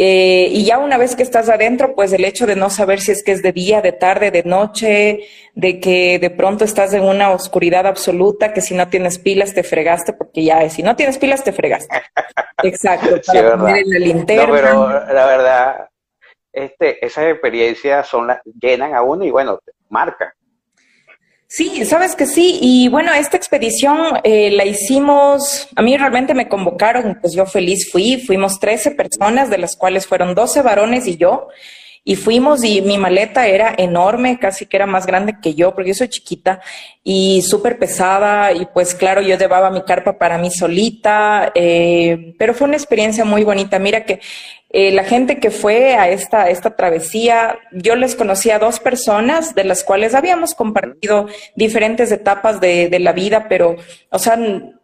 Eh, 0.00 0.48
y 0.52 0.64
ya 0.64 0.78
una 0.78 0.96
vez 0.96 1.16
que 1.16 1.24
estás 1.24 1.48
adentro, 1.48 1.96
pues 1.96 2.12
el 2.12 2.24
hecho 2.24 2.46
de 2.46 2.54
no 2.54 2.70
saber 2.70 3.00
si 3.00 3.10
es 3.10 3.24
que 3.24 3.32
es 3.32 3.42
de 3.42 3.50
día, 3.50 3.80
de 3.80 3.90
tarde, 3.90 4.30
de 4.30 4.44
noche, 4.44 5.20
de 5.54 5.80
que 5.80 6.20
de 6.20 6.30
pronto 6.30 6.64
estás 6.64 6.94
en 6.94 7.02
una 7.02 7.30
oscuridad 7.30 7.84
absoluta, 7.84 8.52
que 8.52 8.60
si 8.60 8.74
no 8.74 8.88
tienes 8.88 9.18
pilas 9.18 9.54
te 9.54 9.64
fregaste, 9.64 10.12
porque 10.12 10.44
ya 10.44 10.62
es, 10.62 10.74
si 10.74 10.84
no 10.84 10.94
tienes 10.94 11.18
pilas 11.18 11.42
te 11.42 11.52
fregaste. 11.52 12.00
Exacto, 12.62 13.20
para 13.26 13.56
poner 13.56 13.78
en 13.78 13.90
la 13.90 13.98
linterna. 13.98 14.46
No, 14.46 14.52
pero 14.52 15.12
la 15.12 15.26
verdad, 15.26 15.88
este, 16.52 17.04
esas 17.04 17.24
experiencias 17.26 18.06
son 18.06 18.26
las, 18.26 18.40
llenan 18.60 18.94
a 18.94 19.02
uno 19.02 19.24
y 19.24 19.30
bueno, 19.30 19.60
marcan. 19.88 20.30
Sí, 21.50 21.82
sabes 21.86 22.14
que 22.14 22.26
sí. 22.26 22.58
Y 22.60 22.88
bueno, 22.88 23.12
esta 23.14 23.38
expedición 23.38 24.20
eh, 24.22 24.50
la 24.50 24.66
hicimos, 24.66 25.66
a 25.76 25.82
mí 25.82 25.96
realmente 25.96 26.34
me 26.34 26.46
convocaron, 26.46 27.18
pues 27.22 27.32
yo 27.32 27.46
feliz 27.46 27.90
fui, 27.90 28.18
fuimos 28.20 28.60
13 28.60 28.90
personas, 28.90 29.48
de 29.48 29.56
las 29.56 29.74
cuales 29.74 30.06
fueron 30.06 30.34
12 30.34 30.60
varones 30.60 31.06
y 31.06 31.16
yo. 31.16 31.48
Y 32.04 32.16
fuimos 32.16 32.64
y 32.64 32.80
mi 32.80 32.96
maleta 32.96 33.46
era 33.48 33.74
enorme, 33.76 34.38
casi 34.38 34.64
que 34.66 34.76
era 34.78 34.86
más 34.86 35.04
grande 35.06 35.40
que 35.42 35.54
yo, 35.54 35.74
porque 35.74 35.90
yo 35.90 35.94
soy 35.94 36.08
chiquita 36.08 36.60
y 37.04 37.42
súper 37.42 37.78
pesada. 37.78 38.52
Y 38.52 38.66
pues 38.66 38.94
claro, 38.94 39.20
yo 39.20 39.36
llevaba 39.36 39.70
mi 39.70 39.82
carpa 39.82 40.18
para 40.18 40.38
mí 40.38 40.50
solita, 40.50 41.52
eh, 41.54 42.34
pero 42.38 42.54
fue 42.54 42.66
una 42.66 42.76
experiencia 42.76 43.24
muy 43.26 43.44
bonita. 43.44 43.78
Mira 43.78 44.04
que 44.04 44.20
eh, 44.70 44.92
la 44.92 45.04
gente 45.04 45.38
que 45.38 45.50
fue 45.50 45.94
a 45.94 46.10
esta, 46.10 46.50
esta 46.50 46.76
travesía, 46.76 47.58
yo 47.72 47.96
les 47.96 48.14
conocí 48.14 48.50
a 48.50 48.58
dos 48.58 48.80
personas 48.80 49.54
de 49.54 49.64
las 49.64 49.82
cuales 49.82 50.14
habíamos 50.14 50.54
compartido 50.54 51.26
diferentes 51.54 52.12
etapas 52.12 52.60
de, 52.60 52.88
de 52.88 52.98
la 52.98 53.12
vida, 53.12 53.46
pero, 53.48 53.76
o 54.10 54.18
sea, 54.18 54.38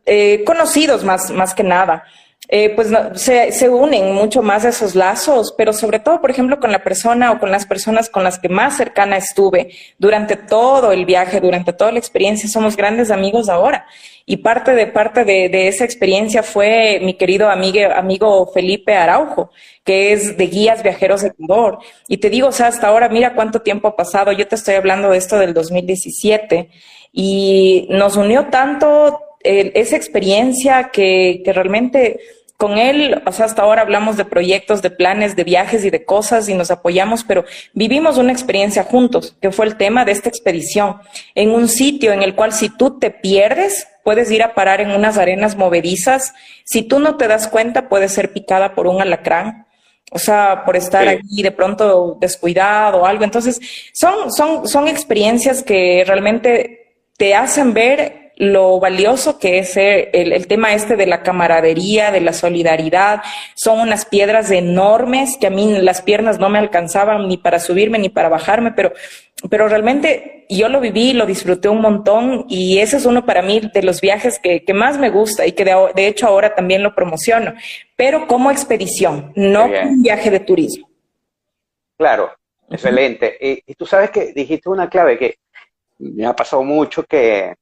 eh, 0.06 0.42
conocidos 0.46 1.04
más, 1.04 1.30
más 1.30 1.54
que 1.54 1.64
nada. 1.64 2.04
Eh, 2.48 2.70
pues 2.74 2.88
se, 3.14 3.52
se, 3.52 3.68
unen 3.70 4.12
mucho 4.12 4.42
más 4.42 4.66
esos 4.66 4.94
lazos, 4.94 5.54
pero 5.56 5.72
sobre 5.72 5.98
todo, 5.98 6.20
por 6.20 6.30
ejemplo, 6.30 6.60
con 6.60 6.72
la 6.72 6.84
persona 6.84 7.32
o 7.32 7.38
con 7.38 7.50
las 7.50 7.64
personas 7.64 8.10
con 8.10 8.22
las 8.22 8.38
que 8.38 8.50
más 8.50 8.76
cercana 8.76 9.16
estuve 9.16 9.70
durante 9.98 10.36
todo 10.36 10.92
el 10.92 11.06
viaje, 11.06 11.40
durante 11.40 11.72
toda 11.72 11.90
la 11.92 11.98
experiencia, 11.98 12.46
somos 12.48 12.76
grandes 12.76 13.10
amigos 13.10 13.48
ahora. 13.48 13.86
Y 14.26 14.38
parte 14.38 14.74
de 14.74 14.86
parte 14.86 15.24
de, 15.24 15.48
de 15.48 15.68
esa 15.68 15.84
experiencia 15.84 16.42
fue 16.42 17.00
mi 17.02 17.14
querido 17.14 17.48
amigo, 17.48 17.78
amigo 17.94 18.46
Felipe 18.52 18.94
Araujo, 18.94 19.50
que 19.82 20.12
es 20.12 20.36
de 20.36 20.46
Guías 20.46 20.82
Viajeros 20.82 21.24
Ecuador. 21.24 21.78
Y 22.08 22.18
te 22.18 22.28
digo, 22.28 22.48
o 22.48 22.52
sea, 22.52 22.66
hasta 22.66 22.88
ahora, 22.88 23.08
mira 23.08 23.34
cuánto 23.34 23.62
tiempo 23.62 23.88
ha 23.88 23.96
pasado. 23.96 24.32
Yo 24.32 24.46
te 24.48 24.54
estoy 24.54 24.74
hablando 24.74 25.10
de 25.10 25.18
esto 25.18 25.38
del 25.38 25.54
2017 25.54 26.70
y 27.12 27.86
nos 27.90 28.16
unió 28.16 28.46
tanto 28.46 29.20
esa 29.44 29.96
experiencia 29.96 30.90
que, 30.92 31.42
que 31.44 31.52
realmente 31.52 32.18
con 32.56 32.78
él, 32.78 33.20
o 33.26 33.32
sea, 33.32 33.46
hasta 33.46 33.62
ahora 33.62 33.82
hablamos 33.82 34.16
de 34.16 34.24
proyectos, 34.24 34.80
de 34.80 34.90
planes, 34.90 35.34
de 35.34 35.44
viajes 35.44 35.84
y 35.84 35.90
de 35.90 36.04
cosas 36.04 36.48
y 36.48 36.54
nos 36.54 36.70
apoyamos, 36.70 37.24
pero 37.24 37.44
vivimos 37.72 38.16
una 38.16 38.32
experiencia 38.32 38.84
juntos, 38.84 39.36
que 39.42 39.50
fue 39.50 39.66
el 39.66 39.76
tema 39.76 40.04
de 40.04 40.12
esta 40.12 40.28
expedición, 40.28 40.96
en 41.34 41.50
un 41.50 41.68
sitio 41.68 42.12
en 42.12 42.22
el 42.22 42.34
cual 42.34 42.52
si 42.52 42.68
tú 42.68 42.98
te 42.98 43.10
pierdes, 43.10 43.88
puedes 44.04 44.30
ir 44.30 44.42
a 44.42 44.54
parar 44.54 44.80
en 44.80 44.92
unas 44.92 45.18
arenas 45.18 45.56
movedizas, 45.56 46.32
si 46.64 46.82
tú 46.82 47.00
no 47.00 47.16
te 47.16 47.26
das 47.26 47.48
cuenta, 47.48 47.88
puedes 47.88 48.12
ser 48.12 48.32
picada 48.32 48.74
por 48.74 48.86
un 48.86 49.02
alacrán, 49.02 49.66
o 50.10 50.18
sea, 50.18 50.62
por 50.64 50.76
estar 50.76 51.08
aquí 51.08 51.42
de 51.42 51.50
pronto 51.50 52.16
descuidado 52.20 53.02
o 53.02 53.06
algo. 53.06 53.24
Entonces, 53.24 53.60
son, 53.92 54.30
son, 54.32 54.68
son 54.68 54.86
experiencias 54.86 55.62
que 55.62 56.04
realmente 56.06 56.98
te 57.16 57.34
hacen 57.34 57.74
ver 57.74 58.23
lo 58.36 58.80
valioso 58.80 59.38
que 59.38 59.58
es 59.58 59.76
el, 59.76 60.32
el, 60.32 60.46
tema 60.46 60.74
este 60.74 60.96
de 60.96 61.06
la 61.06 61.22
camaradería, 61.22 62.10
de 62.10 62.20
la 62.20 62.32
solidaridad. 62.32 63.22
Son 63.54 63.80
unas 63.80 64.06
piedras 64.06 64.50
enormes 64.50 65.36
que 65.38 65.46
a 65.46 65.50
mí 65.50 65.78
las 65.78 66.02
piernas 66.02 66.38
no 66.38 66.48
me 66.48 66.58
alcanzaban 66.58 67.28
ni 67.28 67.36
para 67.36 67.60
subirme 67.60 67.98
ni 67.98 68.08
para 68.08 68.28
bajarme, 68.28 68.72
pero, 68.72 68.92
pero 69.48 69.68
realmente 69.68 70.46
yo 70.48 70.68
lo 70.68 70.80
viví, 70.80 71.12
lo 71.12 71.26
disfruté 71.26 71.68
un 71.68 71.80
montón 71.80 72.46
y 72.48 72.78
ese 72.78 72.96
es 72.96 73.06
uno 73.06 73.24
para 73.24 73.42
mí 73.42 73.60
de 73.72 73.82
los 73.82 74.00
viajes 74.00 74.38
que, 74.38 74.64
que 74.64 74.74
más 74.74 74.98
me 74.98 75.10
gusta 75.10 75.46
y 75.46 75.52
que 75.52 75.64
de, 75.64 75.74
de, 75.94 76.08
hecho 76.08 76.26
ahora 76.26 76.54
también 76.54 76.82
lo 76.82 76.94
promociono, 76.94 77.54
pero 77.96 78.26
como 78.26 78.50
expedición, 78.50 79.32
no 79.36 79.62
como 79.62 79.90
un 79.90 80.02
viaje 80.02 80.30
de 80.30 80.40
turismo. 80.40 80.90
Claro, 81.96 82.32
excelente. 82.68 83.36
y, 83.40 83.62
y 83.66 83.74
tú 83.74 83.86
sabes 83.86 84.10
que 84.10 84.32
dijiste 84.32 84.68
una 84.68 84.88
clave 84.88 85.16
que 85.16 85.36
me 85.98 86.26
ha 86.26 86.34
pasado 86.34 86.62
mucho 86.64 87.04
que 87.04 87.54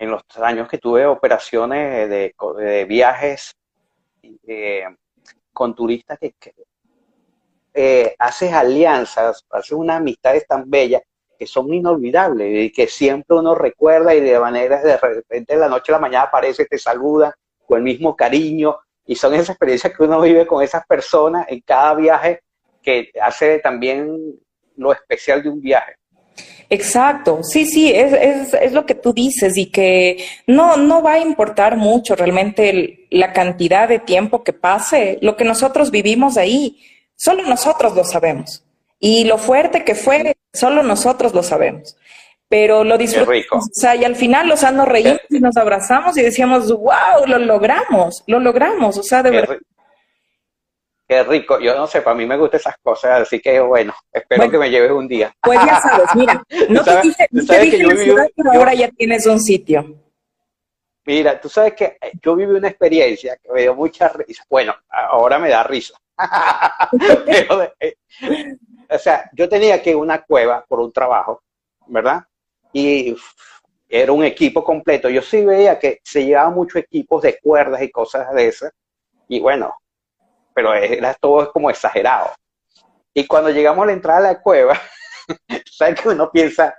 en 0.00 0.10
los 0.10 0.22
años 0.42 0.66
que 0.66 0.78
tuve 0.78 1.06
operaciones 1.06 2.08
de, 2.08 2.34
de 2.56 2.84
viajes 2.86 3.54
eh, 4.46 4.84
con 5.52 5.74
turistas 5.74 6.18
que, 6.18 6.34
eh, 7.74 8.16
haces 8.18 8.50
alianzas, 8.50 9.44
haces 9.50 9.72
unas 9.72 9.98
amistades 9.98 10.46
tan 10.46 10.68
bellas 10.70 11.02
que 11.38 11.46
son 11.46 11.72
inolvidables 11.72 12.64
y 12.64 12.72
que 12.72 12.86
siempre 12.86 13.36
uno 13.36 13.54
recuerda 13.54 14.14
y 14.14 14.20
de 14.20 14.40
manera 14.40 14.82
de 14.82 14.96
repente 14.96 15.54
de 15.54 15.60
la 15.60 15.68
noche 15.68 15.92
a 15.92 15.96
la 15.96 16.00
mañana 16.00 16.24
aparece, 16.24 16.64
te 16.64 16.78
saluda 16.78 17.36
con 17.66 17.78
el 17.78 17.84
mismo 17.84 18.16
cariño 18.16 18.78
y 19.04 19.16
son 19.16 19.34
esas 19.34 19.50
experiencias 19.50 19.94
que 19.94 20.02
uno 20.02 20.22
vive 20.22 20.46
con 20.46 20.62
esas 20.62 20.86
personas 20.86 21.46
en 21.50 21.60
cada 21.60 21.94
viaje 21.94 22.40
que 22.82 23.12
hace 23.20 23.58
también 23.58 24.40
lo 24.76 24.92
especial 24.94 25.42
de 25.42 25.50
un 25.50 25.60
viaje. 25.60 25.99
Exacto, 26.72 27.42
sí, 27.42 27.66
sí, 27.66 27.92
es, 27.92 28.12
es, 28.12 28.54
es, 28.54 28.72
lo 28.72 28.86
que 28.86 28.94
tú 28.94 29.12
dices 29.12 29.56
y 29.56 29.72
que 29.72 30.24
no, 30.46 30.76
no 30.76 31.02
va 31.02 31.14
a 31.14 31.18
importar 31.18 31.76
mucho 31.76 32.14
realmente 32.14 32.70
el, 32.70 33.06
la 33.10 33.32
cantidad 33.32 33.88
de 33.88 33.98
tiempo 33.98 34.44
que 34.44 34.52
pase, 34.52 35.18
lo 35.20 35.36
que 35.36 35.44
nosotros 35.44 35.90
vivimos 35.90 36.36
ahí, 36.36 36.78
solo 37.16 37.42
nosotros 37.42 37.96
lo 37.96 38.04
sabemos. 38.04 38.62
Y 39.00 39.24
lo 39.24 39.36
fuerte 39.36 39.82
que 39.82 39.96
fue, 39.96 40.36
solo 40.52 40.84
nosotros 40.84 41.34
lo 41.34 41.42
sabemos. 41.42 41.96
Pero 42.48 42.84
lo 42.84 42.98
disfrutamos. 42.98 43.64
O 43.64 43.68
sea, 43.72 43.96
y 43.96 44.04
al 44.04 44.14
final, 44.14 44.50
o 44.52 44.56
sea, 44.56 44.70
nos 44.70 44.86
reímos 44.86 45.20
y 45.28 45.40
nos 45.40 45.56
abrazamos 45.56 46.16
y 46.18 46.22
decíamos, 46.22 46.70
wow, 46.70 47.26
lo 47.26 47.38
logramos, 47.38 48.22
lo 48.28 48.38
logramos. 48.38 48.96
O 48.96 49.02
sea, 49.02 49.24
de 49.24 49.30
verdad. 49.30 49.56
Qué 51.10 51.24
rico, 51.24 51.58
yo 51.58 51.74
no 51.74 51.88
sé, 51.88 52.02
para 52.02 52.14
mí 52.14 52.24
me 52.24 52.36
gustan 52.36 52.60
esas 52.60 52.76
cosas, 52.80 53.22
así 53.22 53.40
que 53.40 53.58
bueno, 53.58 53.92
espero 54.12 54.42
bueno, 54.42 54.52
que 54.52 54.58
me 54.58 54.70
lleves 54.70 54.92
un 54.92 55.08
día. 55.08 55.34
Pues 55.42 55.58
ya 55.66 55.80
sabes, 55.80 56.06
mira, 56.14 56.40
no 56.68 56.84
te 56.84 57.00
dije, 57.00 57.26
no 57.32 57.44
te 57.44 57.60
dije 57.62 57.82
la 57.82 57.96
ciudad, 57.96 58.28
pero 58.36 58.52
ahora 58.52 58.74
ya 58.74 58.88
tienes 58.92 59.26
un 59.26 59.40
sitio. 59.40 59.92
Mira, 61.04 61.40
tú 61.40 61.48
sabes 61.48 61.74
que 61.74 61.98
yo 62.22 62.36
viví 62.36 62.54
una 62.54 62.68
experiencia 62.68 63.36
que 63.42 63.50
me 63.50 63.62
dio 63.62 63.74
mucha 63.74 64.06
risa. 64.06 64.44
Bueno, 64.48 64.72
ahora 64.88 65.40
me 65.40 65.48
da 65.48 65.64
risa. 65.64 65.94
pero, 67.26 67.74
eh, 67.80 67.96
o 68.88 68.98
sea, 68.98 69.28
yo 69.32 69.48
tenía 69.48 69.82
que 69.82 69.90
ir 69.90 69.96
a 69.96 69.98
una 69.98 70.22
cueva 70.22 70.64
por 70.68 70.78
un 70.78 70.92
trabajo, 70.92 71.42
¿verdad? 71.88 72.22
Y 72.72 73.16
era 73.88 74.12
un 74.12 74.22
equipo 74.22 74.62
completo. 74.62 75.08
Yo 75.08 75.22
sí 75.22 75.44
veía 75.44 75.76
que 75.76 75.98
se 76.04 76.24
llevaban 76.24 76.54
muchos 76.54 76.76
equipos 76.76 77.20
de 77.22 77.36
cuerdas 77.40 77.82
y 77.82 77.90
cosas 77.90 78.32
de 78.32 78.46
esas. 78.46 78.72
Y 79.26 79.40
bueno, 79.40 79.74
pero 80.60 80.74
era 80.74 81.14
todo 81.14 81.42
es 81.44 81.48
como 81.48 81.70
exagerado. 81.70 82.32
Y 83.14 83.26
cuando 83.26 83.48
llegamos 83.48 83.82
a 83.82 83.86
la 83.86 83.92
entrada 83.94 84.20
de 84.20 84.34
la 84.34 84.42
cueva, 84.42 84.78
sabes 85.72 85.98
que 85.98 86.10
uno 86.10 86.30
piensa, 86.30 86.74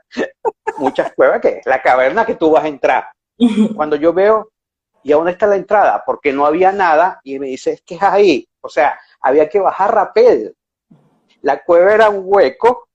muchas 0.77 1.11
cuevas, 1.13 1.41
que 1.41 1.61
la 1.65 1.81
caverna 1.81 2.23
que 2.23 2.35
tú 2.35 2.51
vas 2.51 2.63
a 2.63 2.67
entrar. 2.67 3.07
Cuando 3.75 3.95
yo 3.95 4.13
veo, 4.13 4.51
¿y 5.01 5.11
a 5.11 5.15
dónde 5.15 5.31
está 5.31 5.47
la 5.47 5.55
entrada? 5.55 6.03
Porque 6.05 6.31
no 6.31 6.45
había 6.45 6.71
nada, 6.71 7.19
y 7.23 7.39
me 7.39 7.47
dice, 7.47 7.71
es 7.71 7.81
que 7.81 7.95
es 7.95 8.03
ahí. 8.03 8.47
O 8.61 8.69
sea, 8.69 8.99
había 9.19 9.49
que 9.49 9.59
bajar 9.59 9.95
rapel. 9.95 10.55
La 11.41 11.63
cueva 11.63 11.91
era 11.91 12.09
un 12.09 12.21
hueco 12.23 12.87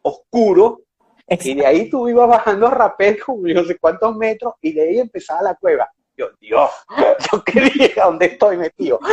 oscuro, 0.00 0.80
Exacto. 1.26 1.50
y 1.50 1.54
de 1.54 1.66
ahí 1.66 1.90
tú 1.90 2.08
ibas 2.08 2.28
bajando 2.28 2.70
rapel 2.70 3.22
como 3.22 3.46
no 3.46 3.64
sé 3.64 3.76
cuántos 3.78 4.16
metros, 4.16 4.54
y 4.62 4.72
de 4.72 4.88
ahí 4.88 4.98
empezaba 5.00 5.42
la 5.42 5.54
cueva. 5.54 5.92
Yo, 6.16 6.26
Dios, 6.40 6.70
yo 7.32 7.42
quería 7.44 8.04
dónde 8.04 8.26
estoy 8.26 8.56
metido. 8.56 8.98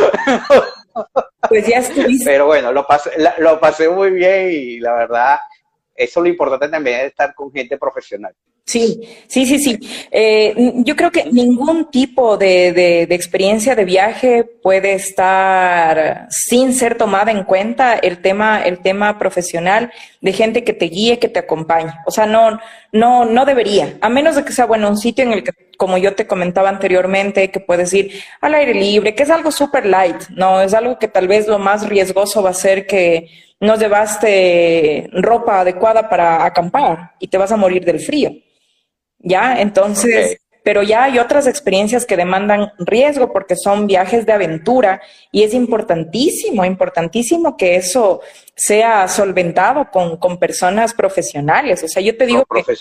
Pues 1.48 1.66
ya 1.66 1.78
estuviste. 1.78 2.24
Pero 2.24 2.46
bueno, 2.46 2.72
lo 2.72 2.84
pasé, 2.84 3.10
lo 3.38 3.58
pasé 3.60 3.88
muy 3.88 4.10
bien 4.10 4.50
y 4.52 4.80
la 4.80 4.92
verdad, 4.92 5.38
eso 5.94 6.20
es 6.20 6.24
lo 6.24 6.28
importante 6.28 6.68
también 6.68 7.00
es 7.00 7.06
estar 7.06 7.34
con 7.34 7.50
gente 7.52 7.78
profesional. 7.78 8.34
Sí, 8.66 9.00
sí, 9.26 9.46
sí, 9.46 9.58
sí. 9.58 9.78
Eh, 10.10 10.54
yo 10.84 10.94
creo 10.94 11.10
que 11.10 11.24
ningún 11.24 11.90
tipo 11.90 12.36
de, 12.36 12.72
de, 12.72 13.06
de, 13.06 13.14
experiencia 13.14 13.74
de 13.74 13.84
viaje 13.84 14.44
puede 14.44 14.92
estar 14.92 16.28
sin 16.30 16.72
ser 16.74 16.96
tomada 16.96 17.32
en 17.32 17.44
cuenta 17.44 17.96
el 17.96 18.22
tema, 18.22 18.62
el 18.62 18.78
tema 18.80 19.18
profesional 19.18 19.92
de 20.20 20.32
gente 20.32 20.62
que 20.62 20.72
te 20.72 20.86
guíe, 20.86 21.18
que 21.18 21.28
te 21.28 21.40
acompañe. 21.40 21.92
O 22.06 22.10
sea, 22.10 22.26
no, 22.26 22.60
no, 22.92 23.24
no 23.24 23.44
debería, 23.44 23.98
a 24.00 24.08
menos 24.08 24.36
de 24.36 24.44
que 24.44 24.52
sea 24.52 24.66
bueno 24.66 24.88
un 24.88 24.98
sitio 24.98 25.24
en 25.24 25.32
el 25.32 25.42
que, 25.42 25.52
como 25.80 25.96
yo 25.96 26.14
te 26.14 26.26
comentaba 26.26 26.68
anteriormente, 26.68 27.50
que 27.50 27.58
puedes 27.58 27.90
ir 27.94 28.22
al 28.42 28.54
aire 28.54 28.74
libre, 28.74 29.14
que 29.14 29.22
es 29.22 29.30
algo 29.30 29.50
súper 29.50 29.86
light, 29.86 30.28
no, 30.28 30.60
es 30.60 30.74
algo 30.74 30.98
que 30.98 31.08
tal 31.08 31.26
vez 31.26 31.48
lo 31.48 31.58
más 31.58 31.88
riesgoso 31.88 32.42
va 32.42 32.50
a 32.50 32.54
ser 32.54 32.86
que 32.86 33.30
no 33.60 33.76
llevaste 33.76 35.08
ropa 35.10 35.60
adecuada 35.60 36.06
para 36.10 36.44
acampar 36.44 37.12
y 37.18 37.28
te 37.28 37.38
vas 37.38 37.50
a 37.50 37.56
morir 37.56 37.82
del 37.82 37.98
frío. 37.98 38.30
¿ya? 39.20 39.58
Entonces, 39.58 40.26
okay. 40.26 40.36
pero 40.62 40.82
ya 40.82 41.04
hay 41.04 41.18
otras 41.18 41.46
experiencias 41.46 42.04
que 42.04 42.18
demandan 42.18 42.72
riesgo 42.78 43.32
porque 43.32 43.56
son 43.56 43.86
viajes 43.86 44.26
de 44.26 44.34
aventura 44.34 45.00
y 45.32 45.44
es 45.44 45.54
importantísimo, 45.54 46.62
importantísimo 46.62 47.56
que 47.56 47.76
eso 47.76 48.20
sea 48.54 49.08
solventado 49.08 49.90
con, 49.90 50.18
con 50.18 50.38
personas 50.38 50.92
profesionales. 50.92 51.82
O 51.82 51.88
sea, 51.88 52.02
yo 52.02 52.14
te 52.18 52.26
digo 52.26 52.44
que 52.44 52.76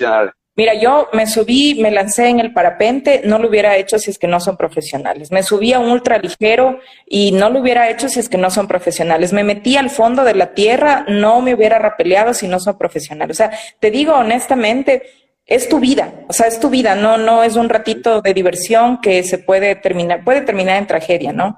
Mira, 0.60 0.74
yo 0.74 1.08
me 1.14 1.26
subí, 1.26 1.80
me 1.82 1.90
lancé 1.90 2.28
en 2.28 2.42
el 2.42 2.52
parapente, 2.52 3.22
no 3.24 3.40
lo 3.40 3.48
hubiera 3.48 3.78
hecho 3.78 3.98
si 3.98 4.12
es 4.12 4.20
que 4.20 4.28
no 4.28 4.42
son 4.42 4.58
profesionales. 4.58 5.32
Me 5.32 5.42
subí 5.42 5.72
a 5.72 5.80
un 5.80 5.90
ultraligero 5.90 6.82
y 7.06 7.32
no 7.32 7.50
lo 7.50 7.62
hubiera 7.62 7.90
hecho 7.90 8.10
si 8.10 8.20
es 8.20 8.28
que 8.28 8.38
no 8.38 8.52
son 8.52 8.68
profesionales. 8.68 9.32
Me 9.32 9.46
metí 9.46 9.78
al 9.78 9.90
fondo 9.90 10.26
de 10.26 10.36
la 10.36 10.54
tierra, 10.54 11.06
no 11.08 11.40
me 11.40 11.56
hubiera 11.56 11.80
rapeleado 11.80 12.34
si 12.34 12.50
no 12.50 12.60
son 12.60 12.78
profesionales. 12.78 13.38
O 13.38 13.38
sea, 13.38 13.52
te 13.80 13.90
digo 13.90 14.16
honestamente, 14.16 15.04
es 15.46 15.70
tu 15.70 15.80
vida, 15.80 16.26
o 16.28 16.34
sea, 16.34 16.48
es 16.48 16.60
tu 16.60 16.70
vida, 16.70 16.94
no, 16.94 17.18
no 17.18 17.42
es 17.42 17.56
un 17.56 17.70
ratito 17.70 18.22
de 18.22 18.34
diversión 18.34 19.00
que 19.00 19.24
se 19.24 19.38
puede 19.38 19.78
terminar, 19.78 20.26
puede 20.26 20.42
terminar 20.42 20.76
en 20.76 20.88
tragedia, 20.88 21.32
¿no? 21.32 21.58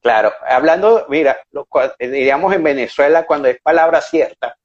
Claro, 0.00 0.32
hablando, 0.48 1.06
mira, 1.08 1.38
diríamos 2.00 2.52
en 2.56 2.64
Venezuela 2.64 3.24
cuando 3.24 3.46
es 3.46 3.60
palabra 3.62 4.00
cierta, 4.00 4.58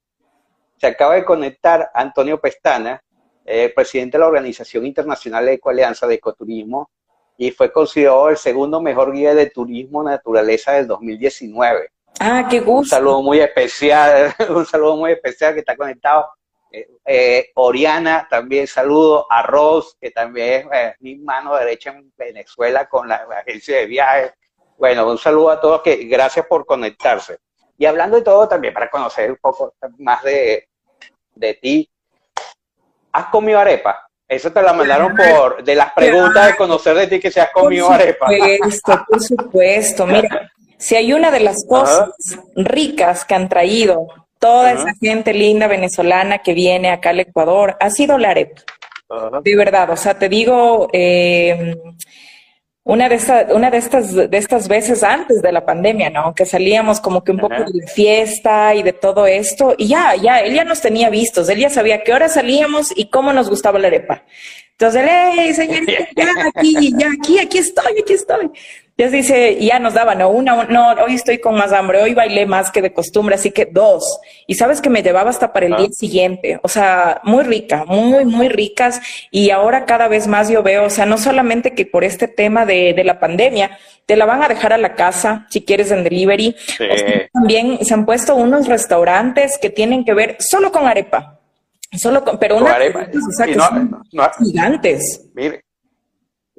se 0.77 0.87
acaba 0.87 1.15
de 1.15 1.25
conectar 1.25 1.89
Antonio 1.93 2.39
Pestana, 2.39 3.01
eh, 3.45 3.71
presidente 3.73 4.17
de 4.17 4.21
la 4.21 4.27
Organización 4.27 4.85
Internacional 4.85 5.45
de 5.45 5.53
Ecoalianza 5.53 6.05
de 6.07 6.15
Ecoturismo, 6.15 6.89
y 7.37 7.51
fue 7.51 7.71
considerado 7.71 8.29
el 8.29 8.37
segundo 8.37 8.81
mejor 8.81 9.11
guía 9.11 9.33
de 9.35 9.49
turismo 9.49 10.03
naturaleza 10.03 10.73
del 10.73 10.87
2019. 10.87 11.89
Ah, 12.19 12.47
qué 12.49 12.59
gusto. 12.59 12.79
Un 12.79 12.85
saludo 12.85 13.21
muy 13.21 13.39
especial, 13.39 14.33
un 14.49 14.65
saludo 14.65 14.97
muy 14.97 15.11
especial 15.11 15.53
que 15.53 15.59
está 15.59 15.75
conectado. 15.75 16.27
Eh, 16.71 16.87
eh, 17.05 17.51
Oriana, 17.55 18.27
también 18.29 18.67
saludo 18.67 19.25
a 19.29 19.43
Ross, 19.43 19.95
que 20.01 20.11
también 20.11 20.67
es 20.73 20.95
mi 20.99 21.15
mano 21.15 21.55
derecha 21.55 21.91
en 21.91 22.11
Venezuela 22.17 22.89
con 22.89 23.07
la 23.07 23.27
agencia 23.39 23.77
de 23.77 23.85
viajes. 23.85 24.33
Bueno, 24.77 25.09
un 25.09 25.17
saludo 25.17 25.51
a 25.51 25.61
todos, 25.61 25.81
que 25.81 25.95
gracias 26.05 26.45
por 26.47 26.65
conectarse. 26.65 27.37
Y 27.77 27.85
hablando 27.85 28.17
de 28.17 28.23
todo 28.23 28.47
también 28.47 28.73
para 28.73 28.89
conocer 28.89 29.31
un 29.31 29.37
poco 29.37 29.75
más 29.99 30.23
de, 30.23 30.66
de 31.37 31.53
ti, 31.55 31.89
¿has 33.11 33.25
comido 33.27 33.59
arepa? 33.59 34.07
Eso 34.27 34.51
te 34.51 34.61
la 34.61 34.73
mandaron 34.73 35.15
por 35.15 35.63
de 35.63 35.75
las 35.75 35.93
preguntas 35.93 36.47
de 36.47 36.55
conocer 36.55 36.95
de 36.95 37.07
ti 37.07 37.19
que 37.19 37.31
se 37.31 37.39
has 37.39 37.51
comido 37.51 37.89
arepa. 37.89 38.27
Por 38.27 38.71
supuesto, 38.71 39.05
por 39.07 39.21
supuesto. 39.21 40.05
Mira, 40.05 40.51
si 40.77 40.95
hay 40.95 41.13
una 41.13 41.31
de 41.31 41.39
las 41.39 41.65
cosas 41.65 42.09
ricas 42.55 43.23
que 43.23 43.35
han 43.35 43.47
traído 43.47 44.07
toda 44.39 44.73
esa 44.73 44.93
gente 45.01 45.33
linda 45.33 45.67
venezolana 45.67 46.39
que 46.39 46.53
viene 46.53 46.91
acá 46.91 47.11
al 47.11 47.21
Ecuador, 47.21 47.77
ha 47.79 47.89
sido 47.89 48.17
la 48.17 48.31
arepa. 48.31 48.61
De 49.41 49.55
verdad, 49.55 49.89
o 49.91 49.95
sea, 49.95 50.19
te 50.19 50.27
digo, 50.27 50.89
eh, 50.91 51.75
una 52.87 53.09
de, 53.09 53.15
estas, 53.15 53.51
una 53.53 53.69
de 53.69 53.77
estas, 53.77 54.13
de 54.13 54.37
estas 54.37 54.69
veces 54.69 55.03
antes 55.03 55.41
de 55.41 55.51
la 55.51 55.65
pandemia, 55.65 56.09
¿no? 56.09 56.33
Que 56.33 56.45
salíamos 56.45 57.01
como 57.01 57.21
que 57.21 57.31
un 57.31 57.39
poco 57.39 57.55
de 57.55 57.85
fiesta 57.85 58.73
y 58.75 58.81
de 58.81 58.93
todo 58.93 59.27
esto, 59.27 59.75
y 59.77 59.87
ya, 59.87 60.15
ya, 60.15 60.39
él 60.39 60.55
ya 60.55 60.63
nos 60.63 60.79
tenía 60.79 61.09
vistos, 61.09 61.49
él 61.49 61.59
ya 61.59 61.69
sabía 61.69 62.01
qué 62.03 62.13
hora 62.13 62.29
salíamos 62.29 62.93
y 62.95 63.09
cómo 63.09 63.33
nos 63.33 63.49
gustaba 63.49 63.77
la 63.77 63.87
arepa. 63.87 64.23
Entonces, 64.71 65.03
hey, 65.05 65.53
señorita, 65.53 66.07
ya 66.15 66.27
aquí, 66.47 66.93
ya 66.97 67.07
aquí, 67.11 67.39
aquí 67.39 67.57
estoy, 67.57 67.99
aquí 68.01 68.13
estoy. 68.13 68.51
Ya 68.97 69.09
dice, 69.09 69.57
ya 69.63 69.77
nos 69.77 69.93
daban, 69.93 70.17
¿no? 70.17 70.29
Una, 70.29 70.63
no, 70.63 70.91
hoy 71.03 71.13
estoy 71.13 71.37
con 71.37 71.53
más 71.53 71.71
hambre, 71.71 72.01
hoy 72.01 72.15
bailé 72.15 72.47
más 72.47 72.71
que 72.71 72.81
de 72.81 72.93
costumbre, 72.93 73.35
así 73.35 73.51
que 73.51 73.65
dos. 73.65 74.19
Y 74.47 74.55
sabes 74.55 74.81
que 74.81 74.89
me 74.89 75.03
llevaba 75.03 75.29
hasta 75.29 75.53
para 75.53 75.67
el 75.67 75.73
ah. 75.73 75.77
día 75.77 75.89
siguiente. 75.91 76.59
O 76.63 76.67
sea, 76.67 77.21
muy 77.23 77.43
rica, 77.43 77.85
muy, 77.85 78.25
muy 78.25 78.49
ricas. 78.49 78.99
Y 79.29 79.51
ahora 79.51 79.85
cada 79.85 80.07
vez 80.07 80.27
más 80.27 80.49
yo 80.49 80.63
veo, 80.63 80.85
o 80.85 80.89
sea, 80.89 81.05
no 81.05 81.19
solamente 81.19 81.75
que 81.75 81.85
por 81.85 82.03
este 82.03 82.27
tema 82.27 82.65
de, 82.65 82.93
de 82.95 83.03
la 83.03 83.19
pandemia, 83.19 83.77
te 84.07 84.15
la 84.15 84.25
van 84.25 84.41
a 84.41 84.47
dejar 84.47 84.73
a 84.73 84.77
la 84.77 84.95
casa 84.95 85.45
si 85.49 85.63
quieres 85.63 85.91
en 85.91 86.03
delivery. 86.03 86.55
también 87.33 87.85
se 87.85 87.93
han 87.93 88.05
puesto 88.05 88.35
unos 88.35 88.67
restaurantes 88.67 89.59
que 89.61 89.69
tienen 89.69 90.05
que 90.05 90.13
ver 90.13 90.37
solo 90.39 90.71
con 90.71 90.87
arepa. 90.87 91.39
Solo 91.95 92.23
con, 92.23 92.39
pero 92.39 92.57
unas 92.57 92.75
o 92.75 93.31
sea, 93.37 93.45
que 93.45 93.53
son 93.53 94.01
gigantes. 94.43 95.29
Mire, 95.35 95.63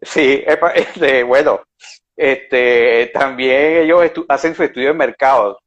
sí, 0.02 0.42
este, 0.74 1.22
bueno, 1.22 1.60
este, 2.18 3.12
también 3.14 3.84
ellos 3.84 4.10
hacen 4.28 4.52
su 4.52 4.64
estudio 4.64 4.88
de 4.88 4.94
mercado. 4.94 5.60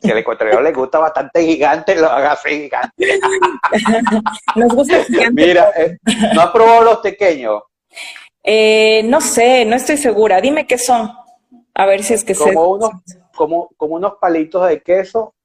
Si 0.00 0.10
al 0.10 0.18
ecuatoriano 0.18 0.60
les 0.60 0.74
gusta 0.74 0.98
bastante 0.98 1.44
gigante, 1.44 1.94
lo 1.94 2.08
haga 2.08 2.32
así 2.32 2.62
gigante. 2.62 3.20
Nos 4.56 4.74
gusta 4.74 5.04
gigante. 5.04 5.46
Mira, 5.46 5.70
eh, 5.76 5.96
¿no 6.34 6.40
has 6.40 6.50
probado 6.50 6.82
los 6.82 6.98
pequeños? 6.98 7.62
Eh, 8.42 9.02
no 9.04 9.20
sé, 9.20 9.64
no 9.64 9.76
estoy 9.76 9.96
segura. 9.96 10.40
Dime 10.40 10.66
qué 10.66 10.76
son. 10.76 11.08
A 11.72 11.86
ver 11.86 12.02
si 12.02 12.14
es 12.14 12.24
que 12.24 12.34
como 12.34 12.72
Unos, 12.72 12.90
como, 13.32 13.68
como 13.76 13.94
unos 13.94 14.14
palitos 14.20 14.68
de 14.68 14.82
queso 14.82 15.36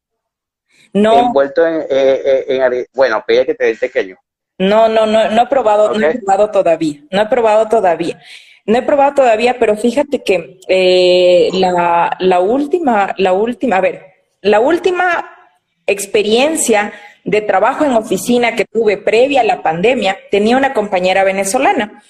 no. 0.94 1.20
envuelto 1.20 1.68
en, 1.68 1.86
eh, 1.88 2.46
en, 2.48 2.86
bueno, 2.96 3.24
pide 3.28 3.46
que 3.46 3.54
te 3.54 3.66
den 3.66 3.78
pequeño. 3.78 4.18
No, 4.58 4.90
no, 4.90 5.06
no, 5.06 5.30
no 5.30 5.44
he 5.44 5.46
probado, 5.46 5.94
no 5.94 6.08
he 6.08 6.16
probado 6.16 6.50
todavía. 6.50 7.04
No 7.12 7.22
he 7.22 7.28
probado 7.28 7.70
todavía. 7.70 8.20
No 8.68 8.78
he 8.78 8.82
probado 8.82 9.16
todavía, 9.16 9.58
pero 9.60 9.78
fíjate 9.78 10.24
que 10.24 10.60
eh, 10.68 11.50
la, 11.54 12.40
última, 12.42 13.16
la 13.18 13.32
última, 13.32 13.78
a 13.78 13.82
ver, 13.82 14.02
la 14.42 14.60
última 14.60 15.26
experiencia 15.88 16.92
de 17.24 17.42
trabajo 17.42 17.86
en 17.86 17.94
oficina 17.94 18.56
que 18.56 18.66
tuve 18.66 18.98
previa 18.98 19.40
a 19.40 19.46
la 19.46 19.64
pandemia, 19.64 20.18
tenía 20.32 20.58
una 20.58 20.74
compañera 20.74 21.24
venezolana 21.24 22.04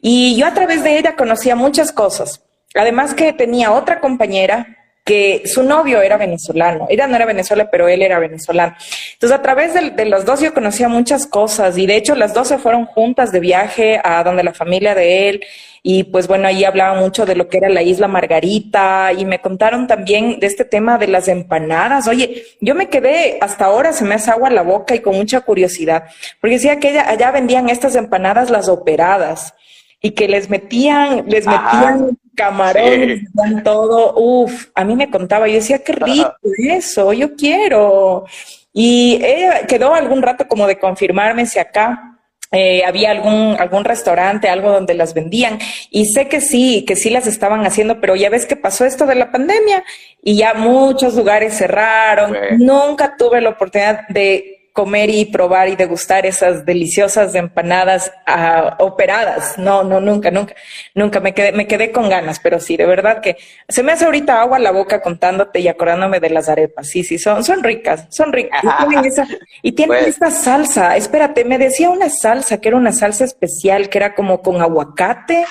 y 0.00 0.36
yo 0.36 0.46
a 0.46 0.54
través 0.54 0.82
de 0.82 0.98
ella 0.98 1.14
conocía 1.14 1.54
muchas 1.54 1.92
cosas. 1.92 2.42
Además 2.74 3.14
que 3.14 3.32
tenía 3.32 3.70
otra 3.70 4.00
compañera 4.00 4.78
que 5.04 5.42
su 5.46 5.62
novio 5.62 6.02
era 6.02 6.16
venezolano. 6.16 6.86
Ella 6.88 7.06
no 7.06 7.16
era 7.16 7.24
Venezuela, 7.24 7.68
pero 7.70 7.88
él 7.88 8.02
era 8.02 8.18
venezolano. 8.18 8.76
Entonces, 9.12 9.38
a 9.38 9.42
través 9.42 9.74
de, 9.74 9.90
de, 9.90 10.04
los 10.04 10.24
dos 10.24 10.40
yo 10.40 10.52
conocía 10.54 10.88
muchas 10.88 11.26
cosas 11.26 11.78
y 11.78 11.86
de 11.86 11.96
hecho 11.96 12.14
las 12.14 12.34
dos 12.34 12.48
se 12.48 12.58
fueron 12.58 12.84
juntas 12.84 13.32
de 13.32 13.40
viaje 13.40 14.00
a 14.04 14.22
donde 14.22 14.44
la 14.44 14.52
familia 14.52 14.94
de 14.94 15.28
él 15.28 15.40
y 15.82 16.04
pues 16.04 16.28
bueno, 16.28 16.46
ahí 16.46 16.64
hablaba 16.64 17.00
mucho 17.00 17.24
de 17.24 17.34
lo 17.34 17.48
que 17.48 17.58
era 17.58 17.68
la 17.68 17.82
isla 17.82 18.06
Margarita 18.06 19.12
y 19.16 19.24
me 19.24 19.40
contaron 19.40 19.86
también 19.86 20.38
de 20.38 20.46
este 20.46 20.64
tema 20.64 20.98
de 20.98 21.08
las 21.08 21.28
empanadas. 21.28 22.06
Oye, 22.06 22.44
yo 22.60 22.74
me 22.74 22.88
quedé, 22.88 23.38
hasta 23.40 23.64
ahora 23.64 23.92
se 23.92 24.04
me 24.04 24.14
hace 24.14 24.30
agua 24.30 24.50
la 24.50 24.62
boca 24.62 24.94
y 24.94 25.00
con 25.00 25.16
mucha 25.16 25.40
curiosidad, 25.40 26.04
porque 26.40 26.56
decía 26.56 26.78
que 26.78 26.98
allá, 26.98 27.30
vendían 27.30 27.70
estas 27.70 27.96
empanadas 27.96 28.50
las 28.50 28.68
operadas 28.68 29.54
y 30.02 30.10
que 30.12 30.28
les 30.28 30.50
metían, 30.50 31.24
les 31.26 31.46
metían 31.46 32.18
camarones, 32.34 33.20
sí. 33.20 33.62
todo. 33.64 34.14
Uf, 34.16 34.68
a 34.74 34.84
mí 34.84 34.96
me 34.96 35.10
contaba, 35.10 35.48
yo 35.48 35.54
decía, 35.54 35.82
qué 35.82 35.92
rico 35.92 36.34
eso, 36.42 37.12
yo 37.12 37.34
quiero. 37.36 38.24
Y 38.72 39.20
ella 39.22 39.66
quedó 39.66 39.94
algún 39.94 40.22
rato 40.22 40.46
como 40.46 40.66
de 40.66 40.78
confirmarme 40.78 41.46
si 41.46 41.58
acá 41.58 42.09
eh, 42.52 42.82
había 42.84 43.12
algún, 43.12 43.56
algún 43.58 43.84
restaurante, 43.84 44.48
algo 44.48 44.72
donde 44.72 44.94
las 44.94 45.14
vendían. 45.14 45.58
Y 45.90 46.06
sé 46.06 46.28
que 46.28 46.40
sí, 46.40 46.84
que 46.86 46.96
sí 46.96 47.10
las 47.10 47.26
estaban 47.26 47.64
haciendo, 47.64 48.00
pero 48.00 48.16
ya 48.16 48.30
ves 48.30 48.46
que 48.46 48.56
pasó 48.56 48.84
esto 48.84 49.06
de 49.06 49.14
la 49.14 49.30
pandemia 49.30 49.84
y 50.22 50.36
ya 50.36 50.54
muchos 50.54 51.14
lugares 51.14 51.56
cerraron. 51.56 52.36
Nunca 52.58 53.16
tuve 53.16 53.40
la 53.40 53.50
oportunidad 53.50 54.08
de 54.08 54.59
comer 54.72 55.10
y 55.10 55.24
probar 55.26 55.68
y 55.68 55.76
degustar 55.76 56.26
esas 56.26 56.64
deliciosas 56.64 57.34
empanadas 57.34 58.12
uh, 58.26 58.82
operadas. 58.82 59.58
No, 59.58 59.82
no, 59.82 60.00
nunca, 60.00 60.30
nunca, 60.30 60.54
nunca 60.94 61.20
me 61.20 61.34
quedé, 61.34 61.52
me 61.52 61.66
quedé 61.66 61.90
con 61.92 62.08
ganas, 62.08 62.40
pero 62.40 62.60
sí, 62.60 62.76
de 62.76 62.86
verdad 62.86 63.20
que 63.20 63.36
se 63.68 63.82
me 63.82 63.92
hace 63.92 64.04
ahorita 64.04 64.40
agua 64.40 64.58
la 64.58 64.70
boca 64.70 65.00
contándote 65.00 65.60
y 65.60 65.68
acordándome 65.68 66.20
de 66.20 66.30
las 66.30 66.48
arepas. 66.48 66.88
Sí, 66.88 67.04
sí, 67.04 67.18
son, 67.18 67.44
son 67.44 67.62
ricas, 67.62 68.06
son 68.10 68.32
ricas. 68.32 68.62
Y 68.62 68.88
tienen, 68.88 69.04
esa, 69.04 69.28
y 69.62 69.72
tienen 69.72 69.98
pues. 69.98 70.08
esta 70.08 70.30
salsa. 70.30 70.96
Espérate, 70.96 71.44
me 71.44 71.58
decía 71.58 71.90
una 71.90 72.08
salsa 72.08 72.60
que 72.60 72.68
era 72.68 72.76
una 72.76 72.92
salsa 72.92 73.24
especial 73.24 73.88
que 73.88 73.98
era 73.98 74.14
como 74.14 74.40
con 74.42 74.60
aguacate. 74.60 75.44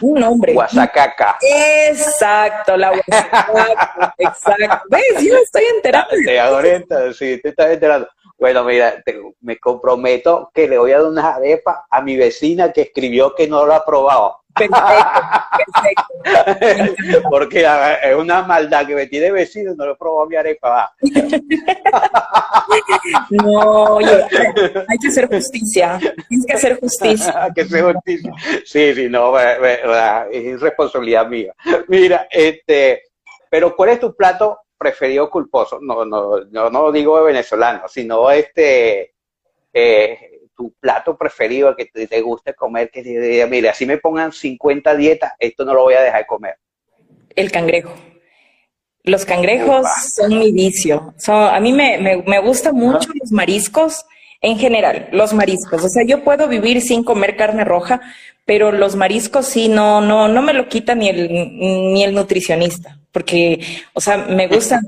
Un 0.00 0.20
nombre. 0.20 0.52
Guasacaca. 0.52 1.38
Exacto, 1.88 2.76
la 2.76 2.90
guasacaca. 2.90 4.14
exacto. 4.18 4.82
¿Ves? 4.90 5.22
Yo 5.22 5.36
estoy 5.36 5.62
enterada. 5.74 6.08
Te 6.08 7.14
sí, 7.14 7.40
te 7.40 7.48
estás 7.50 7.70
enterando. 7.70 8.08
Bueno, 8.38 8.64
mira, 8.64 9.02
te, 9.02 9.18
me 9.40 9.58
comprometo 9.58 10.50
que 10.52 10.68
le 10.68 10.78
voy 10.78 10.92
a 10.92 10.98
dar 10.98 11.10
una 11.10 11.36
arepa 11.36 11.86
a 11.90 12.02
mi 12.02 12.16
vecina 12.16 12.72
que 12.72 12.82
escribió 12.82 13.34
que 13.34 13.48
no 13.48 13.64
lo 13.64 13.74
ha 13.74 13.84
probado. 13.84 14.46
Perfecto, 14.56 16.06
perfecto. 16.24 17.22
Porque 17.30 17.66
es 18.02 18.14
una 18.14 18.42
maldad 18.42 18.86
que 18.86 18.94
me 18.94 19.06
tiene 19.06 19.30
vecino 19.30 19.74
no 19.74 19.84
lo 19.86 19.98
probó 19.98 20.26
mi 20.26 20.36
arepa. 20.36 20.94
no, 23.30 23.96
oye, 23.96 24.24
hay 24.88 24.98
que 24.98 25.08
hacer 25.08 25.28
justicia. 25.28 25.98
Tienes 26.28 26.46
que 26.46 26.52
hacer 26.54 26.80
justicia. 26.80 27.34
hay 27.44 27.52
que 27.52 27.60
hacer 27.62 27.92
justicia. 27.92 28.32
Sí, 28.64 28.94
sí, 28.94 29.08
no, 29.10 29.38
es 29.38 30.60
responsabilidad 30.60 31.26
mía. 31.26 31.52
Mira, 31.88 32.26
este, 32.30 33.02
pero 33.50 33.76
¿cuál 33.76 33.90
es 33.90 34.00
tu 34.00 34.16
plato 34.16 34.60
preferido 34.76 35.30
culposo, 35.30 35.78
no, 35.80 36.04
no, 36.04 36.40
no, 36.50 36.70
no 36.70 36.92
digo 36.92 37.18
de 37.18 37.26
venezolano, 37.26 37.88
sino 37.88 38.30
este, 38.30 39.14
eh, 39.72 40.40
tu 40.56 40.72
plato 40.80 41.16
preferido 41.16 41.74
que 41.76 41.86
te, 41.86 42.06
te 42.06 42.20
guste 42.20 42.54
comer, 42.54 42.90
que 42.90 43.02
te 43.02 43.20
diga, 43.20 43.46
mire, 43.46 43.68
así 43.68 43.86
me 43.86 43.98
pongan 43.98 44.32
50 44.32 44.94
dietas, 44.96 45.32
esto 45.38 45.64
no 45.64 45.74
lo 45.74 45.82
voy 45.82 45.94
a 45.94 46.00
dejar 46.00 46.20
de 46.20 46.26
comer. 46.26 46.56
El 47.34 47.52
cangrejo. 47.52 47.94
Los 49.02 49.24
cangrejos 49.24 49.86
son 50.16 50.38
mi 50.38 50.50
vicio. 50.50 51.14
a 51.28 51.60
mí 51.60 51.72
me, 51.72 51.98
me, 51.98 52.16
me 52.22 52.40
gustan 52.40 52.74
mucho 52.74 53.08
los 53.20 53.30
mariscos, 53.30 54.04
En 54.40 54.58
general, 54.58 55.08
los 55.12 55.32
mariscos. 55.32 55.82
O 55.84 55.88
sea, 55.88 56.04
yo 56.04 56.24
puedo 56.24 56.48
vivir 56.48 56.80
sin 56.82 57.04
comer 57.04 57.36
carne 57.36 57.64
roja, 57.64 58.00
pero 58.44 58.72
los 58.72 58.96
mariscos 58.96 59.46
sí, 59.46 59.68
no, 59.68 60.00
no, 60.00 60.28
no 60.28 60.42
me 60.42 60.52
lo 60.52 60.68
quita 60.68 60.94
ni 60.94 61.08
el, 61.08 61.28
ni 61.30 62.04
el 62.04 62.14
nutricionista. 62.14 62.98
Porque, 63.16 63.64
o 63.94 64.00
sea, 64.02 64.18
me 64.18 64.46
gustan 64.46 64.82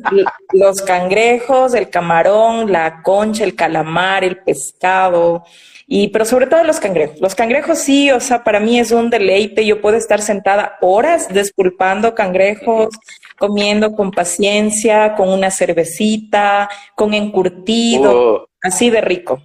los 0.53 0.83
cangrejos, 0.83 1.72
el 1.72 1.89
camarón, 1.89 2.70
la 2.70 3.01
concha, 3.03 3.43
el 3.43 3.57
calamar, 3.57 4.22
el 4.22 4.37
pescado, 4.37 5.45
y, 5.87 6.09
pero 6.09 6.26
sobre 6.26 6.47
todo 6.47 6.62
los 6.62 6.79
cangrejos. 6.79 7.18
Los 7.22 7.35
cangrejos 7.35 7.79
sí, 7.79 8.11
o 8.11 8.20
sea, 8.20 8.45
para 8.45 8.61
mí 8.61 8.79
es 8.79 8.91
un 8.91 9.09
deleite. 9.09 9.64
Yo 9.64 9.81
puedo 9.81 9.97
estar 9.97 10.20
sentada 10.20 10.76
horas 10.83 11.29
despulpando 11.33 12.14
cangrejos, 12.14 12.91
comiendo 13.39 13.93
con 13.93 14.11
paciencia, 14.11 15.14
con 15.14 15.31
una 15.31 15.51
cervecita, 15.51 16.68
con 16.95 17.14
encurtido, 17.14 18.43
uh. 18.43 18.47
así 18.61 18.91
de 18.91 19.01
rico. 19.01 19.41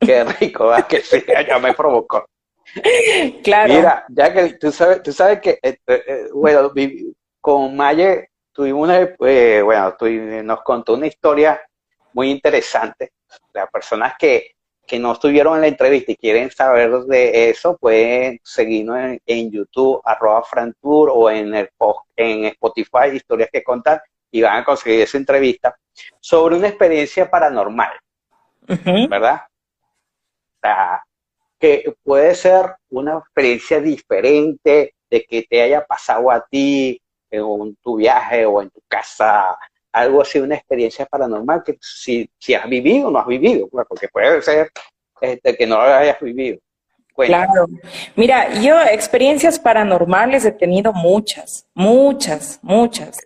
Qué 0.00 0.24
rico, 0.24 0.72
que 0.88 1.02
sí, 1.02 1.22
ya 1.48 1.60
me 1.60 1.72
provocó. 1.72 2.26
Claro. 3.44 3.74
Mira, 3.74 4.04
ya 4.08 4.32
que 4.32 4.54
tú 4.54 4.72
sabes, 4.72 5.02
tú 5.02 5.12
sabes 5.12 5.40
que, 5.40 5.58
eh, 5.62 5.78
eh, 5.86 6.04
eh, 6.06 6.26
bueno, 6.32 6.72
con 7.40 7.76
Maye 7.76 8.30
tuvimos 8.52 8.88
una, 8.88 9.10
bueno, 9.18 9.96
nos 10.42 10.62
contó 10.62 10.94
una 10.94 11.06
historia 11.06 11.60
muy 12.14 12.30
interesante. 12.30 13.12
Las 13.52 13.70
personas 13.70 14.14
que 14.18 14.52
que 14.86 14.98
no 14.98 15.12
estuvieron 15.12 15.54
en 15.54 15.60
la 15.62 15.66
entrevista 15.68 16.12
y 16.12 16.16
quieren 16.16 16.50
saber 16.50 16.90
de 17.04 17.50
eso, 17.50 17.76
pueden 17.78 18.38
seguirnos 18.42 19.18
en, 19.24 19.50
YouTube, 19.50 20.02
arroba 20.04 20.42
Frantur, 20.42 21.10
o 21.12 21.30
en, 21.30 21.54
el, 21.54 21.70
en 22.16 22.44
Spotify, 22.46 23.14
historias 23.14 23.48
que 23.50 23.62
contar, 23.62 24.02
y 24.30 24.42
van 24.42 24.58
a 24.58 24.64
conseguir 24.64 25.00
esa 25.00 25.18
entrevista 25.18 25.76
sobre 26.20 26.56
una 26.56 26.68
experiencia 26.68 27.30
paranormal, 27.30 27.92
¿verdad? 29.08 29.42
O 29.44 30.60
sea, 30.60 31.04
que 31.62 31.94
puede 32.02 32.34
ser 32.34 32.74
una 32.90 33.18
experiencia 33.18 33.80
diferente 33.80 34.94
de 35.08 35.24
que 35.24 35.44
te 35.48 35.62
haya 35.62 35.86
pasado 35.86 36.28
a 36.28 36.44
ti 36.50 37.00
en 37.30 37.76
tu 37.76 37.96
viaje 37.98 38.44
o 38.44 38.60
en 38.60 38.68
tu 38.70 38.80
casa 38.88 39.56
algo 39.92 40.22
así, 40.22 40.40
una 40.40 40.56
experiencia 40.56 41.06
paranormal 41.06 41.62
que 41.64 41.78
si, 41.80 42.28
si 42.36 42.54
has 42.54 42.68
vivido 42.68 43.06
o 43.06 43.10
no 43.12 43.20
has 43.20 43.28
vivido, 43.28 43.68
pues, 43.68 43.86
porque 43.88 44.08
puede 44.08 44.42
ser 44.42 44.72
este, 45.20 45.56
que 45.56 45.64
no 45.64 45.76
lo 45.76 45.82
hayas 45.82 46.18
vivido. 46.18 46.58
Claro. 47.14 47.66
Mira, 48.16 48.52
yo 48.54 48.80
experiencias 48.80 49.60
paranormales 49.60 50.44
he 50.44 50.50
tenido 50.50 50.92
muchas, 50.92 51.66
muchas, 51.74 52.58
muchas. 52.62 53.18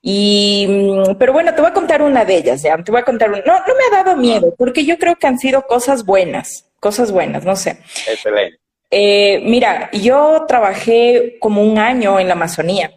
Y, 0.00 0.66
mm, 0.68 1.16
pero 1.18 1.34
bueno, 1.34 1.52
te 1.52 1.60
voy 1.60 1.70
a 1.70 1.74
contar 1.74 2.00
una 2.00 2.24
de 2.24 2.36
ellas. 2.36 2.62
Te 2.62 2.90
voy 2.92 3.00
a 3.00 3.04
contar 3.04 3.28
No, 3.28 3.36
no 3.38 3.74
me 3.74 3.84
ha 3.98 4.02
dado 4.02 4.16
miedo, 4.16 4.54
porque 4.56 4.86
yo 4.86 4.96
creo 4.96 5.16
que 5.16 5.26
han 5.26 5.38
sido 5.38 5.66
cosas 5.66 6.06
buenas, 6.06 6.66
cosas 6.80 7.12
buenas, 7.12 7.44
no 7.44 7.56
sé. 7.56 7.78
Excelente. 8.06 8.58
Eh, 8.90 9.40
mira, 9.44 9.90
yo 9.92 10.44
trabajé 10.46 11.38
como 11.40 11.62
un 11.62 11.78
año 11.78 12.20
en 12.20 12.28
la 12.28 12.34
Amazonía. 12.34 12.92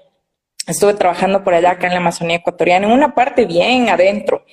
Estuve 0.68 0.94
trabajando 0.94 1.44
por 1.44 1.54
allá, 1.54 1.72
acá 1.72 1.88
en 1.88 1.94
la 1.94 2.00
Amazonía 2.00 2.38
ecuatoriana, 2.38 2.86
en 2.86 2.94
una 2.94 3.16
parte 3.16 3.46
bien 3.46 3.90
adentro. 3.90 4.46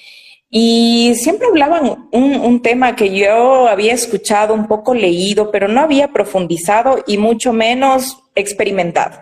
Y 0.49 1.15
siempre 1.17 1.49
hablaban 1.49 2.09
un, 2.13 2.63
tema 2.63 2.97
que 2.97 3.15
yo 3.15 3.69
había 3.69 3.93
escuchado, 3.93 4.55
un 4.55 4.69
poco 4.69 4.95
leído, 4.95 5.51
pero 5.51 5.69
no 5.69 5.81
había 5.81 6.09
profundizado 6.09 7.03
y 7.07 7.19
mucho 7.19 7.53
menos 7.53 8.23
experimentado, 8.35 9.21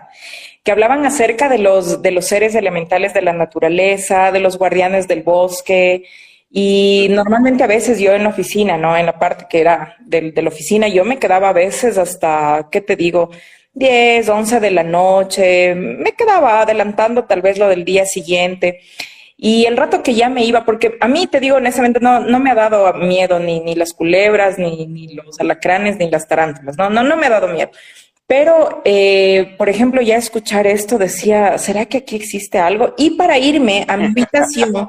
que 0.63 0.71
hablaban 0.71 1.05
acerca 1.05 1.49
de 1.49 1.57
los, 1.57 2.01
de 2.01 2.11
los 2.11 2.27
seres 2.27 2.55
elementales 2.55 3.13
de 3.13 3.23
la 3.23 3.33
naturaleza, 3.33 4.31
de 4.31 4.39
los 4.39 4.57
guardianes 4.57 5.07
del 5.07 5.23
bosque. 5.23 6.05
Y 6.49 7.07
normalmente 7.09 7.63
a 7.63 7.67
veces 7.67 7.99
yo 7.99 8.13
en 8.13 8.23
la 8.23 8.29
oficina, 8.29 8.77
¿no? 8.77 8.95
En 8.95 9.05
la 9.05 9.19
parte 9.19 9.45
que 9.49 9.59
era 9.59 9.97
de, 9.99 10.31
de 10.31 10.41
la 10.41 10.49
oficina, 10.49 10.87
yo 10.87 11.03
me 11.03 11.19
quedaba 11.19 11.49
a 11.49 11.53
veces 11.53 11.97
hasta, 11.97 12.69
¿qué 12.71 12.81
te 12.81 12.95
digo? 12.95 13.29
10, 13.73 14.29
11 14.29 14.59
de 14.61 14.71
la 14.71 14.83
noche, 14.83 15.75
me 15.75 16.13
quedaba 16.13 16.61
adelantando 16.61 17.25
tal 17.25 17.41
vez 17.41 17.59
lo 17.59 17.67
del 17.67 17.83
día 17.83 18.05
siguiente. 18.05 18.79
Y 19.37 19.65
el 19.65 19.75
rato 19.75 20.01
que 20.01 20.13
ya 20.15 20.29
me 20.29 20.45
iba, 20.45 20.63
porque 20.63 20.97
a 21.01 21.09
mí 21.09 21.27
te 21.27 21.41
digo 21.41 21.57
honestamente, 21.57 21.99
no, 21.99 22.21
no 22.21 22.39
me 22.39 22.51
ha 22.51 22.55
dado 22.55 22.93
miedo 22.93 23.37
ni, 23.37 23.59
ni 23.59 23.75
las 23.75 23.91
culebras, 23.91 24.57
ni, 24.57 24.87
ni 24.87 25.13
los 25.13 25.39
alacranes, 25.41 25.97
ni 25.97 26.09
las 26.09 26.25
tarántulas, 26.27 26.77
no, 26.77 26.89
no, 26.89 27.03
no 27.03 27.17
me 27.17 27.25
ha 27.25 27.31
dado 27.31 27.49
miedo. 27.49 27.69
Pero, 28.27 28.81
eh, 28.85 29.53
por 29.57 29.69
ejemplo, 29.69 30.01
ya 30.01 30.15
escuchar 30.15 30.65
esto 30.65 30.97
decía, 30.97 31.57
¿será 31.57 31.85
que 31.85 31.97
aquí 31.97 32.15
existe 32.15 32.57
algo? 32.57 32.95
Y 32.97 33.11
para 33.11 33.37
irme 33.37 33.85
a 33.87 33.97
mi 33.97 34.05
habitación, 34.17 34.87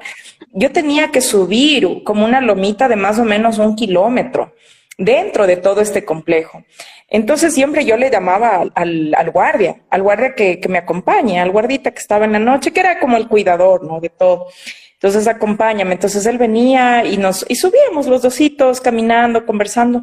yo 0.53 0.73
tenía 0.73 1.11
que 1.11 1.21
subir 1.21 2.03
como 2.05 2.25
una 2.25 2.41
lomita 2.41 2.89
de 2.89 2.97
más 2.97 3.19
o 3.19 3.25
menos 3.25 3.59
un 3.59 3.77
kilómetro 3.77 4.55
dentro 4.99 5.47
de 5.47 5.57
todo 5.57 5.81
este 5.81 6.05
complejo. 6.05 6.65
Entonces 7.09 7.55
siempre 7.55 7.85
yo 7.85 7.97
le 7.97 8.11
llamaba 8.11 8.65
al, 8.75 9.15
al, 9.17 9.31
guardia, 9.31 9.83
al 9.91 10.03
guardia 10.03 10.35
que, 10.35 10.59
que, 10.59 10.69
me 10.69 10.79
acompaña, 10.79 11.43
al 11.43 11.53
guardita 11.53 11.93
que 11.93 12.01
estaba 12.01 12.25
en 12.25 12.33
la 12.33 12.39
noche, 12.39 12.73
que 12.73 12.81
era 12.81 12.99
como 12.99 13.17
el 13.17 13.29
cuidador, 13.29 13.85
¿no? 13.85 14.01
De 14.01 14.09
todo. 14.09 14.49
Entonces 14.95 15.29
acompáñame. 15.29 15.93
Entonces 15.93 16.27
él 16.27 16.39
venía 16.39 17.05
y 17.05 17.17
nos, 17.17 17.45
y 17.49 17.57
subíamos 17.57 18.07
los 18.07 18.23
dositos 18.23 18.81
caminando, 18.81 19.45
conversando. 19.47 20.03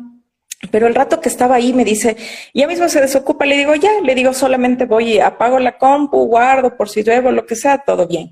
Pero 0.72 0.88
el 0.88 0.96
rato 0.96 1.20
que 1.20 1.30
estaba 1.30 1.56
ahí 1.56 1.74
me 1.74 1.84
dice, 1.84 2.16
ya 2.54 2.68
mismo 2.68 2.88
se 2.88 3.02
desocupa, 3.02 3.46
le 3.46 3.58
digo, 3.58 3.76
ya, 3.76 3.92
le 4.02 4.16
digo, 4.16 4.34
solamente 4.34 4.86
voy, 4.86 5.20
apago 5.20 5.60
la 5.60 5.78
compu, 5.78 6.26
guardo 6.26 6.76
por 6.78 6.90
si 6.90 7.04
lluevo, 7.04 7.32
lo 7.32 7.46
que 7.46 7.56
sea, 7.56 7.80
todo 7.80 8.08
bien. 8.08 8.32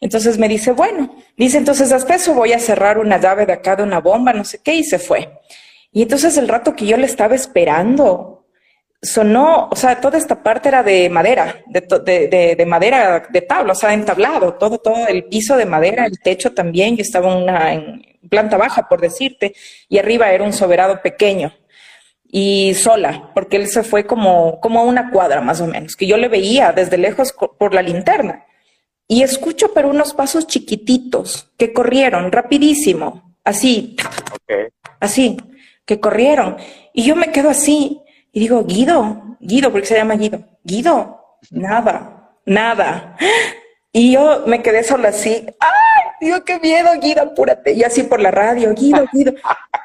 Entonces 0.00 0.38
me 0.38 0.48
dice, 0.48 0.72
bueno, 0.72 1.14
dice, 1.36 1.58
entonces 1.58 1.92
hasta 1.92 2.14
eso 2.14 2.34
voy 2.34 2.52
a 2.52 2.58
cerrar 2.58 2.98
una 2.98 3.20
llave 3.20 3.46
de 3.46 3.54
acá 3.54 3.76
de 3.76 3.82
una 3.82 4.00
bomba, 4.00 4.32
no 4.32 4.44
sé 4.44 4.60
qué, 4.62 4.74
y 4.74 4.84
se 4.84 4.98
fue. 4.98 5.40
Y 5.92 6.02
entonces 6.02 6.36
el 6.36 6.48
rato 6.48 6.74
que 6.74 6.86
yo 6.86 6.96
le 6.96 7.06
estaba 7.06 7.34
esperando, 7.34 8.46
sonó, 9.00 9.68
o 9.70 9.76
sea, 9.76 10.00
toda 10.00 10.18
esta 10.18 10.42
parte 10.42 10.68
era 10.68 10.82
de 10.84 11.10
madera, 11.10 11.62
de, 11.66 12.56
de, 12.56 12.66
madera 12.66 13.26
de 13.28 13.40
tabla, 13.42 13.72
o 13.72 13.76
sea, 13.76 13.92
entablado, 13.92 14.54
todo, 14.54 14.78
todo 14.78 15.08
el 15.08 15.24
piso 15.24 15.56
de 15.56 15.66
madera, 15.66 16.06
el 16.06 16.20
techo 16.20 16.52
también, 16.52 16.96
yo 16.96 17.02
estaba 17.02 17.36
una 17.36 17.74
en 17.74 18.02
planta 18.30 18.56
baja, 18.56 18.88
por 18.88 19.00
decirte, 19.00 19.54
y 19.88 19.98
arriba 19.98 20.30
era 20.30 20.44
un 20.44 20.52
soberado 20.52 21.02
pequeño 21.02 21.52
y 22.34 22.72
sola, 22.74 23.30
porque 23.34 23.58
él 23.58 23.68
se 23.68 23.82
fue 23.82 24.06
como, 24.06 24.58
como 24.58 24.80
a 24.80 24.84
una 24.84 25.10
cuadra 25.10 25.42
más 25.42 25.60
o 25.60 25.66
menos, 25.66 25.94
que 25.94 26.06
yo 26.06 26.16
le 26.16 26.28
veía 26.28 26.72
desde 26.72 26.96
lejos 26.96 27.34
por 27.58 27.74
la 27.74 27.82
linterna. 27.82 28.46
Y 29.06 29.22
escucho 29.22 29.74
pero 29.74 29.90
unos 29.90 30.14
pasos 30.14 30.46
chiquititos 30.46 31.52
que 31.58 31.74
corrieron 31.74 32.32
rapidísimo, 32.32 33.36
así, 33.44 33.96
así 34.98 35.36
que 35.84 36.00
corrieron. 36.00 36.56
Y 36.94 37.02
yo 37.04 37.16
me 37.16 37.30
quedo 37.30 37.50
así 37.50 38.00
y 38.32 38.40
digo, 38.40 38.64
Guido, 38.64 39.36
Guido, 39.38 39.70
porque 39.70 39.88
se 39.88 39.96
llama 39.96 40.14
Guido, 40.14 40.42
Guido, 40.64 41.36
nada, 41.50 42.38
nada. 42.46 43.14
Y 43.92 44.12
yo 44.12 44.44
me 44.46 44.62
quedé 44.62 44.84
sola 44.84 45.10
así, 45.10 45.46
¡ay! 45.60 45.81
Digo, 46.22 46.44
qué 46.44 46.60
miedo, 46.60 46.88
Guido, 47.00 47.22
apúrate. 47.22 47.72
Y 47.72 47.82
así 47.82 48.04
por 48.04 48.20
la 48.20 48.30
radio, 48.30 48.72
Guido, 48.74 49.04
Guido. 49.12 49.34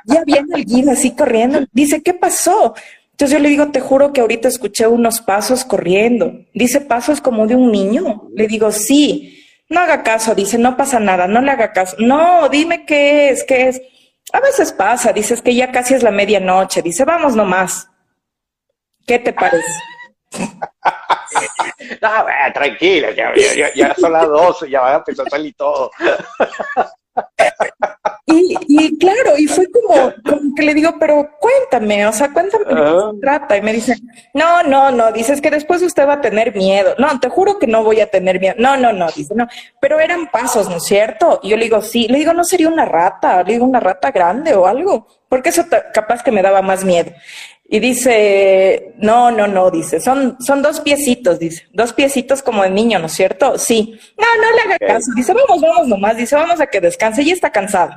Ya 0.06 0.24
viene 0.24 0.48
el 0.54 0.66
Guido 0.66 0.92
así 0.92 1.16
corriendo. 1.16 1.66
Dice, 1.72 2.04
¿qué 2.04 2.14
pasó? 2.14 2.76
Entonces 3.10 3.36
yo 3.36 3.40
le 3.40 3.50
digo, 3.50 3.72
te 3.72 3.80
juro 3.80 4.14
que 4.14 4.22
ahorita 4.22 4.48
escuché 4.48 4.86
unos 4.86 5.20
pasos 5.20 5.66
corriendo. 5.66 6.32
Dice, 6.54 6.80
pasos 6.80 7.22
como 7.22 7.48
de 7.48 7.56
un 7.56 7.72
niño. 7.72 8.30
Le 8.36 8.46
digo, 8.46 8.72
sí. 8.72 9.44
No 9.68 9.80
haga 9.80 10.04
caso, 10.04 10.36
dice, 10.36 10.60
no 10.60 10.78
pasa 10.78 11.00
nada, 11.00 11.28
no 11.28 11.42
le 11.42 11.50
haga 11.50 11.74
caso. 11.74 11.96
No, 11.98 12.48
dime 12.50 12.86
qué 12.86 13.30
es, 13.30 13.44
qué 13.44 13.70
es. 13.70 13.82
A 14.32 14.40
veces 14.40 14.72
pasa, 14.72 15.12
dices 15.14 15.42
que 15.42 15.56
ya 15.56 15.72
casi 15.72 15.96
es 15.96 16.04
la 16.04 16.12
medianoche, 16.12 16.84
dice, 16.84 17.04
vamos 17.04 17.36
nomás. 17.36 17.90
¿Qué 19.08 19.18
te 19.18 19.34
parece? 19.34 19.66
No, 22.02 22.54
tranquila, 22.54 23.12
ya, 23.12 23.34
ya, 23.76 23.96
son 23.96 24.12
las 24.12 24.28
12, 24.28 24.70
ya 24.70 24.82
van 24.82 24.94
a 24.94 24.98
empezar 24.98 25.28
a 25.28 25.30
salir 25.30 25.56
todo. 25.56 25.92
Y, 28.30 28.98
claro, 29.00 29.38
y 29.38 29.48
fue 29.48 29.68
como, 29.72 30.14
que 30.56 30.64
le 30.64 30.74
digo, 30.74 30.96
pero 31.00 31.30
cuéntame, 31.40 32.06
o 32.06 32.12
sea, 32.12 32.32
cuéntame 32.34 32.66
de 32.66 32.76
qué 32.76 32.82
se 32.82 33.22
trata. 33.22 33.58
Y 33.58 33.62
me 33.62 33.72
dice, 33.72 33.96
no, 34.34 34.64
no, 34.64 34.92
no, 34.92 35.12
dices 35.14 35.40
que 35.40 35.50
después 35.50 35.82
usted 35.82 36.06
va 36.06 36.16
a 36.16 36.22
tener 36.22 36.54
miedo. 36.54 36.94
No, 36.98 37.20
te 37.20 37.30
juro 37.30 37.58
que 37.58 37.68
no 37.68 37.84
voy 37.84 38.02
a 38.02 38.12
tener 38.12 38.40
miedo. 38.40 38.56
No, 38.60 38.76
no, 38.76 38.92
no, 38.92 39.08
dice, 39.12 39.34
no, 39.34 39.48
pero 39.80 40.00
eran 40.00 40.28
pasos, 40.28 40.70
¿no 40.70 40.78
es 40.78 40.84
cierto? 40.84 41.40
Y 41.42 41.50
yo 41.50 41.58
le 41.58 41.64
digo, 41.64 41.82
sí, 41.82 42.08
le 42.10 42.20
digo, 42.20 42.34
no 42.34 42.44
sería 42.44 42.68
una 42.68 42.86
rata, 42.86 43.44
le 43.44 43.54
digo, 43.54 43.66
una 43.66 43.80
rata 43.80 44.12
grande 44.12 44.54
o 44.54 44.68
algo, 44.68 45.08
porque 45.30 45.50
eso 45.50 45.66
capaz 45.94 46.22
que 46.22 46.32
me 46.32 46.42
daba 46.42 46.62
más 46.62 46.84
miedo. 46.84 47.12
Y 47.70 47.80
dice, 47.80 48.94
no, 48.98 49.30
no, 49.30 49.46
no, 49.46 49.70
dice, 49.70 50.00
son, 50.00 50.38
son 50.40 50.62
dos 50.62 50.80
piecitos, 50.80 51.38
dice, 51.38 51.68
dos 51.74 51.92
piecitos 51.92 52.42
como 52.42 52.64
de 52.64 52.70
niño, 52.70 52.98
¿no 52.98 53.08
es 53.08 53.12
cierto? 53.12 53.58
Sí. 53.58 54.00
No, 54.18 54.26
no 54.42 54.56
le 54.56 54.62
haga 54.62 54.80
caso. 54.80 55.12
Dice, 55.16 55.34
vamos, 55.34 55.62
vamos 55.62 55.88
nomás, 55.88 56.16
dice, 56.16 56.36
vamos 56.36 56.62
a 56.62 56.68
que 56.68 56.80
descanse, 56.80 57.24
y 57.24 57.32
está 57.32 57.52
cansado. 57.52 57.92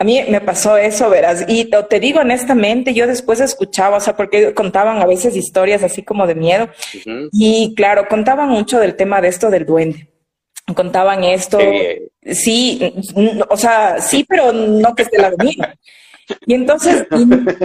A 0.00 0.04
mí 0.04 0.22
me 0.28 0.40
pasó 0.42 0.76
eso, 0.76 1.08
verás, 1.08 1.46
y 1.48 1.70
te 1.88 1.98
digo 1.98 2.20
honestamente, 2.20 2.92
yo 2.92 3.06
después 3.06 3.40
escuchaba, 3.40 3.96
o 3.96 4.00
sea, 4.00 4.16
porque 4.16 4.52
contaban 4.52 5.00
a 5.00 5.06
veces 5.06 5.34
historias 5.34 5.82
así 5.82 6.04
como 6.04 6.26
de 6.26 6.34
miedo, 6.34 6.68
y 7.32 7.74
claro, 7.74 8.06
contaban 8.06 8.50
mucho 8.50 8.78
del 8.78 8.96
tema 8.96 9.20
de 9.22 9.28
esto 9.28 9.50
del 9.50 9.64
duende. 9.64 10.10
Contaban 10.74 11.24
esto, 11.24 11.58
Sí, 12.22 12.94
o 13.48 13.56
sea, 13.56 14.00
sí, 14.00 14.24
pero 14.28 14.52
no 14.52 14.94
que 14.94 15.02
esté 15.02 15.18
la 15.18 15.28
avenida. 15.28 15.74
Y 16.46 16.54
entonces, 16.54 17.06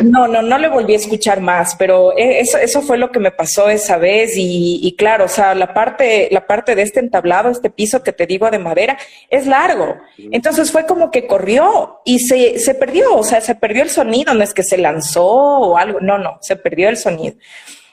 no, 0.03 0.27
no, 0.27 0.41
no 0.41 0.57
le 0.57 0.69
volví 0.69 0.93
a 0.93 0.97
escuchar 0.97 1.41
más, 1.41 1.75
pero 1.75 2.17
e, 2.17 2.39
eso, 2.39 2.57
eso 2.57 2.81
fue 2.81 2.97
lo 2.97 3.11
que 3.11 3.19
me 3.19 3.31
pasó 3.31 3.69
esa 3.69 3.97
vez 3.97 4.33
y, 4.35 4.95
claro, 4.97 5.25
o 5.25 5.27
sea, 5.27 5.55
la 5.55 5.73
parte, 5.73 6.29
la 6.31 6.47
parte 6.47 6.75
de 6.75 6.81
este 6.81 6.99
entablado, 6.99 7.49
este 7.49 7.69
piso 7.69 8.03
que 8.03 8.13
te 8.13 8.25
digo 8.25 8.49
de 8.49 8.59
madera, 8.59 8.97
es 9.29 9.47
largo. 9.47 9.97
Entonces 10.17 10.71
fue 10.71 10.85
como 10.85 11.11
que 11.11 11.27
corrió 11.27 12.01
y 12.05 12.19
se, 12.19 12.59
se 12.59 12.75
perdió, 12.75 13.15
o 13.15 13.23
sea, 13.23 13.41
se 13.41 13.55
perdió 13.55 13.83
el 13.83 13.89
sonido, 13.89 14.33
no 14.33 14.43
es 14.43 14.53
que 14.53 14.63
se 14.63 14.77
lanzó 14.77 15.25
o 15.25 15.77
algo, 15.77 15.99
no, 15.99 16.17
no, 16.17 16.37
se 16.41 16.55
perdió 16.55 16.89
el 16.89 16.97
sonido. 16.97 17.35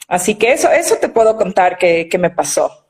Así 0.09 0.35
que 0.35 0.53
eso, 0.53 0.71
eso 0.71 0.97
te 0.97 1.09
puedo 1.09 1.37
contar 1.37 1.79
que, 1.79 2.09
que 2.09 2.19
me 2.19 2.31
pasó. 2.31 2.81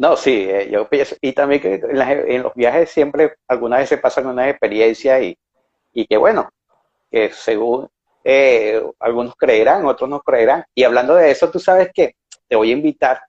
No, 0.00 0.16
sí, 0.16 0.46
eh, 0.48 0.70
yo 0.72 0.88
pienso, 0.88 1.14
y 1.20 1.32
también 1.32 1.60
que 1.60 1.74
en, 1.74 2.42
los 2.42 2.54
viajes 2.54 2.88
siempre 2.88 3.34
algunas 3.46 3.80
veces 3.80 4.00
pasan 4.00 4.28
unas 4.28 4.48
experiencias 4.48 5.22
y, 5.22 5.36
y 5.92 6.06
que 6.06 6.16
bueno, 6.16 6.48
que 7.10 7.30
según 7.32 7.88
eh, 8.24 8.82
algunos 8.98 9.34
creerán, 9.36 9.84
otros 9.86 10.08
no 10.08 10.20
creerán. 10.20 10.64
Y 10.74 10.84
hablando 10.84 11.14
de 11.14 11.30
eso, 11.30 11.50
tú 11.50 11.58
sabes 11.58 11.90
que 11.92 12.16
te 12.48 12.56
voy 12.56 12.70
a 12.70 12.74
invitar, 12.74 13.20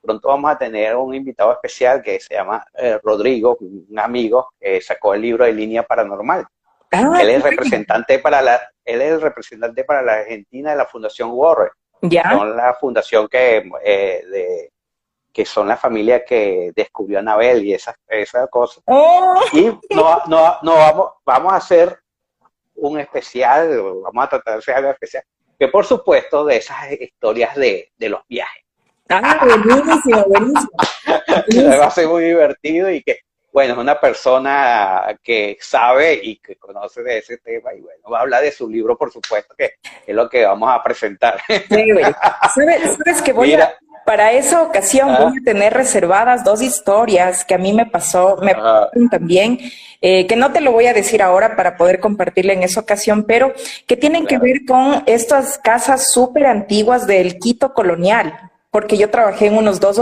pronto 0.00 0.28
vamos 0.28 0.50
a 0.50 0.58
tener 0.58 0.96
un 0.96 1.14
invitado 1.14 1.52
especial 1.52 2.02
que 2.02 2.20
se 2.20 2.34
llama 2.34 2.64
eh, 2.74 2.98
Rodrigo, 3.02 3.56
un 3.60 3.98
amigo 3.98 4.50
que 4.58 4.80
sacó 4.80 5.14
el 5.14 5.22
libro 5.22 5.44
de 5.44 5.52
Línea 5.52 5.82
Paranormal. 5.82 6.46
Ah, 6.90 7.18
él 7.20 7.30
es 7.30 7.42
representante 7.42 8.18
para 8.18 8.40
la, 8.40 8.60
él 8.84 9.02
es 9.02 9.12
el 9.12 9.20
representante 9.20 9.84
para 9.84 10.00
la 10.00 10.14
Argentina 10.14 10.70
de 10.70 10.76
la 10.76 10.86
Fundación 10.86 11.30
Warren. 11.32 11.70
Ya. 12.00 12.30
Son 12.30 12.56
la 12.56 12.74
fundación 12.74 13.28
que 13.28 13.68
eh, 13.84 14.24
de, 14.30 14.72
que 15.32 15.44
son 15.44 15.68
la 15.68 15.76
familia 15.76 16.24
que 16.24 16.72
descubrió 16.74 17.18
a 17.18 17.20
Anabel 17.20 17.64
y 17.64 17.74
esas, 17.74 17.94
esas 18.08 18.48
cosas. 18.48 18.82
Oh. 18.86 19.34
Y 19.52 19.66
no, 19.94 20.22
no, 20.28 20.56
no 20.62 20.74
vamos, 20.74 21.10
vamos 21.24 21.52
a 21.52 21.56
hacer 21.56 21.98
un 22.78 23.00
especial, 23.00 23.68
vamos 24.02 24.24
a 24.24 24.28
tratar 24.28 24.54
de 24.54 24.58
hacer 24.58 24.74
algo 24.74 24.90
especial, 24.90 25.24
que 25.58 25.68
por 25.68 25.84
supuesto 25.84 26.44
de 26.44 26.56
esas 26.56 26.92
historias 26.92 27.54
de, 27.56 27.92
de 27.96 28.08
los 28.08 28.20
viajes. 28.28 28.64
Ah, 29.08 29.44
buenísimo, 29.44 30.24
buenísimo. 30.24 30.70
Va 31.80 31.86
a 31.86 31.90
ser 31.90 32.08
muy 32.08 32.24
divertido 32.24 32.90
y 32.90 33.02
que, 33.02 33.20
bueno, 33.52 33.72
es 33.72 33.78
una 33.78 33.98
persona 33.98 35.18
que 35.22 35.56
sabe 35.60 36.20
y 36.22 36.36
que 36.38 36.56
conoce 36.56 37.02
de 37.02 37.18
ese 37.18 37.38
tema 37.38 37.72
y 37.72 37.80
bueno, 37.80 38.10
va 38.10 38.18
a 38.18 38.20
hablar 38.22 38.42
de 38.42 38.52
su 38.52 38.68
libro, 38.68 38.96
por 38.96 39.10
supuesto, 39.10 39.54
que 39.56 39.76
es 40.06 40.14
lo 40.14 40.28
que 40.28 40.44
vamos 40.44 40.70
a 40.70 40.82
presentar. 40.82 41.40
Sí, 41.48 41.90
¿Sabes, 42.54 42.96
¿Sabes 42.96 43.22
que 43.22 43.32
voy 43.32 43.54
a 43.54 43.74
para 44.08 44.32
esa 44.32 44.62
ocasión 44.62 45.14
voy 45.18 45.36
a 45.38 45.44
tener 45.44 45.74
reservadas 45.74 46.42
dos 46.42 46.62
historias 46.62 47.44
que 47.44 47.52
a 47.52 47.58
mí 47.58 47.74
me 47.74 47.84
pasó, 47.84 48.38
me 48.40 48.54
pasaron 48.54 49.10
también, 49.10 49.58
eh, 50.00 50.26
que 50.26 50.34
no 50.34 50.50
te 50.50 50.62
lo 50.62 50.72
voy 50.72 50.86
a 50.86 50.94
decir 50.94 51.20
ahora 51.20 51.56
para 51.56 51.76
poder 51.76 52.00
compartirle 52.00 52.54
en 52.54 52.62
esa 52.62 52.80
ocasión, 52.80 53.24
pero 53.24 53.52
que 53.86 53.98
tienen 53.98 54.26
que 54.26 54.38
ver 54.38 54.64
con 54.66 55.02
estas 55.04 55.58
casas 55.58 56.10
súper 56.10 56.46
antiguas 56.46 57.06
del 57.06 57.38
Quito 57.38 57.74
colonial, 57.74 58.32
porque 58.70 58.96
yo 58.96 59.10
trabajé 59.10 59.48
en 59.48 59.58
unos 59.58 59.78
dos 59.78 60.00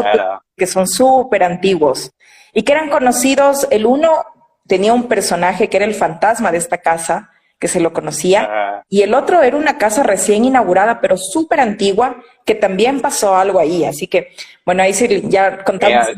que 0.57 0.69
son 0.69 0.87
súper 0.87 1.43
antiguos 1.43 2.13
y 2.53 2.63
que 2.63 2.75
eran 2.75 2.91
conocidos, 2.91 3.67
el 3.73 3.87
uno 3.87 4.25
tenía 4.69 4.93
un 4.93 5.09
personaje 5.09 5.69
que 5.69 5.79
era 5.79 5.87
el 5.87 5.95
fantasma 5.95 6.53
de 6.53 6.59
esta 6.59 6.79
casa, 6.79 7.33
que 7.59 7.69
se 7.69 7.81
lo 7.81 7.93
conocía, 7.93 8.85
y 8.89 9.03
el 9.03 9.15
otro 9.15 9.43
era 9.43 9.57
una 9.57 9.79
casa 9.79 10.03
recién 10.03 10.45
inaugurada, 10.45 11.01
pero 11.01 11.17
súper 11.17 11.61
antigua, 11.61 12.23
que 12.45 12.55
también 12.55 13.01
pasó 13.01 13.35
algo 13.35 13.59
ahí. 13.59 13.85
Así 13.85 14.07
que, 14.07 14.33
bueno, 14.65 14.83
ahí 14.83 14.93
sí 14.93 15.23
ya 15.25 15.65
contamos. 15.65 16.09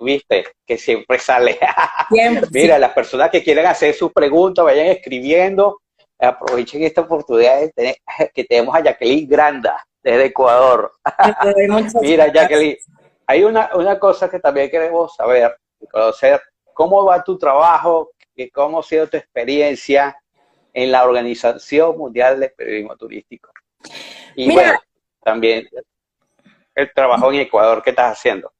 Viste, 0.00 0.44
que 0.66 0.78
siempre 0.78 1.18
sale. 1.18 1.58
Mira, 2.52 2.78
las 2.78 2.92
personas 2.92 3.30
que 3.30 3.42
quieren 3.42 3.66
hacer 3.66 3.94
sus 3.94 4.12
preguntas, 4.12 4.64
vayan 4.64 4.86
escribiendo, 4.86 5.80
aprovechen 6.18 6.82
esta 6.82 7.02
oportunidad 7.02 7.60
que 8.34 8.44
tenemos 8.44 8.74
a 8.74 8.80
Jacqueline 8.80 9.28
Granda, 9.28 9.86
desde 10.02 10.26
Ecuador. 10.26 10.92
Mira, 12.02 12.32
Jacqueline, 12.32 12.76
hay 13.28 13.44
una, 13.44 13.70
una 13.74 13.98
cosa 13.98 14.28
que 14.28 14.40
también 14.40 14.68
queremos 14.70 15.14
saber, 15.14 15.56
conocer, 15.90 16.42
cómo 16.74 17.04
va 17.04 17.22
tu 17.22 17.38
trabajo, 17.38 18.10
cómo 18.48 18.80
ha 18.80 18.82
sido 18.82 19.06
tu 19.08 19.18
experiencia 19.18 20.16
en 20.72 20.92
la 20.92 21.04
Organización 21.04 21.98
Mundial 21.98 22.40
de 22.40 22.48
Periodismo 22.48 22.96
Turístico. 22.96 23.50
Y 24.36 24.50
bueno, 24.52 24.78
también 25.22 25.68
el 26.74 26.92
trabajo 26.94 27.32
en 27.32 27.40
Ecuador, 27.40 27.82
¿qué 27.82 27.90
estás 27.90 28.18
haciendo? 28.18 28.52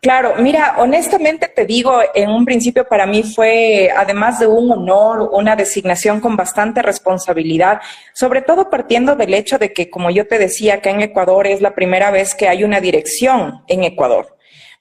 Claro, 0.00 0.34
mira, 0.38 0.76
honestamente 0.78 1.48
te 1.48 1.64
digo, 1.64 2.00
en 2.14 2.30
un 2.30 2.44
principio 2.44 2.86
para 2.86 3.06
mí 3.06 3.22
fue, 3.22 3.90
además 3.94 4.38
de 4.38 4.46
un 4.46 4.70
honor, 4.70 5.30
una 5.32 5.56
designación 5.56 6.20
con 6.20 6.36
bastante 6.36 6.82
responsabilidad, 6.82 7.80
sobre 8.12 8.42
todo 8.42 8.68
partiendo 8.68 9.16
del 9.16 9.32
hecho 9.32 9.58
de 9.58 9.72
que, 9.72 9.90
como 9.90 10.10
yo 10.10 10.26
te 10.26 10.38
decía, 10.38 10.80
que 10.80 10.90
en 10.90 11.00
Ecuador 11.00 11.46
es 11.46 11.60
la 11.60 11.74
primera 11.74 12.10
vez 12.10 12.34
que 12.34 12.48
hay 12.48 12.64
una 12.64 12.80
dirección 12.80 13.62
en 13.66 13.84
Ecuador 13.84 14.34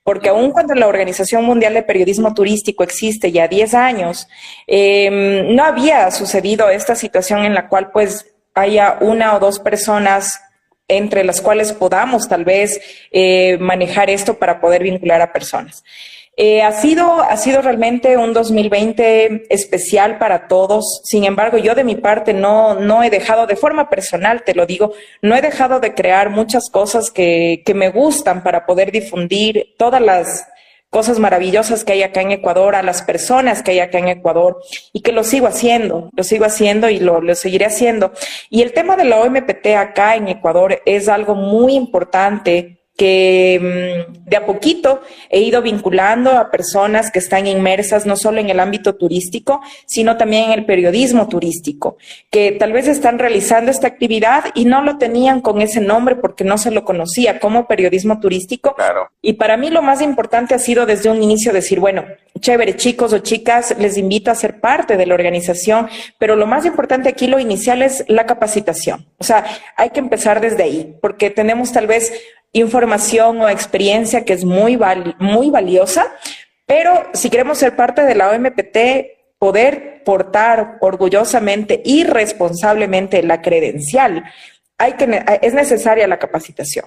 porque 0.03 0.29
aun 0.29 0.51
cuando 0.51 0.75
la 0.75 0.87
Organización 0.87 1.45
Mundial 1.45 1.73
de 1.73 1.83
Periodismo 1.83 2.33
Turístico 2.33 2.83
existe 2.83 3.31
ya 3.31 3.47
10 3.47 3.73
años, 3.73 4.27
em, 4.67 5.55
no 5.55 5.63
había 5.63 6.11
sucedido 6.11 6.69
esta 6.69 6.95
situación 6.95 7.45
en 7.45 7.53
la 7.53 7.67
cual 7.69 7.91
pues 7.91 8.33
haya 8.53 8.97
una 9.01 9.35
o 9.35 9.39
dos 9.39 9.59
personas 9.59 10.39
entre 10.87 11.23
las 11.23 11.41
cuales 11.41 11.71
podamos 11.73 12.27
tal 12.27 12.43
vez 12.43 12.79
eh, 13.11 13.57
manejar 13.59 14.09
esto 14.09 14.37
para 14.37 14.59
poder 14.59 14.83
vincular 14.83 15.21
a 15.21 15.31
personas. 15.31 15.83
Eh, 16.35 16.63
ha, 16.63 16.71
sido, 16.71 17.21
ha 17.21 17.37
sido 17.37 17.61
realmente 17.61 18.17
un 18.17 18.33
2020 18.33 19.45
especial 19.53 20.17
para 20.17 20.47
todos. 20.47 21.01
Sin 21.03 21.25
embargo, 21.25 21.59
yo 21.59 21.75
de 21.75 21.83
mi 21.83 21.95
parte 21.95 22.33
no, 22.33 22.73
no 22.73 23.03
he 23.03 23.11
dejado, 23.11 23.45
de 23.45 23.55
forma 23.55 23.89
personal, 23.89 24.43
te 24.43 24.55
lo 24.55 24.65
digo, 24.65 24.93
no 25.21 25.35
he 25.35 25.41
dejado 25.41 25.79
de 25.79 25.93
crear 25.93 26.31
muchas 26.31 26.69
cosas 26.71 27.11
que, 27.11 27.61
que 27.63 27.75
me 27.75 27.89
gustan 27.89 28.41
para 28.41 28.65
poder 28.65 28.91
difundir 28.91 29.75
todas 29.77 30.01
las 30.01 30.47
cosas 30.89 31.19
maravillosas 31.19 31.83
que 31.83 31.93
hay 31.93 32.03
acá 32.03 32.21
en 32.21 32.31
Ecuador, 32.31 32.75
a 32.75 32.83
las 32.83 33.01
personas 33.01 33.61
que 33.61 33.71
hay 33.71 33.79
acá 33.79 33.97
en 33.99 34.07
Ecuador 34.07 34.59
y 34.91 35.01
que 35.01 35.11
lo 35.11 35.23
sigo 35.23 35.47
haciendo, 35.47 36.09
lo 36.15 36.23
sigo 36.23 36.45
haciendo 36.45 36.89
y 36.89 36.99
lo, 36.99 37.19
lo, 37.19 37.35
seguiré 37.35 37.65
haciendo. 37.65 38.11
Y 38.49 38.61
el 38.61 38.73
tema 38.73 38.95
de 38.95 39.05
la 39.05 39.19
OMPT 39.19 39.67
acá 39.75 40.15
en 40.15 40.27
Ecuador 40.27 40.81
es 40.85 41.09
algo 41.09 41.35
muy 41.35 41.73
importante 41.73 42.82
que 42.95 44.05
mm, 44.07 44.29
de 44.29 44.37
a 44.37 44.45
poquito 44.45 45.01
he 45.29 45.41
ido 45.41 45.61
vinculando 45.61 46.31
a 46.31 46.51
personas 46.51 47.11
que 47.11 47.19
están 47.19 47.47
inmersas 47.47 48.05
no 48.05 48.15
solo 48.15 48.39
en 48.39 48.49
el 48.49 48.59
ámbito 48.59 48.95
turístico, 48.95 49.61
sino 49.85 50.17
también 50.17 50.45
en 50.45 50.51
el 50.51 50.65
periodismo 50.65 51.27
turístico, 51.27 51.97
que 52.29 52.51
tal 52.51 52.71
vez 52.71 52.87
están 52.87 53.19
realizando 53.19 53.71
esta 53.71 53.87
actividad 53.87 54.45
y 54.53 54.65
no 54.65 54.83
lo 54.83 54.97
tenían 54.97 55.41
con 55.41 55.61
ese 55.61 55.81
nombre 55.81 56.15
porque 56.15 56.43
no 56.43 56.57
se 56.57 56.71
lo 56.71 56.85
conocía 56.85 57.39
como 57.39 57.67
periodismo 57.67 58.19
turístico. 58.19 58.75
Claro. 58.75 59.09
Y 59.21 59.33
para 59.33 59.57
mí 59.57 59.69
lo 59.69 59.81
más 59.81 60.01
importante 60.01 60.53
ha 60.53 60.59
sido 60.59 60.85
desde 60.85 61.09
un 61.09 61.23
inicio 61.23 61.53
decir, 61.53 61.79
bueno, 61.79 62.05
chévere, 62.39 62.75
chicos 62.75 63.13
o 63.13 63.19
chicas, 63.19 63.75
les 63.79 63.97
invito 63.97 64.29
a 64.29 64.35
ser 64.35 64.59
parte 64.59 64.97
de 64.97 65.05
la 65.05 65.13
organización, 65.13 65.87
pero 66.19 66.35
lo 66.35 66.45
más 66.45 66.65
importante 66.65 67.09
aquí, 67.09 67.27
lo 67.27 67.39
inicial 67.39 67.81
es 67.81 68.03
la 68.07 68.25
capacitación. 68.25 69.07
O 69.17 69.23
sea, 69.23 69.45
hay 69.77 69.91
que 69.91 69.99
empezar 69.99 70.41
desde 70.41 70.63
ahí, 70.63 70.95
porque 71.01 71.29
tenemos 71.29 71.71
tal 71.71 71.87
vez 71.87 72.11
información 72.53 73.41
o 73.41 73.49
experiencia 73.49 74.23
que 74.23 74.33
es 74.33 74.45
muy, 74.45 74.79
muy 75.19 75.49
valiosa, 75.49 76.11
pero 76.65 77.07
si 77.13 77.29
queremos 77.29 77.57
ser 77.57 77.75
parte 77.75 78.03
de 78.03 78.15
la 78.15 78.29
OMPT, 78.29 78.77
poder 79.37 80.03
portar 80.05 80.77
orgullosamente 80.79 81.81
y 81.83 82.03
responsablemente 82.05 83.21
la 83.23 83.41
credencial, 83.41 84.23
hay 84.77 84.93
que, 84.93 85.23
es 85.41 85.53
necesaria 85.53 86.07
la 86.07 86.19
capacitación. 86.19 86.85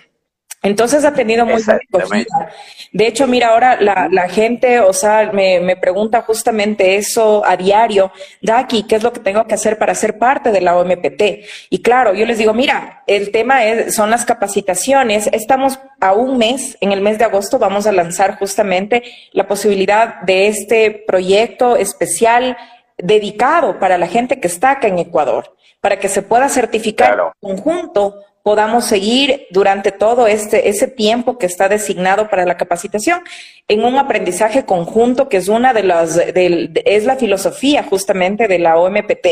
Entonces 0.67 1.05
ha 1.05 1.13
tenido 1.13 1.47
muy 1.47 1.63
acogida. 1.63 2.51
De 2.93 3.07
hecho, 3.07 3.27
mira, 3.27 3.49
ahora 3.49 3.81
la, 3.81 4.29
gente, 4.29 4.81
o 4.81 4.93
sea, 4.93 5.31
me, 5.33 5.77
pregunta 5.77 6.23
justamente 6.23 6.97
eso 6.97 7.45
a 7.47 7.57
diario, 7.57 8.11
Daki, 8.43 8.83
¿qué 8.85 8.97
es 8.97 9.03
lo 9.03 9.13
que 9.13 9.21
tengo 9.21 9.47
que 9.47 9.55
hacer 9.55 9.79
para 9.79 9.95
ser 9.95 10.19
parte 10.19 10.51
de 10.51 10.61
la 10.61 10.77
OMPT? 10.77 11.23
Y 11.71 11.83
claro, 11.83 12.15
yo 12.15 12.27
les 12.27 12.39
digo, 12.39 12.53
mira, 12.53 13.05
el 13.07 13.31
tema 13.31 13.65
es, 13.65 13.95
son 13.95 14.11
las 14.11 14.25
capacitaciones. 14.25 15.29
Estamos 15.33 15.79
a 16.01 16.13
un 16.13 16.37
mes, 16.37 16.77
en 16.81 16.91
el 16.91 17.01
mes 17.01 17.19
de 17.19 17.25
agosto 17.27 17.59
vamos 17.59 17.87
a 17.87 17.93
lanzar 17.93 18.37
justamente 18.39 19.05
la 19.33 19.47
posibilidad 19.47 20.21
de 20.23 20.49
este 20.49 20.91
proyecto 21.07 21.77
especial 21.77 22.57
dedicado 22.99 23.79
para 23.79 23.99
la 23.99 24.09
gente 24.09 24.41
que 24.41 24.49
está 24.49 24.73
acá 24.73 24.89
en 24.89 24.99
Ecuador, 24.99 25.55
para 25.81 25.99
que 25.99 26.09
se 26.09 26.23
pueda 26.23 26.49
certificar 26.49 27.19
en 27.41 27.57
conjunto 27.57 28.17
podamos 28.47 28.85
seguir 28.85 29.49
durante 29.51 29.91
todo 29.91 30.29
este, 30.29 30.69
ese 30.69 30.87
tiempo 30.87 31.37
que 31.37 31.47
está 31.47 31.69
designado 31.69 32.31
para 32.31 32.45
la 32.45 32.57
capacitación 32.57 33.25
en 33.67 33.85
un 33.85 33.99
aprendizaje 33.99 34.65
conjunto 34.65 35.29
que 35.29 35.39
es 35.39 35.49
una 35.49 35.73
de 35.73 35.83
las, 35.83 36.17
es 36.17 37.05
la 37.05 37.17
filosofía 37.17 37.83
justamente 37.83 38.47
de 38.47 38.61
la 38.61 38.79
OMPT, 38.79 39.27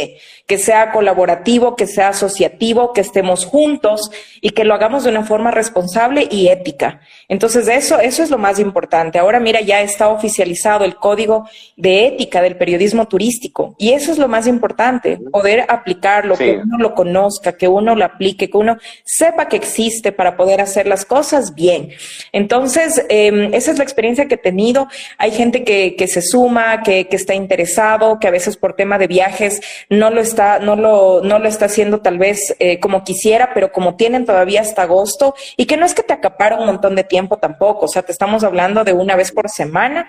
que 0.47 0.59
sea 0.59 0.91
colaborativo, 0.91 1.77
que 1.77 1.87
sea 1.87 2.09
asociativo, 2.09 2.93
que 2.93 3.03
estemos 3.03 3.45
juntos 3.45 4.11
y 4.41 4.51
que 4.51 4.65
lo 4.65 4.75
hagamos 4.75 5.05
de 5.05 5.11
una 5.11 5.23
forma 5.23 5.53
responsable 5.53 6.27
y 6.29 6.49
ética. 6.49 7.01
Entonces 7.29 7.69
eso, 7.69 8.01
eso 8.01 8.25
es 8.25 8.31
lo 8.31 8.39
más 8.39 8.59
importante. 8.59 9.21
Ahora 9.21 9.39
mira, 9.39 9.61
ya 9.61 9.81
está 9.83 10.09
oficializado 10.09 10.85
el 10.85 10.97
código 10.97 11.49
de 11.77 12.09
ética 12.09 12.43
del 12.43 12.57
periodismo 12.57 13.07
turístico 13.07 13.77
y 13.79 13.93
eso 13.93 14.11
es 14.11 14.19
lo 14.19 14.27
más 14.27 14.49
importante, 14.49 15.21
poder 15.31 15.65
aplicarlo, 15.69 16.37
que 16.37 16.57
uno 16.57 16.79
lo 16.79 16.95
conozca, 16.97 17.57
que 17.57 17.69
uno 17.69 17.95
lo 17.95 18.05
aplique, 18.05 18.51
que 18.51 18.57
uno 18.57 18.79
sepa 19.05 19.49
que 19.49 19.57
existe 19.57 20.13
para 20.13 20.37
poder 20.37 20.63
hacer 20.63 20.87
las 20.87 21.05
cosas 21.05 21.55
bien. 21.55 21.91
Entonces, 22.33 23.05
em, 23.11 23.53
esa 23.53 23.71
es 23.71 23.79
la 23.79 23.85
experiencia 23.85 24.27
que 24.27 24.37
he 24.37 24.39
tenido. 24.39 24.89
Hay 25.19 25.31
gente 25.31 25.63
que, 25.63 25.95
que 25.95 26.09
se 26.09 26.23
suma, 26.23 26.83
que, 26.83 27.07
que, 27.07 27.17
está 27.17 27.35
interesado, 27.35 28.19
que 28.19 28.29
a 28.29 28.31
veces 28.31 28.57
por 28.57 28.75
tema 28.75 28.99
de 28.99 29.07
viajes 29.07 29.61
no 29.91 30.09
lo 30.09 30.23
está, 30.23 30.59
no 30.59 30.75
lo, 30.75 31.21
no 31.23 31.39
lo 31.39 31.49
está 31.49 31.67
haciendo 31.67 32.01
tal 32.01 32.19
vez 32.19 32.57
eh, 32.59 32.81
como 32.81 33.05
quisiera, 33.05 33.53
pero 33.53 33.73
como 33.73 33.97
tienen 33.97 34.25
todavía 34.25 34.63
hasta 34.63 34.83
agosto 34.83 35.35
y 35.59 35.67
que 35.67 35.77
no 35.77 35.85
es 35.85 35.95
que 35.95 36.03
te 36.03 36.15
acapara 36.15 36.57
un 36.57 36.67
montón 36.67 36.95
de 36.97 37.05
tiempo 37.05 37.37
tampoco. 37.37 37.85
O 37.85 37.89
sea, 37.89 38.03
te 38.03 38.13
estamos 38.13 38.43
hablando 38.43 38.85
de 38.85 38.95
una 38.95 39.17
vez 39.17 39.33
por 39.33 39.51
semana, 39.51 40.09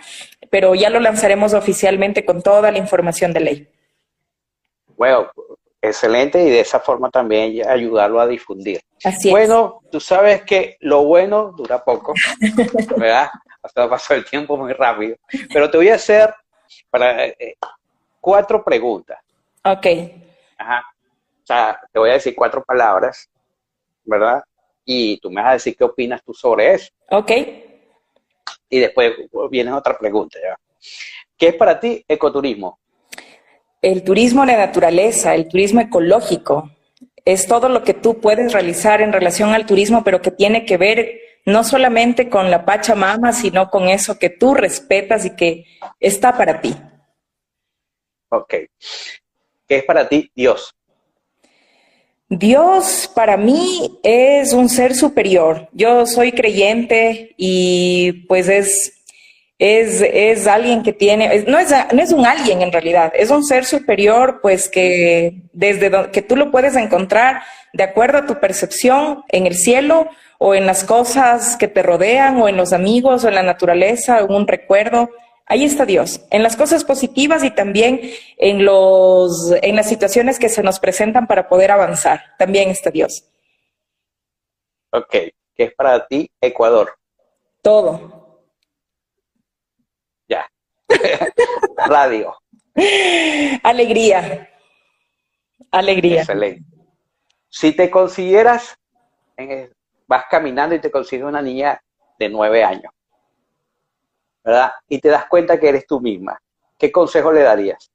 pero 0.49 0.73
ya 0.73 0.89
lo 0.89 1.01
lanzaremos 1.01 1.53
oficialmente 1.53 2.23
con 2.23 2.41
toda 2.41 2.71
la 2.71 2.77
información 2.77 3.33
de 3.33 3.39
ley. 3.41 3.67
Bueno, 4.95 5.27
excelente 5.87 6.41
y 6.43 6.49
de 6.49 6.59
esa 6.59 6.79
forma 6.79 7.09
también 7.09 7.67
ayudarlo 7.67 8.19
a 8.19 8.27
difundir. 8.27 8.81
Así 9.03 9.29
bueno, 9.29 9.81
tú 9.91 9.99
sabes 9.99 10.43
que 10.43 10.77
lo 10.81 11.03
bueno 11.03 11.53
dura 11.55 11.83
poco, 11.83 12.13
¿verdad? 12.97 13.29
Hasta 13.61 13.89
pasó 13.89 14.13
el 14.13 14.25
tiempo 14.25 14.57
muy 14.57 14.73
rápido. 14.73 15.17
Pero 15.51 15.69
te 15.69 15.77
voy 15.77 15.89
a 15.89 15.95
hacer 15.95 16.33
para 16.89 17.25
eh, 17.25 17.57
cuatro 18.21 18.63
preguntas. 18.63 19.19
Ok. 19.63 19.87
Ajá. 20.57 20.85
O 21.43 21.45
sea, 21.45 21.79
te 21.91 21.99
voy 21.99 22.09
a 22.09 22.13
decir 22.13 22.35
cuatro 22.35 22.63
palabras, 22.63 23.29
¿verdad? 24.03 24.43
Y 24.83 25.19
tú 25.19 25.29
me 25.29 25.41
vas 25.41 25.49
a 25.49 25.53
decir 25.53 25.75
qué 25.75 25.83
opinas 25.83 26.23
tú 26.23 26.33
sobre 26.33 26.73
eso. 26.73 26.91
Ok. 27.09 27.31
Y 28.69 28.79
después 28.79 29.13
viene 29.49 29.71
otra 29.71 29.97
pregunta, 29.97 30.39
¿ya? 30.41 30.55
¿Qué 31.37 31.49
es 31.49 31.55
para 31.55 31.79
ti 31.79 32.03
ecoturismo? 32.07 32.79
El 33.85 34.01
turismo 34.01 34.47
de 34.47 34.57
naturaleza, 34.57 35.35
el 35.35 35.47
turismo 35.47 35.79
ecológico, 35.79 36.71
es 37.23 37.45
todo 37.45 37.69
lo 37.69 37.83
que 37.83 37.93
tú 37.93 38.19
puedes 38.19 38.51
realizar 38.51 38.99
en 38.99 39.13
relación 39.13 39.53
al 39.53 39.67
turismo, 39.67 40.03
pero 40.03 40.23
que 40.23 40.31
tiene 40.31 40.65
que 40.65 40.77
ver 40.77 41.19
no 41.45 41.63
solamente 41.63 42.27
con 42.27 42.49
la 42.49 42.65
Pachamama, 42.65 43.31
sino 43.31 43.69
con 43.69 43.87
eso 43.87 44.17
que 44.17 44.31
tú 44.31 44.55
respetas 44.55 45.23
y 45.25 45.35
que 45.35 45.65
está 45.99 46.35
para 46.35 46.61
ti. 46.61 46.75
Ok. 48.29 48.55
¿Qué 49.67 49.77
es 49.77 49.83
para 49.83 50.09
ti 50.09 50.31
Dios? 50.35 50.73
Dios 52.27 53.11
para 53.13 53.37
mí 53.37 53.99
es 54.01 54.51
un 54.51 54.67
ser 54.67 54.95
superior. 54.95 55.69
Yo 55.73 56.07
soy 56.07 56.31
creyente 56.31 57.35
y 57.37 58.25
pues 58.27 58.49
es 58.49 59.04
es, 59.57 60.01
es 60.01 60.47
alguien 60.47 60.83
que 60.83 60.91
tiene, 60.91 61.45
no 61.47 61.57
es, 61.57 61.71
no 61.93 62.01
es 62.01 62.11
un 62.11 62.25
alguien 62.25 62.61
en 62.61 62.71
realidad, 62.71 63.13
es 63.15 63.29
un 63.29 63.43
ser 63.43 63.65
superior, 63.65 64.39
pues 64.41 64.67
que 64.67 65.43
desde 65.53 66.11
que 66.11 66.21
tú 66.21 66.35
lo 66.35 66.51
puedes 66.51 66.75
encontrar 66.75 67.41
de 67.71 67.83
acuerdo 67.83 68.19
a 68.19 68.25
tu 68.25 68.39
percepción 68.39 69.23
en 69.29 69.45
el 69.45 69.55
cielo 69.55 70.09
o 70.39 70.55
en 70.55 70.65
las 70.65 70.83
cosas 70.83 71.55
que 71.55 71.69
te 71.69 71.83
rodean 71.83 72.41
o 72.41 72.49
en 72.49 72.57
los 72.57 72.73
amigos 72.73 73.23
o 73.23 73.29
en 73.29 73.35
la 73.35 73.43
naturaleza, 73.43 74.19
en 74.19 74.31
un 74.31 74.47
recuerdo. 74.47 75.09
Ahí 75.45 75.63
está 75.63 75.85
Dios, 75.85 76.21
en 76.31 76.41
las 76.41 76.57
cosas 76.57 76.83
positivas 76.83 77.43
y 77.43 77.51
también 77.51 78.01
en, 78.37 78.65
los, 78.65 79.53
en 79.61 79.75
las 79.75 79.87
situaciones 79.87 80.39
que 80.39 80.49
se 80.49 80.63
nos 80.63 80.79
presentan 80.79 81.27
para 81.27 81.47
poder 81.47 81.71
avanzar. 81.71 82.21
También 82.37 82.69
está 82.69 82.89
Dios. 82.89 83.29
Ok, 84.91 85.11
¿qué 85.11 85.63
es 85.63 85.73
para 85.75 86.07
ti 86.07 86.29
Ecuador? 86.41 86.95
Todo. 87.61 88.24
Radio. 91.87 92.35
Alegría. 93.63 94.49
Alegría. 95.71 96.21
Excelente. 96.21 96.63
Si 97.49 97.71
te 97.71 97.89
consideras, 97.89 98.77
vas 100.07 100.25
caminando 100.29 100.75
y 100.75 100.79
te 100.79 100.91
consigues 100.91 101.25
una 101.25 101.41
niña 101.41 101.81
de 102.19 102.29
nueve 102.29 102.63
años, 102.63 102.91
¿verdad? 104.43 104.71
Y 104.87 104.99
te 104.99 105.09
das 105.09 105.25
cuenta 105.27 105.59
que 105.59 105.69
eres 105.69 105.87
tú 105.87 105.99
misma, 105.99 106.39
¿qué 106.77 106.91
consejo 106.91 107.31
le 107.31 107.41
darías? 107.41 107.91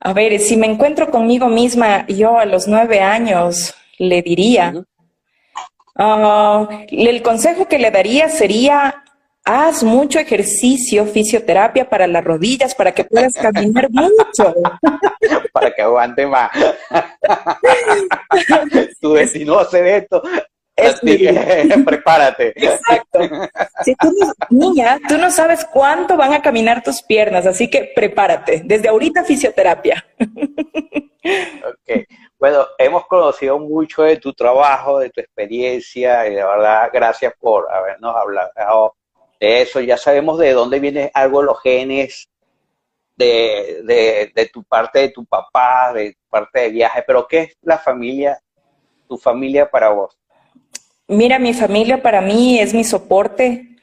A 0.00 0.12
ver, 0.12 0.38
si 0.38 0.56
me 0.56 0.66
encuentro 0.66 1.10
conmigo 1.10 1.48
misma, 1.48 2.06
yo 2.06 2.38
a 2.38 2.44
los 2.44 2.68
nueve 2.68 3.00
años 3.00 3.74
le 3.98 4.22
diría, 4.22 4.74
ah, 5.96 6.68
el 6.88 7.22
consejo 7.22 7.66
que 7.66 7.78
le 7.78 7.90
daría 7.90 8.28
sería 8.28 9.04
haz 9.46 9.84
mucho 9.84 10.18
ejercicio, 10.18 11.06
fisioterapia 11.06 11.88
para 11.88 12.08
las 12.08 12.24
rodillas, 12.24 12.74
para 12.74 12.92
que 12.92 13.04
puedas 13.04 13.32
caminar 13.34 13.88
mucho. 13.90 14.54
para 15.52 15.70
que 15.70 15.82
aguante 15.82 16.26
más. 16.26 16.50
tu 19.00 19.12
vecino 19.12 19.58
hace 19.58 19.98
esto. 19.98 20.22
Es 20.74 21.00
prepárate. 21.86 22.52
Exacto. 22.56 23.20
Si 23.82 23.94
tú 23.94 24.12
niña, 24.50 24.98
tú 25.08 25.16
no 25.16 25.30
sabes 25.30 25.64
cuánto 25.64 26.16
van 26.16 26.34
a 26.34 26.42
caminar 26.42 26.82
tus 26.82 27.02
piernas, 27.02 27.46
así 27.46 27.70
que 27.70 27.92
prepárate. 27.94 28.62
Desde 28.64 28.88
ahorita 28.88 29.24
fisioterapia. 29.24 30.04
ok. 30.18 32.04
Bueno, 32.38 32.66
hemos 32.76 33.06
conocido 33.06 33.58
mucho 33.58 34.02
de 34.02 34.18
tu 34.18 34.34
trabajo, 34.34 34.98
de 34.98 35.08
tu 35.08 35.20
experiencia, 35.20 36.26
y 36.26 36.34
de 36.34 36.44
verdad, 36.44 36.90
gracias 36.92 37.32
por 37.40 37.72
habernos 37.72 38.14
hablado 38.14 38.94
eso, 39.40 39.80
ya 39.80 39.96
sabemos 39.96 40.38
de 40.38 40.52
dónde 40.52 40.80
vienen 40.80 41.10
algo 41.14 41.42
los 41.42 41.60
genes, 41.60 42.28
de, 43.16 44.30
de, 44.34 44.46
tu 44.52 44.62
parte 44.64 45.00
de 45.00 45.08
tu 45.08 45.24
papá, 45.24 45.92
de 45.94 46.12
tu 46.12 46.20
parte 46.28 46.60
de 46.60 46.68
viaje, 46.70 47.02
pero 47.06 47.26
¿qué 47.26 47.40
es 47.40 47.56
la 47.62 47.78
familia, 47.78 48.38
tu 49.08 49.16
familia 49.16 49.70
para 49.70 49.90
vos? 49.90 50.16
Mira, 51.08 51.38
mi 51.38 51.54
familia 51.54 52.02
para 52.02 52.20
mí 52.20 52.58
es 52.58 52.74
mi 52.74 52.84
soporte, 52.84 53.76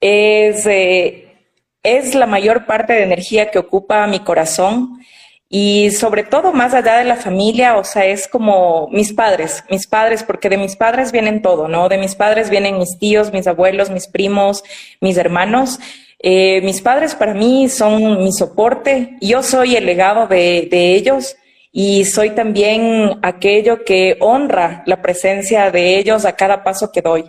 es, 0.00 0.66
eh, 0.66 1.34
es 1.82 2.14
la 2.14 2.26
mayor 2.26 2.66
parte 2.66 2.92
de 2.92 3.02
energía 3.02 3.50
que 3.50 3.58
ocupa 3.58 4.06
mi 4.06 4.20
corazón 4.20 5.00
y 5.48 5.92
sobre 5.92 6.24
todo, 6.24 6.52
más 6.52 6.74
allá 6.74 6.98
de 6.98 7.04
la 7.04 7.16
familia, 7.16 7.76
o 7.76 7.84
sea, 7.84 8.04
es 8.04 8.26
como 8.26 8.88
mis 8.90 9.12
padres, 9.12 9.62
mis 9.70 9.86
padres, 9.86 10.24
porque 10.24 10.48
de 10.48 10.56
mis 10.56 10.74
padres 10.74 11.12
vienen 11.12 11.40
todo, 11.40 11.68
¿no? 11.68 11.88
De 11.88 11.98
mis 11.98 12.16
padres 12.16 12.50
vienen 12.50 12.78
mis 12.78 12.98
tíos, 12.98 13.32
mis 13.32 13.46
abuelos, 13.46 13.90
mis 13.90 14.08
primos, 14.08 14.64
mis 15.00 15.16
hermanos. 15.16 15.78
Eh, 16.18 16.62
mis 16.62 16.80
padres 16.80 17.14
para 17.14 17.34
mí 17.34 17.68
son 17.68 18.24
mi 18.24 18.32
soporte. 18.32 19.16
Yo 19.20 19.44
soy 19.44 19.76
el 19.76 19.86
legado 19.86 20.26
de, 20.26 20.66
de 20.68 20.94
ellos 20.94 21.36
y 21.70 22.06
soy 22.06 22.30
también 22.30 23.18
aquello 23.22 23.84
que 23.84 24.16
honra 24.20 24.82
la 24.86 25.00
presencia 25.00 25.70
de 25.70 25.98
ellos 25.98 26.24
a 26.24 26.34
cada 26.34 26.64
paso 26.64 26.90
que 26.90 27.02
doy. 27.02 27.24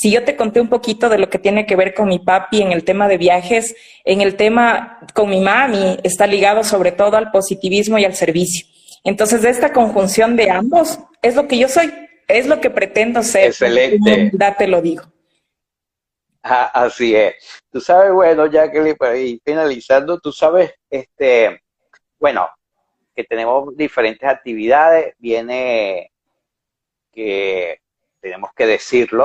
Si 0.00 0.10
yo 0.10 0.24
te 0.24 0.34
conté 0.34 0.62
un 0.62 0.70
poquito 0.70 1.10
de 1.10 1.18
lo 1.18 1.28
que 1.28 1.38
tiene 1.38 1.66
que 1.66 1.76
ver 1.76 1.92
con 1.92 2.08
mi 2.08 2.18
papi 2.18 2.62
en 2.62 2.72
el 2.72 2.84
tema 2.84 3.06
de 3.06 3.18
viajes, 3.18 3.76
en 4.06 4.22
el 4.22 4.34
tema 4.34 4.98
con 5.12 5.28
mi 5.28 5.42
mami 5.42 5.98
está 6.02 6.26
ligado 6.26 6.64
sobre 6.64 6.90
todo 6.90 7.18
al 7.18 7.30
positivismo 7.30 7.98
y 7.98 8.06
al 8.06 8.14
servicio. 8.14 8.66
Entonces, 9.04 9.42
de 9.42 9.50
esta 9.50 9.74
conjunción 9.74 10.36
de 10.36 10.50
ambos 10.50 11.00
es 11.20 11.36
lo 11.36 11.46
que 11.46 11.58
yo 11.58 11.68
soy, 11.68 11.92
es 12.28 12.46
lo 12.46 12.62
que 12.62 12.70
pretendo 12.70 13.22
ser. 13.22 13.48
Excelente. 13.48 14.30
Ya 14.32 14.56
te 14.56 14.68
lo 14.68 14.80
digo. 14.80 15.04
Ah, 16.42 16.70
así 16.72 17.14
es. 17.14 17.34
Tú 17.70 17.78
sabes, 17.78 18.10
bueno, 18.10 18.46
ya 18.46 18.72
que 18.72 18.96
finalizando, 19.44 20.18
tú 20.18 20.32
sabes, 20.32 20.72
este, 20.88 21.60
bueno, 22.18 22.48
que 23.14 23.24
tenemos 23.24 23.76
diferentes 23.76 24.26
actividades, 24.26 25.14
viene 25.18 26.10
que 27.12 27.80
tenemos 28.22 28.50
que 28.56 28.64
decirlo, 28.64 29.24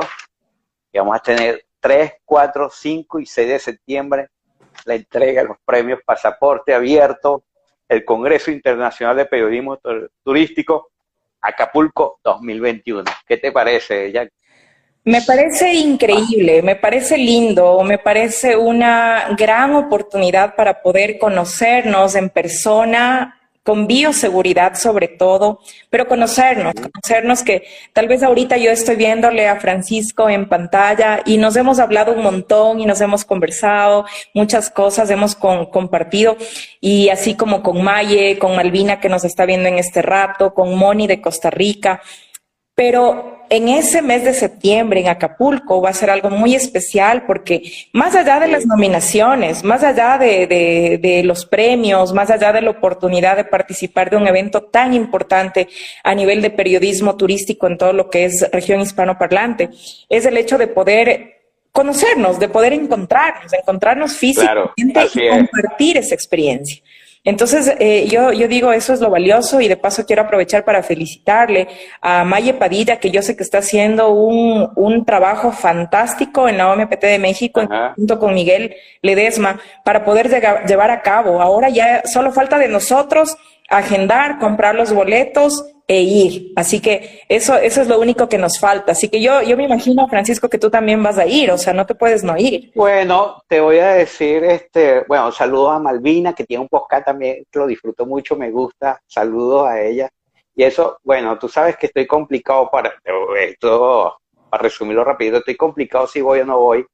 vamos 0.98 1.16
a 1.16 1.20
tener 1.20 1.66
3, 1.80 2.12
4, 2.24 2.70
5 2.70 3.20
y 3.20 3.26
6 3.26 3.48
de 3.48 3.58
septiembre 3.58 4.28
la 4.84 4.94
entrega 4.94 5.42
de 5.42 5.48
los 5.48 5.56
premios 5.64 6.00
Pasaporte 6.04 6.74
Abierto, 6.74 7.44
el 7.88 8.04
Congreso 8.04 8.50
Internacional 8.50 9.16
de 9.16 9.26
Periodismo 9.26 9.78
Turístico, 10.22 10.90
Acapulco 11.40 12.20
2021. 12.24 13.04
¿Qué 13.26 13.36
te 13.36 13.52
parece, 13.52 14.10
Jack? 14.12 14.32
Me 15.04 15.22
parece 15.22 15.72
increíble, 15.72 16.62
me 16.62 16.74
parece 16.74 17.16
lindo, 17.16 17.80
me 17.84 17.98
parece 17.98 18.56
una 18.56 19.36
gran 19.38 19.74
oportunidad 19.76 20.56
para 20.56 20.82
poder 20.82 21.16
conocernos 21.18 22.16
en 22.16 22.28
persona, 22.28 23.40
con 23.66 23.88
bioseguridad 23.88 24.76
sobre 24.76 25.08
todo, 25.08 25.58
pero 25.90 26.06
conocernos, 26.06 26.72
conocernos 26.72 27.42
que 27.42 27.64
tal 27.92 28.06
vez 28.06 28.22
ahorita 28.22 28.56
yo 28.58 28.70
estoy 28.70 28.94
viéndole 28.94 29.48
a 29.48 29.58
Francisco 29.58 30.30
en 30.30 30.48
pantalla 30.48 31.20
y 31.26 31.36
nos 31.36 31.56
hemos 31.56 31.80
hablado 31.80 32.12
un 32.12 32.22
montón 32.22 32.78
y 32.78 32.86
nos 32.86 33.00
hemos 33.00 33.24
conversado, 33.24 34.06
muchas 34.34 34.70
cosas 34.70 35.10
hemos 35.10 35.34
compartido 35.34 36.36
y 36.80 37.08
así 37.08 37.34
como 37.34 37.64
con 37.64 37.82
Maye, 37.82 38.38
con 38.38 38.54
Malvina 38.54 39.00
que 39.00 39.08
nos 39.08 39.24
está 39.24 39.44
viendo 39.46 39.68
en 39.68 39.78
este 39.78 40.00
rato, 40.00 40.54
con 40.54 40.72
Moni 40.76 41.08
de 41.08 41.20
Costa 41.20 41.50
Rica, 41.50 42.00
pero 42.76 43.46
en 43.48 43.68
ese 43.68 44.02
mes 44.02 44.22
de 44.22 44.34
septiembre 44.34 45.00
en 45.00 45.08
Acapulco 45.08 45.80
va 45.80 45.90
a 45.90 45.94
ser 45.94 46.10
algo 46.10 46.28
muy 46.28 46.54
especial 46.54 47.24
porque 47.26 47.62
más 47.92 48.14
allá 48.14 48.38
de 48.38 48.48
las 48.48 48.66
nominaciones, 48.66 49.64
más 49.64 49.82
allá 49.82 50.18
de, 50.18 51.22
los 51.24 51.46
premios, 51.46 52.12
más 52.12 52.30
allá 52.30 52.52
de 52.52 52.60
la 52.60 52.70
oportunidad 52.70 53.36
de 53.36 53.44
participar 53.44 54.10
de 54.10 54.16
un 54.16 54.26
evento 54.26 54.62
tan 54.64 54.92
importante 54.92 55.68
a 56.04 56.14
nivel 56.14 56.42
de 56.42 56.50
periodismo 56.50 57.16
turístico 57.16 57.66
en 57.66 57.78
todo 57.78 57.94
lo 57.94 58.10
que 58.10 58.26
es 58.26 58.46
región 58.52 58.82
hispanoparlante, 58.82 59.70
es 60.10 60.26
el 60.26 60.36
hecho 60.36 60.58
de 60.58 60.66
poder 60.66 61.36
conocernos, 61.72 62.38
de 62.38 62.48
poder 62.48 62.74
encontrarnos, 62.74 63.52
encontrarnos 63.54 64.16
físicamente 64.16 65.08
y 65.14 65.28
compartir 65.28 65.96
esa 65.96 66.14
experiencia. 66.14 66.82
Entonces, 67.26 67.74
eh, 67.80 68.06
yo, 68.08 68.32
yo 68.32 68.46
digo, 68.46 68.72
eso 68.72 68.94
es 68.94 69.00
lo 69.00 69.10
valioso 69.10 69.60
y 69.60 69.66
de 69.66 69.76
paso 69.76 70.06
quiero 70.06 70.22
aprovechar 70.22 70.64
para 70.64 70.84
felicitarle 70.84 71.66
a 72.00 72.22
Maye 72.22 72.54
Padilla, 72.54 73.00
que 73.00 73.10
yo 73.10 73.20
sé 73.20 73.36
que 73.36 73.42
está 73.42 73.58
haciendo 73.58 74.10
un, 74.10 74.70
un 74.76 75.04
trabajo 75.04 75.50
fantástico 75.50 76.48
en 76.48 76.56
la 76.56 76.70
OMPT 76.70 77.02
de 77.02 77.18
México, 77.18 77.62
junto 77.96 78.20
con 78.20 78.32
Miguel 78.32 78.76
Ledesma, 79.02 79.58
para 79.84 80.04
poder 80.04 80.30
llevar 80.68 80.92
a 80.92 81.02
cabo. 81.02 81.42
Ahora 81.42 81.68
ya 81.68 82.02
solo 82.06 82.30
falta 82.30 82.58
de 82.58 82.68
nosotros 82.68 83.36
agendar, 83.68 84.38
comprar 84.38 84.76
los 84.76 84.92
boletos 84.92 85.64
e 85.86 86.00
ir. 86.02 86.52
Así 86.56 86.80
que 86.80 87.22
eso, 87.28 87.56
eso 87.56 87.82
es 87.82 87.88
lo 87.88 88.00
único 88.00 88.28
que 88.28 88.38
nos 88.38 88.58
falta. 88.58 88.92
Así 88.92 89.08
que 89.08 89.20
yo, 89.20 89.42
yo 89.42 89.56
me 89.56 89.64
imagino, 89.64 90.08
Francisco, 90.08 90.48
que 90.48 90.58
tú 90.58 90.70
también 90.70 91.02
vas 91.02 91.18
a 91.18 91.26
ir, 91.26 91.50
o 91.50 91.58
sea, 91.58 91.72
no 91.72 91.86
te 91.86 91.94
puedes 91.94 92.24
no 92.24 92.36
ir. 92.36 92.72
Bueno, 92.74 93.42
te 93.46 93.60
voy 93.60 93.78
a 93.78 93.88
decir, 93.92 94.42
este, 94.44 95.04
bueno, 95.06 95.30
saludos 95.30 95.72
a 95.72 95.78
Malvina, 95.78 96.34
que 96.34 96.44
tiene 96.44 96.62
un 96.62 96.68
podcast 96.68 97.06
también, 97.06 97.44
lo 97.52 97.66
disfruto 97.66 98.04
mucho, 98.04 98.36
me 98.36 98.50
gusta, 98.50 99.00
saludos 99.06 99.68
a 99.68 99.80
ella. 99.80 100.10
Y 100.54 100.64
eso, 100.64 100.98
bueno, 101.04 101.38
tú 101.38 101.48
sabes 101.48 101.76
que 101.76 101.86
estoy 101.86 102.06
complicado 102.06 102.68
para, 102.70 102.94
esto, 103.38 104.16
para 104.50 104.62
resumirlo 104.62 105.04
rápido, 105.04 105.38
estoy 105.38 105.56
complicado 105.56 106.06
si 106.06 106.20
voy 106.20 106.40
o 106.40 106.46
no 106.46 106.58
voy, 106.58 106.84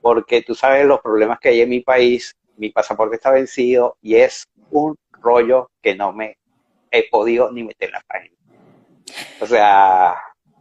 porque 0.00 0.42
tú 0.42 0.54
sabes 0.54 0.84
los 0.84 1.00
problemas 1.00 1.40
que 1.40 1.48
hay 1.48 1.62
en 1.62 1.70
mi 1.70 1.80
país, 1.80 2.36
mi 2.56 2.70
pasaporte 2.70 3.16
está 3.16 3.30
vencido 3.30 3.96
y 4.02 4.16
es 4.16 4.46
un 4.70 4.94
rollo 5.12 5.70
que 5.80 5.94
no 5.94 6.12
me 6.12 6.36
he 6.90 7.08
podido 7.08 7.50
ni 7.50 7.64
meter 7.64 7.90
la 7.90 8.02
página. 8.06 8.34
O 9.40 9.46
sea, 9.46 10.14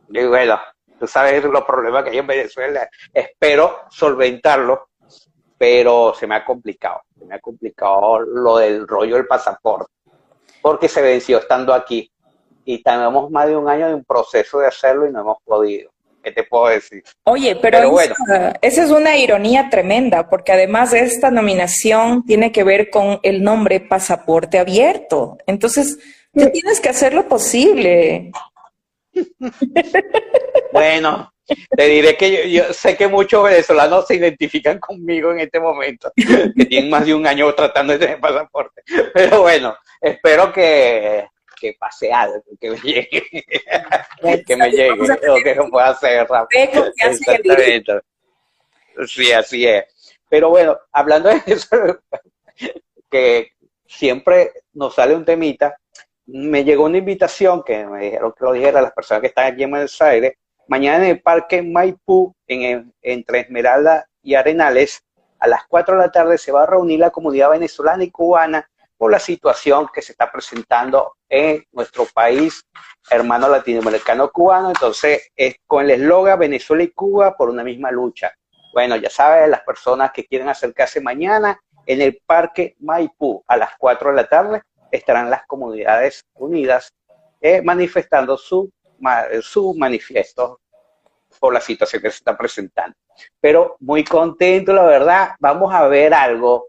bueno, 0.08 0.60
tú 1.00 1.08
sabes 1.08 1.44
los 1.44 1.64
problemas 1.64 2.04
que 2.04 2.12
hay 2.12 2.18
en 2.18 2.28
Venezuela, 2.28 2.90
espero 3.14 3.82
solventarlo, 3.90 4.90
pero 5.58 6.14
se 6.18 6.28
me 6.28 6.36
ha 6.36 6.46
complicado, 6.46 7.02
se 7.18 7.26
me 7.26 7.36
ha 7.36 7.40
complicado 7.40 8.20
lo 8.20 8.58
del 8.58 8.88
rollo 8.88 9.16
del 9.16 9.28
pasaporte, 9.28 9.92
porque 10.62 10.88
se 10.88 11.02
venció 11.02 11.40
estando 11.40 11.74
aquí 11.74 12.12
y 12.66 12.84
tenemos 12.84 13.32
más 13.32 13.48
de 13.48 13.56
un 13.56 13.70
año 13.70 13.88
de 13.88 13.96
un 13.96 14.04
proceso 14.04 14.60
de 14.60 14.68
hacerlo 14.68 15.08
y 15.08 15.12
no 15.12 15.22
hemos 15.22 15.38
podido. 15.44 15.92
¿Qué 16.22 16.34
te 16.34 16.44
puedo 16.44 16.68
decir? 16.68 17.04
Oye, 17.24 17.56
pero, 17.62 17.98
esa, 18.02 18.54
esa, 18.62 18.84
es 18.84 18.92
una 18.92 19.16
ironía 19.16 19.70
tremenda, 19.70 20.28
porque 20.28 20.52
además 20.52 20.92
de 20.92 21.00
esta 21.00 21.32
nominación 21.32 22.26
tiene 22.26 22.52
que 22.52 22.66
ver 22.66 22.90
con 22.90 23.22
el 23.24 23.42
nombre 23.42 23.80
pasaporte 23.80 24.60
abierto. 24.60 25.38
Entonces, 25.46 25.98
tienes 26.52 26.80
que 26.80 26.90
hacer 26.90 27.14
lo 27.14 27.28
posible. 27.28 28.32
Bueno, 30.72 31.34
te 31.70 31.88
diré 31.88 32.18
que 32.18 32.52
yo, 32.52 32.74
sé 32.74 32.98
que 32.98 33.08
muchos 33.08 33.44
venezolanos 33.44 34.06
se 34.06 34.16
identifican 34.16 34.80
conmigo 34.80 35.32
en 35.32 35.40
este 35.40 35.60
momento, 35.60 36.12
que 36.16 36.66
tienen 36.66 36.90
más 36.90 37.06
de 37.06 37.16
un 37.16 37.26
año 37.26 37.54
tratando 37.56 37.94
de 37.94 38.00
tener 38.00 38.20
pasaporte. 38.20 38.84
Pero 39.14 39.42
bueno, 39.42 39.76
espero 40.02 40.52
que, 40.52 41.26
que 41.60 41.76
pase 41.80 42.12
algo, 42.12 42.44
que 42.60 42.72
me 42.72 42.78
llegue, 42.78 43.24
que 44.46 44.56
me 44.56 44.72
llegue, 44.72 45.30
o 45.30 45.36
que 45.44 45.56
lo 45.56 45.70
pueda 45.70 45.90
hacer 45.90 46.28
rápido. 46.28 46.92
Sí, 49.08 49.32
así 49.32 49.66
es. 49.66 49.86
Pero 50.30 50.50
bueno, 50.50 50.78
hablando 50.92 51.30
de 51.30 51.42
eso, 51.48 51.68
que 53.10 53.52
siempre 53.88 54.52
nos 54.74 54.96
sale 54.96 55.16
un 55.16 55.24
temita, 55.26 55.80
me 56.28 56.64
llegó 56.64 56.84
una 56.84 56.98
invitación 56.98 57.64
que 57.64 57.86
me 57.86 58.06
dijeron 58.06 58.34
que 58.38 58.44
lo 58.44 58.52
dijera 58.52 58.80
a 58.80 58.84
las 58.84 58.92
personas 58.92 59.22
que 59.22 59.28
están 59.28 59.54
aquí 59.54 59.64
en 59.64 59.72
Buenos 59.72 60.02
Aires. 60.02 60.34
Mañana 60.68 61.06
en 61.06 61.12
el 61.12 61.22
Parque 61.22 61.62
Maipú, 61.62 62.36
en, 62.46 62.94
entre 63.02 63.40
Esmeralda 63.40 64.06
y 64.22 64.36
Arenales, 64.36 65.02
a 65.40 65.48
las 65.48 65.62
4 65.68 65.96
de 65.96 66.02
la 66.02 66.12
tarde 66.12 66.38
se 66.38 66.52
va 66.52 66.64
a 66.64 66.66
reunir 66.66 67.00
la 67.00 67.12
comunidad 67.12 67.52
venezolana 67.52 68.04
y 68.04 68.12
cubana 68.12 68.70
por 68.98 69.12
la 69.12 69.20
situación 69.20 69.88
que 69.94 70.02
se 70.02 70.12
está 70.12 70.30
presentando 70.32 71.14
en 71.30 71.64
nuestro 71.72 72.06
país, 72.06 72.64
hermano 73.10 73.48
latinoamericano 73.48 74.30
cubano. 74.32 74.70
Entonces, 74.70 75.30
es 75.36 75.56
con 75.66 75.86
el 75.86 75.92
eslogan 75.92 76.40
Venezuela 76.40 76.84
y 76.84 76.90
Cuba 76.90 77.38
por 77.38 77.50
una 77.50 77.64
misma 77.64 77.92
lucha. 77.92 78.34
Bueno, 78.74 78.96
ya 78.96 79.10
saben, 79.10 79.52
las 79.52 79.62
personas 79.62 80.12
que 80.12 80.26
quieren 80.26 80.50
acercarse 80.50 81.00
mañana 81.00 81.60
en 81.86 82.02
el 82.02 82.22
Parque 82.26 82.76
Maipú 82.80 83.44
a 83.48 83.56
las 83.56 83.70
4 83.78 84.10
de 84.10 84.16
la 84.16 84.28
tarde, 84.28 84.62
estarán 84.92 85.30
las 85.30 85.46
comunidades 85.46 86.24
unidas 86.36 86.94
eh, 87.42 87.62
manifestando 87.62 88.38
su, 88.38 88.72
su 89.42 89.74
manifiesto 89.76 90.60
por 91.40 91.54
la 91.54 91.62
situación 91.62 92.02
que 92.02 92.10
se 92.10 92.18
está 92.18 92.38
presentando. 92.38 92.96
Pero 93.40 93.78
muy 93.80 94.04
contento, 94.04 94.74
la 94.74 94.84
verdad. 94.84 95.30
Vamos 95.40 95.74
a 95.74 95.88
ver 95.88 96.14
algo, 96.14 96.68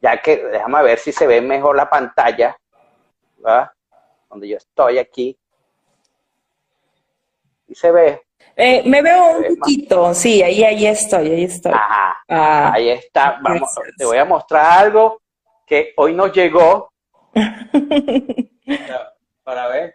ya 0.00 0.20
que 0.20 0.36
déjame 0.36 0.82
ver 0.82 0.98
si 0.98 1.12
se 1.12 1.26
ve 1.26 1.40
mejor 1.40 1.76
la 1.76 1.88
pantalla, 1.88 2.56
¿verdad? 3.36 3.70
Donde 4.30 4.48
yo 4.48 4.56
estoy 4.56 4.98
aquí. 4.98 5.38
Y 7.66 7.74
se 7.74 7.90
ve. 7.90 8.22
Eh, 8.56 8.82
me 8.86 9.02
veo 9.02 9.38
un 9.38 9.56
poquito, 9.56 10.14
sí, 10.14 10.42
ahí, 10.42 10.64
ahí 10.64 10.86
estoy, 10.86 11.30
ahí 11.30 11.44
estoy. 11.44 11.72
Ah, 11.74 12.72
ahí 12.72 12.90
está. 12.90 13.38
Vamos, 13.42 13.70
te 13.96 14.04
voy 14.04 14.18
a 14.18 14.24
mostrar 14.24 14.84
algo 14.84 15.20
que 15.66 15.92
hoy 15.96 16.14
nos 16.14 16.32
llegó 16.32 16.90
para 19.44 19.68
ver. 19.68 19.94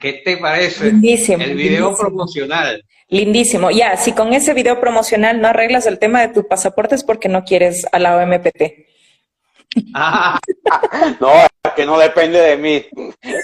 ¿Qué 0.00 0.22
te 0.24 0.38
parece? 0.38 0.86
Lindísimo. 0.86 1.44
El 1.44 1.54
video 1.54 1.94
promocional. 1.94 2.84
Lindísimo. 3.08 3.70
Ya, 3.70 3.96
si 3.96 4.12
con 4.12 4.32
ese 4.32 4.54
video 4.54 4.80
promocional 4.80 5.40
no 5.40 5.48
arreglas 5.48 5.86
el 5.86 5.98
tema 5.98 6.22
de 6.22 6.28
tu 6.28 6.48
pasaporte 6.48 6.94
es 6.94 7.04
porque 7.04 7.28
no 7.28 7.44
quieres 7.44 7.86
a 7.92 7.98
la 7.98 8.16
OMPT. 8.16 8.62
Ah, 9.94 10.38
no, 11.20 11.30
que 11.76 11.84
no 11.84 11.98
depende 11.98 12.40
de 12.40 12.56
mí. 12.56 12.82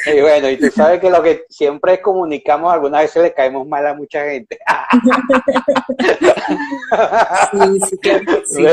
Y 0.07 0.21
bueno, 0.21 0.49
y 0.49 0.57
tú 0.57 0.71
sabes 0.75 1.01
que 1.01 1.11
lo 1.11 1.23
que 1.23 1.45
siempre 1.49 2.01
comunicamos, 2.01 2.73
algunas 2.73 3.03
veces 3.03 3.23
le 3.23 3.35
caemos 3.35 3.67
mal 3.67 3.87
a 3.87 3.95
mucha 3.95 4.25
gente. 4.25 4.59
sí, 7.53 7.81
sí, 7.89 7.99
claro 7.99 8.43
sí. 8.47 8.65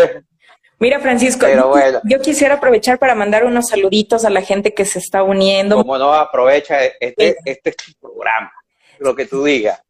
Mira, 0.83 0.99
Francisco, 0.99 1.45
yo, 2.03 2.19
quisiera 2.19 2.55
aprovechar 2.55 2.99
para 2.99 3.15
mandar 3.15 3.45
unos 3.45 3.69
saluditos 3.69 4.25
a 4.25 4.29
la 4.29 4.41
gente 4.41 4.73
que 4.73 4.83
se 4.83 4.99
está 4.99 5.23
uniendo. 5.23 5.77
Como 5.77 5.97
no, 5.97 6.13
aprovecha, 6.13 6.77
este, 6.99 7.37
este 7.45 7.69
es 7.69 7.77
tu 7.77 7.93
programa. 8.01 8.51
lo 8.99 9.15
que 9.15 9.25
tú 9.25 9.45
digas. 9.45 9.81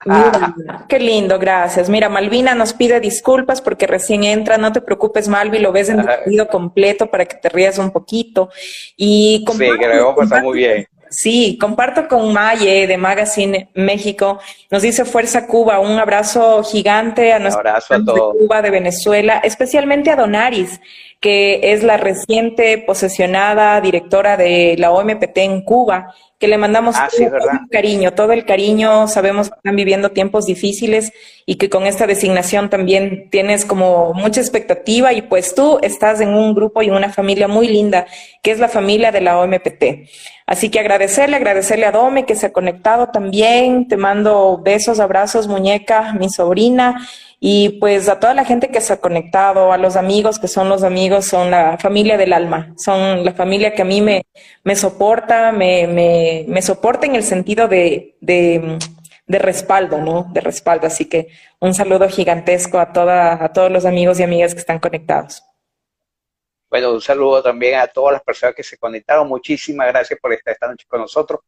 qué 0.87 0.99
lindo, 0.99 1.39
gracias. 1.39 1.89
Mira, 1.89 2.09
Malvina 2.09 2.53
nos 2.53 2.73
pide 2.73 2.99
disculpas 2.99 3.59
porque 3.59 3.87
recién 3.87 4.23
entra, 4.23 4.59
no 4.59 4.71
te 4.71 4.81
preocupes, 4.81 5.27
Malvi, 5.27 5.57
lo 5.57 5.71
ves 5.71 5.89
en 5.89 6.01
el 6.01 6.07
video 6.27 6.47
completo 6.47 7.07
para 7.07 7.25
que 7.25 7.37
te 7.37 7.49
rías 7.49 7.79
un 7.79 7.89
poquito. 7.89 8.51
Y 8.95 9.43
sí, 9.51 9.57
que 9.57 9.87
lo 9.95 10.15
pasar 10.15 10.43
muy 10.43 10.59
bien. 10.59 10.87
Sí, 11.13 11.59
comparto 11.61 12.07
con 12.07 12.33
Maye 12.33 12.87
de 12.87 12.97
Magazine 12.97 13.69
México. 13.75 14.39
Nos 14.71 14.81
dice 14.81 15.05
Fuerza 15.05 15.45
Cuba, 15.45 15.79
un 15.79 15.99
abrazo 15.99 16.63
gigante 16.63 17.31
a 17.31 17.37
nuestro 17.37 17.59
abrazo 17.59 17.93
a 17.93 17.99
de 17.99 18.03
Cuba, 18.03 18.63
de 18.63 18.71
Venezuela, 18.71 19.39
especialmente 19.43 20.09
a 20.09 20.15
Donaris, 20.15 20.81
que 21.23 21.71
es 21.71 21.83
la 21.83 21.95
reciente 21.95 22.77
posesionada 22.79 23.79
directora 23.79 24.35
de 24.35 24.75
la 24.77 24.91
OMPT 24.91 25.37
en 25.37 25.61
Cuba, 25.61 26.13
que 26.37 26.49
le 26.49 26.57
mandamos 26.57 26.97
ah, 26.97 27.07
todo, 27.09 27.37
el 27.49 27.69
cariño, 27.71 28.11
todo 28.11 28.33
el 28.33 28.45
cariño. 28.45 29.07
Sabemos 29.07 29.47
que 29.47 29.55
están 29.55 29.77
viviendo 29.77 30.09
tiempos 30.09 30.47
difíciles 30.47 31.13
y 31.45 31.55
que 31.55 31.69
con 31.69 31.85
esta 31.85 32.07
designación 32.07 32.69
también 32.69 33.29
tienes 33.29 33.63
como 33.63 34.13
mucha 34.13 34.41
expectativa 34.41 35.13
y 35.13 35.21
pues 35.21 35.55
tú 35.55 35.79
estás 35.81 36.19
en 36.19 36.35
un 36.35 36.53
grupo 36.53 36.81
y 36.81 36.89
una 36.89 37.07
familia 37.07 37.47
muy 37.47 37.69
linda, 37.69 38.05
que 38.41 38.51
es 38.51 38.59
la 38.59 38.67
familia 38.67 39.13
de 39.13 39.21
la 39.21 39.39
OMPT. 39.39 40.09
Así 40.45 40.69
que 40.69 40.81
agradecerle, 40.81 41.37
agradecerle 41.37 41.85
a 41.85 41.93
Dome 41.93 42.25
que 42.25 42.35
se 42.35 42.47
ha 42.47 42.51
conectado 42.51 43.07
también. 43.07 43.87
Te 43.87 43.95
mando 43.95 44.59
besos, 44.61 44.99
abrazos, 44.99 45.47
muñeca, 45.47 46.11
mi 46.19 46.29
sobrina. 46.29 47.07
Y 47.45 47.71
pues 47.81 48.07
a 48.07 48.21
toda 48.21 48.33
la 48.33 48.45
gente 48.45 48.69
que 48.69 48.79
se 48.79 48.93
ha 48.93 49.01
conectado, 49.01 49.73
a 49.73 49.77
los 49.77 49.97
amigos 49.97 50.39
que 50.39 50.47
son 50.47 50.69
los 50.69 50.81
amigos, 50.81 51.25
son 51.25 51.51
la 51.51 51.77
familia 51.77 52.15
del 52.15 52.31
alma, 52.31 52.73
son 52.77 53.25
la 53.25 53.33
familia 53.33 53.73
que 53.73 53.81
a 53.81 53.85
mí 53.85 53.99
me, 53.99 54.25
me 54.63 54.77
soporta, 54.77 55.51
me, 55.51 55.85
me, 55.85 56.45
me 56.47 56.61
soporta 56.61 57.05
en 57.05 57.15
el 57.15 57.23
sentido 57.23 57.67
de, 57.67 58.15
de, 58.21 58.79
de, 59.27 59.39
respaldo, 59.39 59.97
¿no? 59.97 60.31
De 60.31 60.39
respaldo. 60.39 60.87
Así 60.87 61.09
que 61.09 61.27
un 61.59 61.73
saludo 61.73 62.07
gigantesco 62.07 62.79
a, 62.79 62.93
toda, 62.93 63.43
a 63.43 63.51
todos 63.51 63.69
los 63.69 63.83
amigos 63.83 64.21
y 64.21 64.23
amigas 64.23 64.53
que 64.53 64.61
están 64.61 64.79
conectados. 64.79 65.43
Bueno, 66.69 66.93
un 66.93 67.01
saludo 67.01 67.43
también 67.43 67.77
a 67.77 67.87
todas 67.87 68.13
las 68.13 68.23
personas 68.23 68.55
que 68.55 68.63
se 68.63 68.77
conectaron. 68.77 69.27
Muchísimas 69.27 69.89
gracias 69.89 70.17
por 70.17 70.31
estar 70.31 70.53
esta 70.53 70.69
noche 70.69 70.85
con 70.87 71.01
nosotros. 71.01 71.41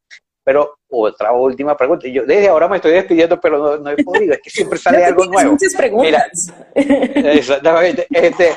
Pero 0.45 0.77
otra 0.89 1.31
última 1.31 1.75
pregunta. 1.75 2.07
Yo 2.07 2.23
desde 2.23 2.47
ahora 2.47 2.67
me 2.67 2.75
estoy 2.75 2.91
despidiendo, 2.91 3.41
pero 3.41 3.57
no, 3.57 3.77
no 3.77 3.89
he 3.89 4.03
podido. 4.03 4.35
Es 4.35 4.41
que 4.43 4.51
siempre 4.51 4.77
sale 4.77 5.03
algo 5.03 5.25
nuevo. 5.25 5.53
Muchas 5.53 5.73
preguntas. 5.75 6.53
exactamente. 6.75 8.05
Este, 8.11 8.51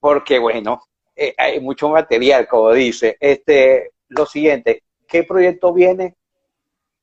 porque 0.00 0.38
bueno, 0.38 0.82
eh, 1.14 1.34
hay 1.36 1.60
mucho 1.60 1.90
material, 1.90 2.48
como 2.48 2.72
dice. 2.72 3.18
Este, 3.20 3.90
lo 4.08 4.24
siguiente, 4.24 4.82
¿qué 5.06 5.24
proyecto 5.24 5.74
viene 5.74 6.16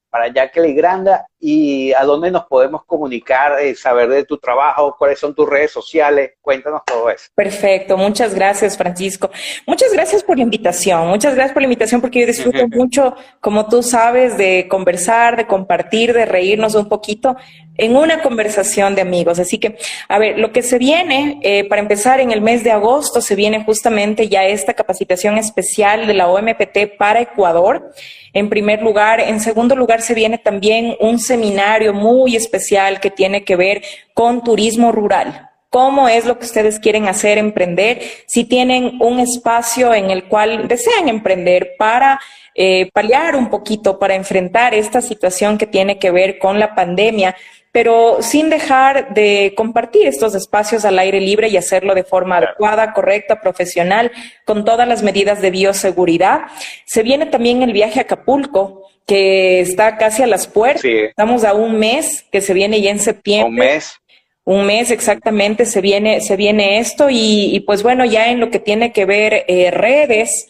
para 0.10 0.34
Jacqueline 0.34 0.76
Granda 0.76 1.28
y 1.40 1.94
a 1.94 2.04
dónde 2.04 2.32
nos 2.32 2.46
podemos 2.46 2.84
comunicar, 2.86 3.60
eh, 3.60 3.76
saber 3.76 4.10
de 4.10 4.26
tu 4.26 4.38
trabajo, 4.38 4.96
cuáles 4.98 5.20
son 5.20 5.36
tus 5.36 5.48
redes 5.48 5.72
sociales, 5.72 6.32
cuéntanos 6.42 6.82
todo 6.86 7.10
eso. 7.10 7.26
Perfecto, 7.36 7.96
muchas 7.98 8.34
gracias 8.34 8.76
Francisco. 8.78 9.30
Muchas 9.66 9.94
gracias 9.94 10.24
por 10.24 10.38
la 10.38 10.44
invitación, 10.44 11.08
muchas 11.08 11.36
gracias 11.36 11.54
por 11.54 11.62
la 11.62 11.68
invitación 11.68 12.02
porque 12.02 12.22
yo 12.22 12.28
disfruto 12.28 12.68
mucho, 12.70 13.16
como 13.40 13.68
tú 13.68 13.84
sabes, 13.84 14.38
de 14.38 14.68
conversar, 14.70 15.38
de 15.38 15.46
compartir, 15.46 16.14
de 16.14 16.26
reírnos 16.26 16.76
un 16.76 16.90
poquito 16.90 17.36
en 17.78 17.96
una 17.96 18.22
conversación 18.22 18.96
de 18.96 19.02
amigos. 19.02 19.40
Así 19.40 19.58
que, 19.58 19.78
a 20.10 20.20
ver, 20.20 20.38
lo 20.40 20.52
que 20.52 20.64
se 20.64 20.78
viene, 20.78 21.40
eh, 21.44 21.68
para 21.68 21.82
empezar, 21.82 22.20
en 22.20 22.32
el 22.32 22.42
mes 22.42 22.64
de 22.64 22.72
agosto 22.72 23.22
se 23.22 23.36
viene 23.36 23.64
justamente 23.64 24.28
ya 24.28 24.46
esta 24.46 24.74
capacitación 24.74 25.38
especial 25.38 26.08
de 26.08 26.14
la 26.14 26.28
OMPT 26.28 26.98
para 26.98 27.22
Ecuador. 27.22 27.92
En 28.34 28.50
primer 28.50 28.82
lugar, 28.82 29.20
en 29.20 29.40
segundo 29.40 29.76
lugar, 29.76 30.02
se 30.02 30.14
viene 30.14 30.38
también 30.38 30.96
un 31.00 31.20
seminario 31.28 31.94
muy 31.94 32.36
especial 32.36 33.00
que 33.00 33.12
tiene 33.12 33.44
que 33.44 33.56
ver 33.56 33.84
con 34.14 34.44
turismo 34.44 34.92
rural. 34.92 35.50
¿Cómo 35.70 36.08
es 36.08 36.26
lo 36.26 36.40
que 36.40 36.46
ustedes 36.46 36.80
quieren 36.80 37.08
hacer, 37.08 37.38
emprender? 37.38 38.02
Si 38.26 38.46
tienen 38.46 38.98
un 39.02 39.20
espacio 39.20 39.94
en 39.94 40.10
el 40.10 40.24
cual 40.24 40.68
desean 40.68 41.10
emprender 41.10 41.76
para 41.78 42.20
eh, 42.56 42.90
paliar 42.94 43.36
un 43.36 43.50
poquito, 43.50 44.00
para 44.00 44.16
enfrentar 44.16 44.74
esta 44.74 45.02
situación 45.02 45.58
que 45.58 45.68
tiene 45.68 46.00
que 46.00 46.10
ver 46.10 46.40
con 46.40 46.58
la 46.58 46.74
pandemia, 46.74 47.36
pero 47.78 48.24
sin 48.24 48.50
dejar 48.50 49.14
de 49.14 49.54
compartir 49.56 50.08
estos 50.08 50.34
espacios 50.34 50.84
al 50.84 50.98
aire 50.98 51.22
libre 51.22 51.48
y 51.48 51.58
hacerlo 51.58 51.94
de 51.94 52.04
forma 52.04 52.38
adecuada, 52.38 52.92
correcta, 52.92 53.40
profesional, 53.40 54.12
con 54.46 54.66
todas 54.66 54.88
las 54.88 55.04
medidas 55.04 55.44
de 55.44 55.52
bioseguridad. 55.52 56.40
Se 56.88 57.04
viene 57.04 57.28
también 57.28 57.62
el 57.62 57.74
viaje 57.74 58.00
a 58.00 58.02
Acapulco, 58.02 58.90
que 59.06 59.60
está 59.60 59.96
casi 59.98 60.24
a 60.24 60.26
las 60.26 60.48
puertas. 60.48 60.84
Estamos 60.84 61.44
a 61.44 61.54
un 61.54 61.78
mes, 61.78 62.26
que 62.32 62.42
se 62.42 62.56
viene 62.56 62.82
ya 62.82 62.90
en 62.90 63.00
septiembre. 63.00 63.68
Un 63.68 63.74
mes. 63.74 63.94
Un 64.44 64.66
mes 64.66 64.90
exactamente 64.90 65.68
se 65.68 65.80
viene, 65.80 66.22
se 66.22 66.36
viene 66.36 66.80
esto 66.80 67.10
y, 67.12 67.64
pues 67.68 67.84
bueno, 67.84 68.06
ya 68.06 68.32
en 68.32 68.40
lo 68.40 68.50
que 68.50 68.58
tiene 68.58 68.92
que 68.92 69.06
ver 69.06 69.46
eh, 69.48 69.70
redes, 69.70 70.48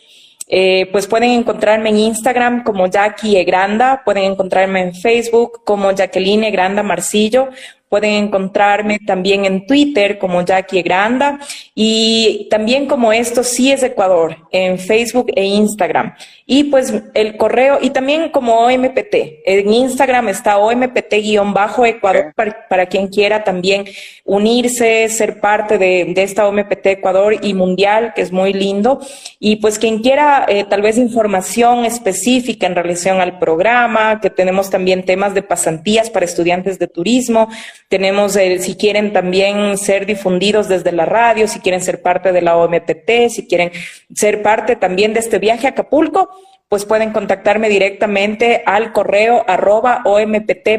eh, 0.48 0.88
pues 0.92 1.08
pueden 1.08 1.32
encontrarme 1.32 1.90
en 1.90 1.98
Instagram 1.98 2.64
como 2.64 2.88
Jackie 2.88 3.38
Egranda, 3.38 4.04
pueden 4.06 4.24
encontrarme 4.24 4.82
en 4.82 4.96
Facebook 4.96 5.64
como 5.66 5.92
Jacqueline 5.92 6.52
Granda 6.52 6.84
Marcillo 6.84 7.50
Pueden 7.90 8.26
encontrarme 8.26 9.00
también 9.00 9.46
en 9.46 9.66
Twitter 9.66 10.18
como 10.18 10.44
Jackie 10.44 10.82
Granda 10.82 11.40
y 11.74 12.48
también 12.50 12.86
como 12.86 13.14
esto 13.14 13.44
sí 13.46 13.72
es 13.72 13.82
Ecuador 13.82 14.36
en 14.52 14.78
Facebook 14.78 15.32
e 15.34 15.46
Instagram. 15.46 16.14
Y 16.46 16.66
pues 16.66 16.94
el 17.14 17.38
correo 17.38 17.80
y 17.82 17.92
también 17.92 18.30
como 18.30 18.60
OMPT. 18.60 19.16
En 19.46 19.72
Instagram 19.72 20.28
está 20.28 20.58
OMPT-Ecuador 20.58 22.34
para, 22.68 22.86
quien 22.88 23.08
quiera 23.08 23.44
también 23.44 23.86
unirse, 24.26 25.08
ser 25.08 25.40
parte 25.40 25.78
de, 25.78 26.14
esta 26.18 26.48
OMPT 26.48 26.86
Ecuador 26.88 27.36
y 27.42 27.54
Mundial, 27.54 28.14
que 28.16 28.22
es 28.22 28.34
muy 28.34 28.52
lindo. 28.52 29.00
Y 29.40 29.58
pues 29.58 29.80
quien 29.80 30.00
quiera 30.00 30.46
eh, 30.50 30.66
tal 30.66 30.82
vez 30.82 30.98
información 30.98 31.86
específica 31.86 32.68
en 32.68 32.76
relación 32.76 33.22
al 33.22 33.40
programa, 33.40 34.20
que 34.20 34.30
tenemos 34.30 34.70
también 34.70 35.06
temas 35.06 35.34
de 35.34 35.42
pasantías 35.42 36.10
para 36.10 36.26
estudiantes 36.26 36.80
de 36.80 36.88
turismo 36.88 37.48
tenemos, 37.88 38.36
el, 38.36 38.62
si 38.62 38.76
quieren 38.76 39.14
también 39.14 39.78
ser 39.78 40.06
difundidos 40.06 40.68
desde 40.68 40.92
la 40.92 41.06
radio, 41.06 41.48
si 41.48 41.60
quieren 41.60 41.82
ser 41.82 42.02
parte 42.02 42.34
de 42.34 42.42
la 42.42 42.58
OMPT, 42.58 43.30
si 43.30 43.48
quieren 43.48 43.72
ser 44.14 44.42
parte 44.42 44.76
también 44.76 45.14
de 45.14 45.22
este 45.22 45.40
viaje 45.40 45.68
a 45.68 45.70
Acapulco, 45.70 46.30
pues 46.70 46.84
pueden 46.86 47.14
contactarme 47.14 47.70
directamente 47.70 48.62
al 48.66 48.92
correo 48.92 49.46
arroba 49.48 50.02
ompt.ecuador, 50.04 50.76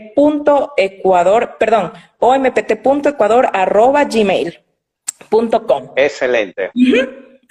perdón, 1.59 1.93
ompt.ecuador 2.19 3.49
arroba 3.55 4.05
gmail.com. 4.05 5.93
Excelente. 5.97 6.71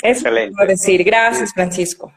Excelente. 0.04 0.66
decir. 0.68 1.04
Gracias, 1.04 1.52
Francisco. 1.54 2.14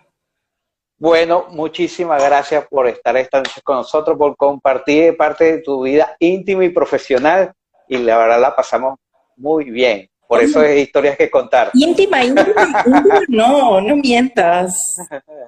Bueno, 1.01 1.47
muchísimas 1.49 2.23
gracias 2.23 2.67
por 2.69 2.87
estar 2.87 3.17
esta 3.17 3.39
noche 3.39 3.63
con 3.65 3.77
nosotros, 3.77 4.19
por 4.19 4.37
compartir 4.37 5.17
parte 5.17 5.45
de 5.45 5.63
tu 5.63 5.85
vida 5.85 6.15
íntima 6.19 6.63
y 6.63 6.69
profesional 6.69 7.55
y 7.89 7.97
la 7.97 8.19
verdad 8.19 8.39
la 8.39 8.55
pasamos 8.55 8.99
muy 9.35 9.71
bien. 9.71 10.10
Por 10.31 10.41
eso 10.41 10.63
es 10.63 10.83
historias 10.83 11.17
que 11.17 11.29
contar. 11.29 11.73
Íntima, 11.75 12.23
íntima, 12.23 12.63
íntima 12.87 13.21
no, 13.27 13.81
no 13.81 13.97
mientas. 13.97 14.73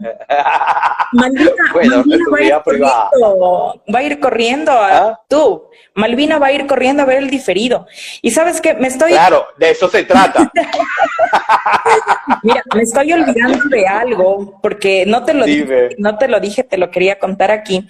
Malvina, 1.12 1.52
bueno, 1.72 2.02
va, 2.04 2.38
a 2.38 2.42
ir 2.42 2.60
corriendo, 2.64 3.80
va 3.94 3.98
a 4.00 4.02
ir 4.02 4.18
corriendo 4.18 4.72
a 4.72 4.88
¿Ah? 4.96 5.20
tú. 5.28 5.68
Malvina 5.94 6.40
va 6.40 6.48
a 6.48 6.52
ir 6.52 6.66
corriendo 6.66 7.04
a 7.04 7.06
ver 7.06 7.18
el 7.18 7.30
diferido. 7.30 7.86
Y 8.22 8.32
sabes 8.32 8.60
que 8.60 8.74
me 8.74 8.88
estoy. 8.88 9.12
Claro, 9.12 9.46
de 9.56 9.70
eso 9.70 9.86
se 9.88 10.02
trata. 10.02 10.50
Mira, 12.42 12.64
me 12.74 12.82
estoy 12.82 13.12
olvidando 13.12 13.64
de 13.68 13.86
algo, 13.86 14.59
porque 14.60 15.04
no 15.06 15.24
te 15.24 15.32
lo 15.32 15.44
dije, 15.44 15.90
no 15.98 16.18
te 16.18 16.26
lo 16.26 16.40
dije, 16.40 16.64
te 16.64 16.76
lo 16.76 16.90
quería 16.90 17.20
contar 17.20 17.52
aquí. 17.52 17.86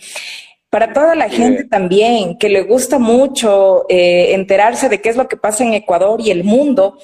Para 0.73 0.94
toda 0.94 1.15
la 1.15 1.28
gente 1.28 1.65
también 1.65 2.39
que 2.39 2.49
le 2.49 2.62
gusta 2.62 2.99
mucho 2.99 3.85
eh, 3.90 4.32
enterarse 4.32 4.89
de 4.89 5.03
qué 5.03 5.11
es 5.11 5.16
lo 5.16 5.28
que 5.28 5.36
pasa 5.36 5.65
en 5.65 5.74
Ecuador 5.74 6.19
y 6.19 6.31
el 6.31 6.44
mundo, 6.44 6.97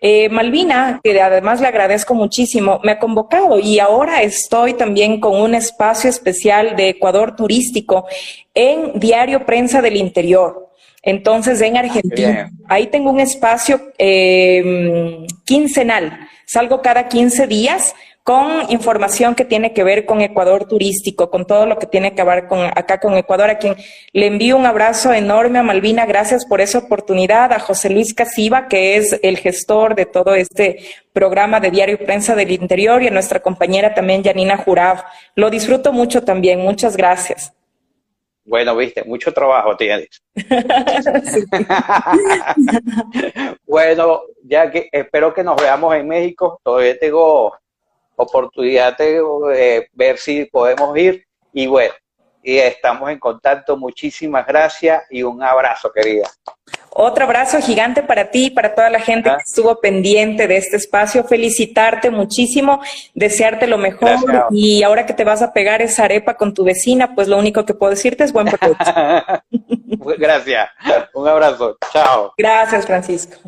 eh, 0.00 0.28
Malvina, 0.28 1.00
que 1.02 1.20
además 1.20 1.60
le 1.60 1.66
agradezco 1.66 2.14
muchísimo, 2.14 2.78
me 2.84 2.92
ha 2.92 3.00
convocado 3.00 3.58
y 3.58 3.80
ahora 3.80 4.22
estoy 4.22 4.74
también 4.74 5.18
con 5.18 5.40
un 5.40 5.56
espacio 5.56 6.08
especial 6.08 6.76
de 6.76 6.90
Ecuador 6.90 7.34
turístico 7.34 8.06
en 8.54 8.92
Diario 9.00 9.44
Prensa 9.44 9.82
del 9.82 9.96
Interior. 9.96 10.70
Entonces, 11.02 11.60
en 11.62 11.78
Argentina, 11.78 12.52
ahí 12.68 12.86
tengo 12.86 13.10
un 13.10 13.18
espacio 13.18 13.92
eh, 13.98 15.26
quincenal. 15.44 16.16
Salgo 16.44 16.80
cada 16.80 17.08
15 17.08 17.48
días 17.48 17.92
con 18.26 18.68
información 18.72 19.36
que 19.36 19.44
tiene 19.44 19.72
que 19.72 19.84
ver 19.84 20.04
con 20.04 20.20
Ecuador 20.20 20.66
turístico, 20.66 21.30
con 21.30 21.46
todo 21.46 21.64
lo 21.64 21.78
que 21.78 21.86
tiene 21.86 22.16
que 22.16 22.24
ver 22.24 22.48
con 22.48 22.58
acá 22.58 22.98
con 22.98 23.16
Ecuador, 23.16 23.50
a 23.50 23.58
quien 23.58 23.76
le 24.12 24.26
envío 24.26 24.56
un 24.56 24.66
abrazo 24.66 25.12
enorme 25.12 25.60
a 25.60 25.62
Malvina, 25.62 26.06
gracias 26.06 26.44
por 26.44 26.60
esa 26.60 26.78
oportunidad, 26.78 27.52
a 27.52 27.60
José 27.60 27.88
Luis 27.88 28.14
Casiva, 28.14 28.66
que 28.66 28.96
es 28.96 29.16
el 29.22 29.38
gestor 29.38 29.94
de 29.94 30.06
todo 30.06 30.34
este 30.34 30.80
programa 31.12 31.60
de 31.60 31.70
Diario 31.70 31.98
Prensa 31.98 32.34
del 32.34 32.50
Interior, 32.50 33.00
y 33.00 33.06
a 33.06 33.12
nuestra 33.12 33.38
compañera 33.38 33.94
también, 33.94 34.24
Janina 34.24 34.56
Jurab. 34.56 35.04
Lo 35.36 35.48
disfruto 35.48 35.92
mucho 35.92 36.24
también, 36.24 36.58
muchas 36.58 36.96
gracias. 36.96 37.52
Bueno, 38.44 38.74
viste, 38.74 39.04
mucho 39.04 39.32
trabajo 39.32 39.76
tienes. 39.76 40.20
bueno, 43.64 44.22
ya 44.42 44.68
que 44.68 44.88
espero 44.90 45.32
que 45.32 45.44
nos 45.44 45.62
veamos 45.62 45.94
en 45.94 46.08
México. 46.08 46.60
Todavía 46.64 46.98
tengo 46.98 47.54
oportunidad 48.16 48.96
de 48.96 49.88
ver 49.92 50.18
si 50.18 50.44
podemos 50.46 50.96
ir. 50.96 51.24
Y 51.52 51.66
bueno, 51.66 51.94
y 52.46 52.58
estamos 52.58 53.10
en 53.10 53.18
contacto. 53.18 53.76
Muchísimas 53.76 54.46
gracias 54.46 55.02
y 55.10 55.24
un 55.24 55.42
abrazo, 55.42 55.90
querida. 55.92 56.30
Otro 56.90 57.24
abrazo 57.24 57.60
gigante 57.60 58.04
para 58.04 58.30
ti 58.30 58.46
y 58.46 58.50
para 58.50 58.74
toda 58.74 58.88
la 58.88 59.00
gente 59.00 59.28
que 59.28 59.42
estuvo 59.44 59.80
pendiente 59.80 60.46
de 60.46 60.56
este 60.56 60.76
espacio. 60.76 61.24
Felicitarte 61.24 62.08
muchísimo, 62.08 62.80
desearte 63.14 63.66
lo 63.66 63.78
mejor. 63.78 64.16
Y 64.50 64.84
ahora 64.84 65.04
que 65.04 65.12
te 65.12 65.24
vas 65.24 65.42
a 65.42 65.52
pegar 65.52 65.82
esa 65.82 66.04
arepa 66.04 66.36
con 66.36 66.54
tu 66.54 66.62
vecina, 66.62 67.16
pues 67.16 67.26
lo 67.26 67.36
único 67.36 67.66
que 67.66 67.74
puedo 67.74 67.90
decirte 67.90 68.22
es 68.22 68.32
buen 68.32 68.46
provecho. 68.46 68.92
Gracias. 70.18 70.68
Un 71.14 71.26
abrazo. 71.26 71.76
Chao. 71.92 72.32
Gracias, 72.38 72.86
Francisco. 72.86 73.40